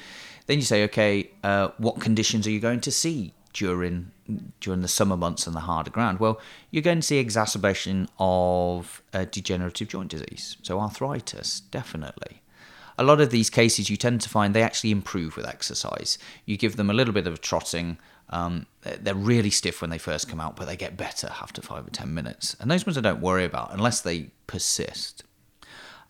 then 0.47 0.59
you 0.59 0.65
say, 0.65 0.85
okay, 0.85 1.31
uh, 1.43 1.71
what 1.79 2.01
conditions 2.01 2.47
are 2.47 2.51
you 2.51 2.61
going 2.61 2.81
to 2.83 2.93
see 2.93 3.35
during 3.53 4.13
during 4.61 4.83
the 4.83 4.89
summer 4.89 5.17
months 5.17 5.49
and 5.49 5.57
the 5.57 5.61
harder 5.61 5.91
ground? 5.91 6.21
Well, 6.21 6.41
you're 6.71 6.83
going 6.83 7.01
to 7.01 7.07
see 7.07 7.19
exacerbation 7.19 8.09
of 8.21 9.03
uh, 9.13 9.25
degenerative 9.25 9.89
joint 9.89 10.11
disease, 10.11 10.59
so 10.63 10.79
arthritis, 10.79 11.61
definitely 11.61 12.41
a 12.99 13.05
lot 13.05 13.21
of 13.21 13.31
these 13.31 13.51
cases 13.51 13.91
you 13.91 13.97
tend 13.97 14.21
to 14.23 14.29
find 14.29 14.55
they 14.55 14.63
actually 14.63 14.91
improve 14.91 15.37
with 15.37 15.47
exercise. 15.47 16.19
You 16.45 16.57
give 16.57 16.77
them 16.77 16.91
a 16.91 16.95
little 16.95 17.15
bit 17.15 17.27
of 17.27 17.41
trotting. 17.41 17.99
Um, 18.31 18.67
they're 18.83 19.15
really 19.15 19.51
stiff 19.51 19.81
when 19.81 19.91
they 19.91 19.99
first 19.99 20.29
come 20.29 20.41
out, 20.41 20.57
but 20.57 20.67
they 20.67 20.77
get 20.77 20.97
better 20.97 21.29
after 21.41 21.61
five 21.61 21.87
or 21.87 21.91
ten 21.91 22.15
minutes. 22.15 22.57
And 22.61 22.71
those 22.71 22.87
ones 22.87 22.97
I 22.99 23.01
don't 23.01 23.21
worry 23.21 23.45
about 23.45 23.73
unless 23.73 24.01
they 24.01 24.31
persist. 24.47 25.25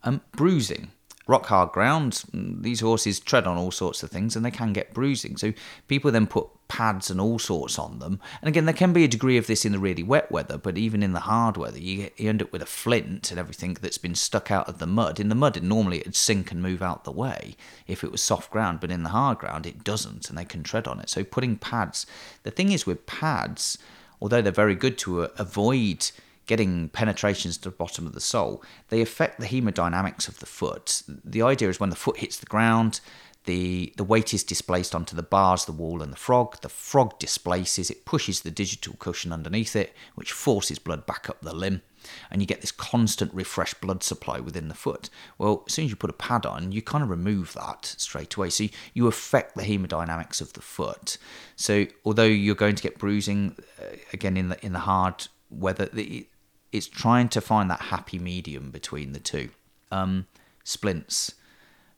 Um, 0.02 0.20
bruising 0.32 0.90
rock 1.26 1.46
hard 1.46 1.72
ground. 1.72 2.24
These 2.32 2.80
horses 2.80 3.20
tread 3.20 3.46
on 3.46 3.56
all 3.56 3.70
sorts 3.70 4.02
of 4.02 4.10
things 4.10 4.36
and 4.36 4.44
they 4.44 4.50
can 4.50 4.72
get 4.72 4.94
bruising. 4.94 5.36
So 5.36 5.52
people 5.88 6.10
then 6.10 6.26
put 6.26 6.48
pads 6.68 7.10
and 7.10 7.20
all 7.20 7.38
sorts 7.38 7.78
on 7.78 7.98
them. 7.98 8.20
And 8.40 8.48
again, 8.48 8.64
there 8.64 8.74
can 8.74 8.92
be 8.92 9.04
a 9.04 9.08
degree 9.08 9.36
of 9.36 9.46
this 9.46 9.64
in 9.64 9.72
the 9.72 9.78
really 9.78 10.02
wet 10.02 10.30
weather, 10.30 10.58
but 10.58 10.78
even 10.78 11.02
in 11.02 11.12
the 11.12 11.20
hard 11.20 11.56
weather, 11.56 11.78
you, 11.78 12.10
you 12.16 12.28
end 12.28 12.42
up 12.42 12.52
with 12.52 12.62
a 12.62 12.66
flint 12.66 13.30
and 13.30 13.38
everything 13.38 13.76
that's 13.80 13.98
been 13.98 14.14
stuck 14.14 14.50
out 14.50 14.68
of 14.68 14.78
the 14.78 14.86
mud. 14.86 15.20
In 15.20 15.28
the 15.28 15.34
mud, 15.34 15.56
it, 15.56 15.62
normally 15.62 15.98
it'd 15.98 16.16
sink 16.16 16.50
and 16.50 16.62
move 16.62 16.82
out 16.82 17.04
the 17.04 17.12
way 17.12 17.56
if 17.86 18.02
it 18.02 18.12
was 18.12 18.22
soft 18.22 18.50
ground, 18.50 18.80
but 18.80 18.90
in 18.90 19.02
the 19.02 19.10
hard 19.10 19.38
ground, 19.38 19.66
it 19.66 19.84
doesn't 19.84 20.28
and 20.28 20.38
they 20.38 20.44
can 20.44 20.62
tread 20.62 20.86
on 20.86 21.00
it. 21.00 21.10
So 21.10 21.24
putting 21.24 21.56
pads, 21.56 22.06
the 22.42 22.50
thing 22.50 22.72
is 22.72 22.86
with 22.86 23.06
pads, 23.06 23.78
although 24.20 24.42
they're 24.42 24.52
very 24.52 24.74
good 24.74 24.98
to 24.98 25.22
uh, 25.22 25.28
avoid 25.38 26.10
getting 26.46 26.88
penetrations 26.90 27.56
to 27.56 27.70
the 27.70 27.76
bottom 27.76 28.06
of 28.06 28.12
the 28.12 28.20
sole, 28.20 28.62
they 28.88 29.00
affect 29.00 29.40
the 29.40 29.46
hemodynamics 29.46 30.28
of 30.28 30.40
the 30.40 30.46
foot. 30.46 31.02
The 31.08 31.42
idea 31.42 31.68
is 31.68 31.80
when 31.80 31.90
the 31.90 31.96
foot 31.96 32.18
hits 32.18 32.36
the 32.36 32.46
ground, 32.46 33.00
the, 33.44 33.92
the 33.96 34.04
weight 34.04 34.32
is 34.32 34.42
displaced 34.42 34.94
onto 34.94 35.14
the 35.14 35.22
bars, 35.22 35.64
the 35.64 35.72
wall, 35.72 36.02
and 36.02 36.12
the 36.12 36.16
frog. 36.16 36.60
The 36.62 36.68
frog 36.68 37.18
displaces, 37.18 37.90
it 37.90 38.04
pushes 38.04 38.40
the 38.40 38.50
digital 38.50 38.94
cushion 38.98 39.32
underneath 39.32 39.76
it, 39.76 39.94
which 40.14 40.32
forces 40.32 40.78
blood 40.78 41.04
back 41.06 41.28
up 41.28 41.42
the 41.42 41.54
limb. 41.54 41.82
And 42.30 42.40
you 42.40 42.46
get 42.46 42.60
this 42.60 42.72
constant 42.72 43.32
refreshed 43.32 43.80
blood 43.80 44.02
supply 44.02 44.40
within 44.40 44.68
the 44.68 44.74
foot. 44.74 45.08
Well, 45.38 45.64
as 45.66 45.74
soon 45.74 45.86
as 45.86 45.90
you 45.90 45.96
put 45.96 46.10
a 46.10 46.14
pad 46.14 46.46
on, 46.46 46.72
you 46.72 46.82
kind 46.82 47.02
of 47.02 47.10
remove 47.10 47.52
that 47.54 47.84
straight 47.84 48.34
away. 48.34 48.50
So 48.50 48.64
you 48.92 49.06
affect 49.06 49.56
the 49.56 49.62
hemodynamics 49.62 50.40
of 50.40 50.52
the 50.52 50.62
foot. 50.62 51.18
So 51.56 51.86
although 52.04 52.24
you're 52.24 52.54
going 52.54 52.76
to 52.76 52.82
get 52.82 52.98
bruising 52.98 53.56
uh, 53.80 53.96
again 54.12 54.36
in 54.36 54.50
the 54.50 54.64
in 54.64 54.72
the 54.72 54.80
hard 54.80 55.28
weather, 55.50 55.86
the, 55.86 56.28
it's 56.72 56.88
trying 56.88 57.28
to 57.30 57.40
find 57.40 57.70
that 57.70 57.80
happy 57.80 58.18
medium 58.18 58.70
between 58.70 59.12
the 59.12 59.20
two. 59.20 59.50
Um, 59.90 60.26
splints. 60.62 61.34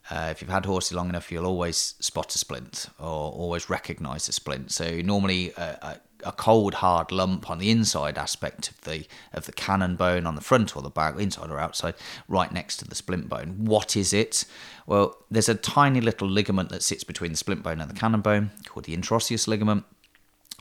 Uh, 0.09 0.29
if 0.31 0.41
you've 0.41 0.51
had 0.51 0.67
horses 0.67 0.93
long 0.93 1.09
enough, 1.09 1.33
you'll 1.33 1.47
always 1.47 1.95
spot 1.99 2.33
a 2.35 2.39
splint 2.39 2.89
or 2.99 3.07
always 3.07 3.69
recognise 3.69 4.29
a 4.29 4.33
splint. 4.33 4.71
So 4.71 5.01
normally 5.01 5.53
a, 5.57 5.79
a, 5.83 6.01
a, 6.29 6.33
cold, 6.33 6.75
hard 6.75 7.11
lump 7.11 7.51
on 7.51 7.59
the 7.59 7.71
inside 7.71 8.17
aspect 8.17 8.69
of 8.69 8.81
the 8.83 9.07
of 9.33 9.47
the 9.47 9.53
cannon 9.53 9.97
bone 9.97 10.25
on 10.25 10.37
the 10.37 10.41
front 10.41 10.77
or 10.77 10.83
the 10.83 10.91
back, 10.91 11.19
inside 11.19 11.51
or 11.51 11.59
outside, 11.59 11.95
right 12.29 12.53
next 12.53 12.77
to 12.79 12.85
the 12.85 12.95
splint 12.95 13.29
bone. 13.29 13.65
What 13.65 13.97
is 13.97 14.13
it? 14.13 14.45
Well, 14.87 15.17
there's 15.29 15.49
a 15.49 15.57
tiny 15.57 16.01
little 16.01 16.29
ligament 16.29 16.69
that 16.69 16.85
sits 16.85 17.03
between 17.03 17.33
the 17.33 17.37
splint 17.37 17.65
bone 17.65 17.81
and 17.81 17.91
the 17.91 17.99
cannon 17.99 18.21
bone 18.21 18.53
called 18.67 18.85
the 18.85 18.97
interosseous 18.97 19.49
ligament. 19.49 19.85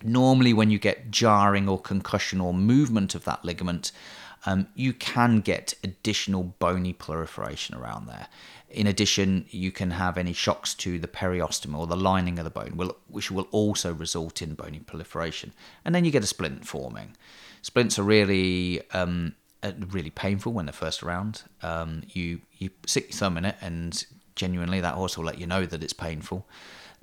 Normally, 0.04 0.54
when 0.54 0.72
you 0.72 0.80
get 0.80 1.12
jarring 1.12 1.70
or 1.70 1.80
concussion 1.80 2.42
or 2.42 2.54
movement 2.54 3.14
of 3.16 3.26
that 3.26 3.46
ligament, 3.46 3.92
um, 4.46 4.68
you 4.76 4.94
can 4.94 5.40
get 5.42 5.74
additional 5.84 6.44
bony 6.60 6.94
proliferation 6.94 7.76
around 7.76 8.08
there. 8.08 8.28
In 8.70 8.88
addition, 8.88 9.46
you 9.50 9.72
can 9.72 9.92
have 9.92 10.18
any 10.18 10.34
shocks 10.34 10.74
to 10.76 11.00
the 11.00 11.08
periosteum 11.08 11.78
or 11.78 11.88
the 11.88 11.96
lining 11.96 12.38
of 12.40 12.46
the 12.46 12.52
bone, 12.52 12.92
which 13.08 13.32
will 13.32 13.48
also 13.52 13.94
result 13.94 14.42
in 14.42 14.54
bony 14.54 14.80
proliferation. 14.80 15.54
And 15.84 15.96
then 15.96 16.06
you 16.06 16.12
get 16.12 16.24
a 16.24 16.28
splint 16.28 16.68
forming. 16.68 17.16
Splints 17.62 17.98
are 17.98 18.04
really 18.04 18.82
um, 18.92 19.36
uh, 19.64 19.72
really 19.90 20.12
painful 20.12 20.54
when 20.54 20.66
they're 20.66 20.74
first 20.74 21.02
around. 21.02 21.44
Um, 21.64 22.04
you 22.10 22.42
you 22.58 22.70
stick 22.86 23.06
your 23.06 23.18
thumb 23.18 23.38
in 23.38 23.46
it, 23.46 23.56
and 23.62 24.06
genuinely 24.36 24.82
that 24.82 24.94
horse 24.94 25.18
will 25.18 25.26
let 25.26 25.40
you 25.40 25.48
know 25.48 25.66
that 25.66 25.84
it's 25.84 25.94
painful. 25.94 26.48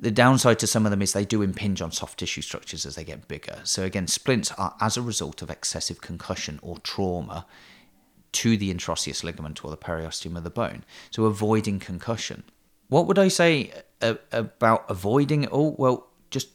The 0.02 0.10
downside 0.10 0.58
to 0.58 0.66
some 0.66 0.84
of 0.84 0.90
them 0.90 1.00
is 1.00 1.12
they 1.12 1.24
do 1.24 1.42
impinge 1.42 1.80
on 1.80 1.92
soft 1.92 2.18
tissue 2.18 2.42
structures 2.42 2.84
as 2.84 2.96
they 2.96 3.04
get 3.04 3.28
bigger. 3.28 3.60
So, 3.62 3.84
again, 3.84 4.08
splints 4.08 4.50
are 4.58 4.74
as 4.80 4.96
a 4.96 5.02
result 5.02 5.42
of 5.42 5.48
excessive 5.48 6.00
concussion 6.00 6.58
or 6.60 6.78
trauma 6.78 7.46
to 8.32 8.56
the 8.56 8.74
interosseous 8.74 9.22
ligament 9.22 9.64
or 9.64 9.70
the 9.70 9.76
periosteum 9.76 10.36
of 10.36 10.42
the 10.42 10.50
bone. 10.50 10.84
So, 11.12 11.26
avoiding 11.26 11.78
concussion. 11.78 12.42
What 12.88 13.06
would 13.06 13.16
I 13.16 13.28
say 13.28 13.70
uh, 14.00 14.14
about 14.32 14.90
avoiding 14.90 15.44
it 15.44 15.50
all? 15.50 15.76
Well, 15.78 16.08
just 16.32 16.48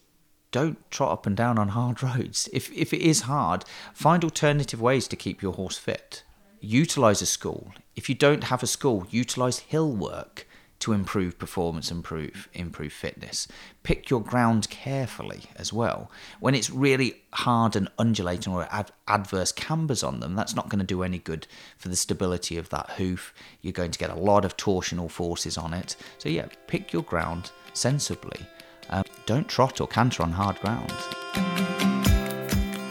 don't 0.52 0.78
trot 0.91 1.14
up 1.14 1.26
and 1.26 1.38
down 1.38 1.58
on 1.58 1.70
hard 1.70 2.04
roads. 2.04 2.50
If, 2.52 2.70
if 2.74 2.93
it 2.93 3.02
is 3.02 3.22
hard, 3.22 3.64
find 3.93 4.26
alternative 4.26 4.82
ways 4.82 5.08
to 5.08 5.16
keep 5.16 5.41
your 5.41 5.54
horse 5.54 5.78
fit. 5.78 6.24
utilize 6.60 7.22
a 7.22 7.26
school. 7.26 7.72
If 7.95 8.10
you 8.10 8.16
don't 8.16 8.43
have 8.45 8.62
a 8.62 8.68
school, 8.68 9.08
utilize 9.10 9.60
hill 9.60 9.95
work 9.95 10.45
to 10.80 10.94
improve 10.94 11.40
performance, 11.40 11.92
improve 11.92 12.48
improve 12.54 12.94
fitness. 12.94 13.48
Pick 13.84 14.10
your 14.10 14.22
ground 14.22 14.70
carefully 14.70 15.44
as 15.56 15.74
well. 15.74 16.12
When 16.40 16.56
it's 16.56 16.70
really 16.70 17.22
hard 17.34 17.76
and 17.76 17.90
undulating 17.98 18.54
or 18.54 18.68
ad- 18.72 18.92
adverse 19.08 19.52
cambers 19.52 20.04
on 20.04 20.20
them, 20.20 20.36
that's 20.36 20.56
not 20.56 20.70
going 20.70 20.80
to 20.80 20.86
do 20.86 21.04
any 21.04 21.20
good 21.20 21.48
for 21.78 21.90
the 21.90 21.96
stability 21.96 22.58
of 22.58 22.70
that 22.70 22.92
hoof. 22.92 23.34
You're 23.62 23.74
going 23.74 23.92
to 23.92 24.00
get 24.00 24.10
a 24.10 24.16
lot 24.16 24.46
of 24.46 24.58
torsional 24.58 25.10
forces 25.10 25.58
on 25.58 25.74
it. 25.74 25.96
So 26.18 26.30
yeah, 26.30 26.48
pick 26.68 26.94
your 26.94 27.04
ground 27.04 27.52
sensibly. 27.74 28.46
Um, 28.90 29.04
don't 29.26 29.48
trot 29.48 29.82
or 29.82 29.88
canter 29.88 30.24
on 30.24 30.32
hard 30.32 30.60
ground. 30.62 30.92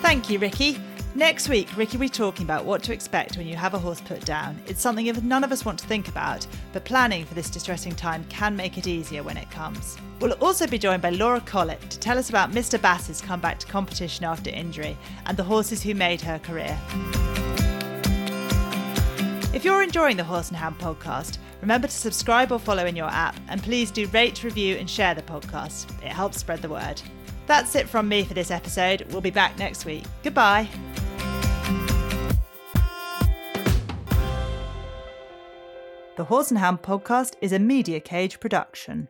Thank 0.03 0.31
you, 0.31 0.39
Ricky. 0.39 0.79
Next 1.17 1.49
week, 1.49 1.75
Ricky 1.79 1.97
will 1.97 2.03
be 2.03 2.09
talking 2.11 2.45
about 2.45 2.67
what 2.67 2.83
to 2.83 2.93
expect 2.93 3.39
when 3.39 3.47
you 3.47 3.57
have 3.57 3.73
a 3.73 3.79
horse 3.79 4.03
put 4.03 4.23
down. 4.27 4.61
It's 4.67 4.83
something 4.83 5.11
none 5.27 5.45
of 5.45 5.51
us 5.51 5.65
want 5.65 5.79
to 5.79 5.87
think 5.87 6.09
about, 6.09 6.47
but 6.75 6.85
planning 6.85 7.25
for 7.25 7.33
this 7.33 7.49
distressing 7.49 7.95
time 7.95 8.23
can 8.29 8.55
make 8.55 8.77
it 8.77 8.87
easier 8.87 9.23
when 9.23 9.39
it 9.39 9.51
comes. 9.51 9.97
We'll 10.21 10.35
also 10.35 10.67
be 10.67 10.77
joined 10.77 11.01
by 11.01 11.09
Laura 11.09 11.41
Collett 11.41 11.81
to 11.89 11.99
tell 11.99 12.19
us 12.19 12.29
about 12.29 12.53
Mr. 12.53 12.79
Bass's 12.79 13.23
comeback 13.23 13.59
to 13.61 13.67
competition 13.67 14.27
after 14.27 14.51
injury 14.51 14.95
and 15.25 15.39
the 15.39 15.43
horses 15.43 15.83
who 15.83 15.95
made 15.95 16.21
her 16.21 16.39
career. 16.39 16.79
If 19.55 19.65
you're 19.65 19.83
enjoying 19.83 20.19
the 20.19 20.25
Horse 20.25 20.49
and 20.49 20.59
Hound 20.59 20.79
podcast, 20.79 21.39
remember 21.63 21.89
to 21.89 21.95
subscribe 21.95 22.53
or 22.53 22.59
follow 22.59 22.85
in 22.85 22.95
your 22.95 23.09
app, 23.09 23.37
and 23.49 23.63
please 23.63 23.91
do 23.91 24.07
rate, 24.09 24.45
review, 24.45 24.77
and 24.77 24.89
share 24.89 25.15
the 25.15 25.23
podcast. 25.23 25.91
It 26.03 26.13
helps 26.13 26.37
spread 26.37 26.61
the 26.61 26.69
word. 26.69 27.01
That's 27.47 27.75
it 27.75 27.89
from 27.89 28.07
me 28.07 28.25
for 28.25 28.35
this 28.35 28.51
episode. 28.51 29.07
We'll 29.13 29.23
be 29.23 29.31
back 29.31 29.59
next 29.59 29.87
week. 29.87 30.05
Goodbye. 30.23 30.69
The 36.17 36.25
Horse 36.25 36.51
and 36.51 36.59
Hound 36.59 36.81
podcast 36.81 37.35
is 37.43 37.53
a 37.53 37.59
Media 37.59 38.01
Cage 38.01 38.41
production. 38.41 39.09